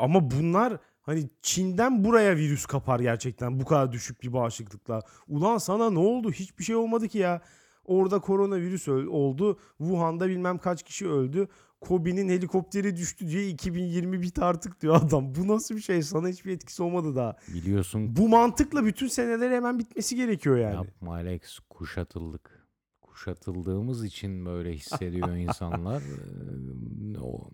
ama 0.00 0.30
bunlar 0.30 0.78
hani 1.00 1.28
Çin'den 1.42 2.04
buraya 2.04 2.36
virüs 2.36 2.66
kapar 2.66 3.00
gerçekten 3.00 3.60
bu 3.60 3.64
kadar 3.64 3.92
düşük 3.92 4.22
bir 4.22 4.32
bağışıklıkla. 4.32 5.00
Ulan 5.28 5.58
sana 5.58 5.90
ne 5.90 5.98
oldu? 5.98 6.32
Hiçbir 6.32 6.64
şey 6.64 6.76
olmadı 6.76 7.08
ki 7.08 7.18
ya. 7.18 7.40
Orada 7.84 8.18
koronavirüs 8.18 8.88
oldu. 8.88 9.58
Wuhan'da 9.78 10.28
bilmem 10.28 10.58
kaç 10.58 10.82
kişi 10.82 11.08
öldü. 11.08 11.48
Kobe'nin 11.80 12.28
helikopteri 12.28 12.96
düştü 12.96 13.28
diye 13.28 13.48
2020 13.48 14.22
bit 14.22 14.38
artık 14.38 14.80
diyor 14.82 14.96
adam. 15.02 15.34
Bu 15.34 15.48
nasıl 15.48 15.76
bir 15.76 15.80
şey? 15.80 16.02
Sana 16.02 16.28
hiçbir 16.28 16.52
etkisi 16.52 16.82
olmadı 16.82 17.16
daha. 17.16 17.36
Biliyorsun 17.54 18.16
Bu 18.16 18.28
mantıkla 18.28 18.84
bütün 18.84 19.08
seneler 19.08 19.50
hemen 19.50 19.78
bitmesi 19.78 20.16
gerekiyor 20.16 20.58
yani. 20.58 20.74
Yapma 20.74 21.12
Alex 21.14 21.58
kuşatıldık. 21.70 22.66
Kuşatıldığımız 23.00 24.04
için 24.04 24.46
böyle 24.46 24.72
hissediyor 24.72 25.36
insanlar. 25.36 26.02
Ee, 26.02 27.18
O, 27.20 27.50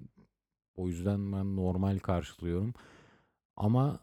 o 0.76 0.88
yüzden 0.88 1.32
ben 1.32 1.56
normal 1.56 1.98
karşılıyorum. 1.98 2.74
Ama 3.56 4.00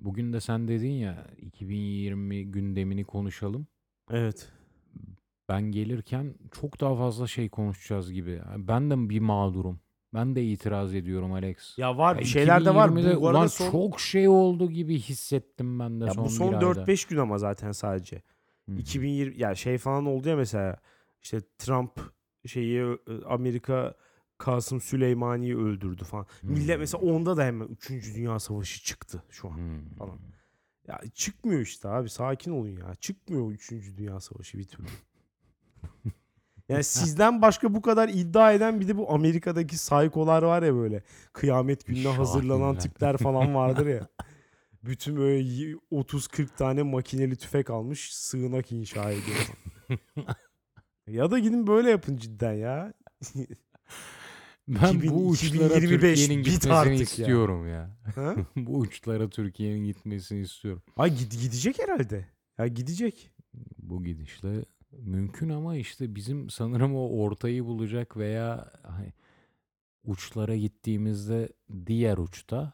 bugün 0.00 0.32
de 0.32 0.40
sen 0.40 0.68
dedin 0.68 0.92
ya 0.92 1.26
2020 1.38 2.44
gündemini 2.44 3.04
konuşalım. 3.04 3.66
Evet. 4.10 4.52
Ben 5.48 5.62
gelirken 5.62 6.34
çok 6.60 6.80
daha 6.80 6.96
fazla 6.96 7.26
şey 7.26 7.48
konuşacağız 7.48 8.12
gibi. 8.12 8.40
Ben 8.56 8.90
de 8.90 9.10
bir 9.10 9.20
mağdurum. 9.20 9.80
Ben 10.14 10.36
de 10.36 10.44
itiraz 10.44 10.94
ediyorum 10.94 11.32
Alex. 11.32 11.78
Ya 11.78 11.98
var 11.98 12.14
Ya 12.14 12.20
bir 12.20 12.26
şeyler 12.26 12.64
de 12.64 12.74
var. 12.74 12.88
2020'de 12.88 13.16
Bu, 13.16 13.20
bu 13.20 13.28
arada 13.28 13.38
ulan 13.38 13.46
son, 13.46 13.70
çok 13.70 14.00
şey 14.00 14.28
oldu 14.28 14.70
gibi 14.70 14.98
hissettim 14.98 15.78
ben 15.78 16.00
de 16.00 16.04
ya 16.04 16.14
son, 16.14 16.24
bu 16.24 16.28
son 16.30 16.48
bir 16.48 16.66
ayda. 16.66 16.80
4-5 16.82 17.08
gün 17.08 17.16
ama 17.16 17.38
zaten 17.38 17.72
sadece. 17.72 18.22
Hı 18.68 18.72
hı. 18.72 18.76
2020 18.76 19.40
ya 19.40 19.54
şey 19.54 19.78
falan 19.78 20.06
oldu 20.06 20.28
ya 20.28 20.36
mesela 20.36 20.76
işte 21.22 21.40
Trump 21.58 22.00
şeyi 22.46 22.98
Amerika 23.26 23.94
Kasım 24.40 24.80
Süleymani'yi 24.80 25.56
öldürdü 25.56 26.04
falan. 26.04 26.26
Millet 26.42 26.74
Hmm. 26.74 26.80
mesela 26.80 27.04
onda 27.04 27.36
da 27.36 27.44
hemen 27.44 27.68
3. 27.68 27.90
Dünya 28.14 28.38
Savaşı 28.38 28.84
çıktı 28.84 29.22
şu 29.30 29.48
an. 29.48 29.56
Hmm. 29.56 29.94
falan. 29.98 30.18
Ya 30.88 31.00
çıkmıyor 31.14 31.60
işte 31.60 31.88
abi 31.88 32.10
sakin 32.10 32.50
olun 32.50 32.68
ya. 32.68 32.94
Çıkmıyor 32.94 33.52
3. 33.52 33.70
Dünya 33.96 34.20
Savaşı 34.20 34.58
bir 34.58 34.64
türlü. 34.64 34.88
Yani 36.68 36.84
sizden 36.84 37.42
başka 37.42 37.74
bu 37.74 37.82
kadar 37.82 38.08
iddia 38.08 38.52
eden 38.52 38.80
bir 38.80 38.88
de 38.88 38.96
bu 38.96 39.12
Amerika'daki 39.12 39.78
saykolar 39.78 40.42
var 40.42 40.62
ya 40.62 40.74
böyle. 40.74 41.02
Kıyamet 41.32 41.86
gününe 41.86 42.08
hazırlanan 42.08 42.78
tipler 42.78 43.16
falan 43.16 43.54
vardır 43.54 43.86
ya. 43.86 44.08
Bütün 44.84 45.16
böyle 45.16 45.38
y- 45.42 45.76
30-40 45.92 46.56
tane 46.56 46.82
makineli 46.82 47.36
tüfek 47.36 47.70
almış 47.70 48.14
sığınak 48.14 48.72
inşa 48.72 49.10
ediyor. 49.10 49.46
ya 51.06 51.30
da 51.30 51.38
gidin 51.38 51.66
böyle 51.66 51.90
yapın 51.90 52.16
cidden 52.16 52.52
ya. 52.52 52.92
Ben 54.70 54.88
2000 54.88 55.10
bu 55.10 55.28
uçlara 55.28 55.64
2025 55.64 56.18
Türkiye'nin 56.18 56.42
gitmesini 56.42 56.96
ya. 56.96 57.02
istiyorum 57.02 57.68
ya. 57.68 57.96
Ha? 58.14 58.34
bu 58.56 58.78
uçlara 58.78 59.30
Türkiye'nin 59.30 59.84
gitmesini 59.84 60.40
istiyorum. 60.40 60.82
Ay 60.96 61.10
gid- 61.10 61.42
gidecek 61.42 61.78
herhalde. 61.78 62.26
Ya 62.58 62.66
gidecek. 62.66 63.30
Bu 63.78 64.04
gidişle 64.04 64.64
mümkün 64.92 65.48
ama 65.48 65.76
işte 65.76 66.14
bizim 66.14 66.50
sanırım 66.50 66.96
o 66.96 67.08
ortayı 67.22 67.64
bulacak 67.64 68.16
veya 68.16 68.72
hani 68.82 69.12
uçlara 70.04 70.56
gittiğimizde 70.56 71.48
diğer 71.86 72.18
uçta 72.18 72.72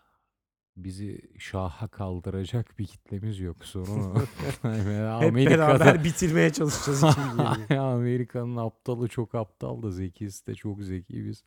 bizi 0.76 1.20
şaha 1.38 1.88
kaldıracak 1.88 2.78
bir 2.78 2.86
kitlemiz 2.86 3.40
yok 3.40 3.64
sorun. 3.64 4.22
Veya 4.64 5.20
Hep 5.20 5.34
beraber 5.36 6.04
bitirmeye 6.04 6.52
çalışacağız 6.52 7.02
2020'yi. 7.02 7.80
Amerika'nın 7.80 8.56
aptalı 8.56 9.08
çok 9.08 9.34
aptal 9.34 9.82
da 9.82 9.90
zekisi 9.90 10.46
de 10.46 10.54
çok 10.54 10.82
zeki 10.82 11.26
biz. 11.26 11.44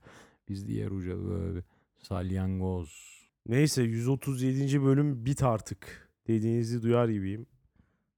Biz 0.50 0.68
diğer 0.68 0.92
uca 0.92 1.24
böyle 1.24 1.64
salyangoz. 1.98 3.20
Neyse 3.48 3.84
137. 3.84 4.84
bölüm 4.84 5.26
bit 5.26 5.44
artık 5.44 6.10
dediğinizi 6.28 6.84
duyar 6.84 7.10
gibiyim. 7.10 7.48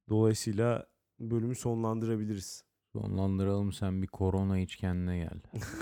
Dolayısıyla 0.09 0.88
bölümü 1.19 1.55
sonlandırabiliriz. 1.55 2.63
Sonlandıralım 2.93 3.73
sen 3.73 4.01
bir 4.01 4.07
korona 4.07 4.59
iç 4.59 4.75
kendine 4.75 5.17
gel. 5.17 5.41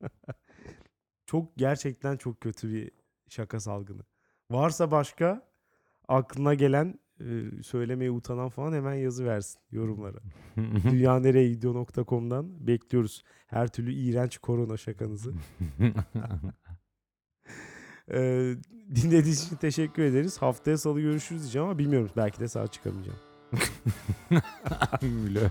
çok 1.26 1.56
gerçekten 1.56 2.16
çok 2.16 2.40
kötü 2.40 2.72
bir 2.72 2.90
şaka 3.28 3.60
salgını. 3.60 4.02
Varsa 4.50 4.90
başka 4.90 5.48
aklına 6.08 6.54
gelen 6.54 6.98
söylemeye 7.62 8.10
utanan 8.10 8.48
falan 8.48 8.72
hemen 8.72 8.94
yazı 8.94 9.26
versin 9.26 9.60
yorumlara. 9.70 10.18
dünyanereyegidiyor.com'dan 10.90 12.66
bekliyoruz 12.66 13.22
her 13.46 13.68
türlü 13.68 13.92
iğrenç 13.92 14.38
korona 14.38 14.76
şakanızı. 14.76 15.32
Ee, 18.10 18.54
dinlediğiniz 18.94 19.46
için 19.46 19.56
teşekkür 19.56 20.02
ederiz. 20.02 20.42
Haftaya 20.42 20.78
salı 20.78 21.00
görüşürüz 21.00 21.42
diyeceğim 21.42 21.68
ama 21.68 21.78
bilmiyorum 21.78 22.10
belki 22.16 22.40
de 22.40 22.48
sağ 22.48 22.66
çıkamayacağım. 22.66 23.18
Öyle 25.02 25.38
öyle. 25.38 25.50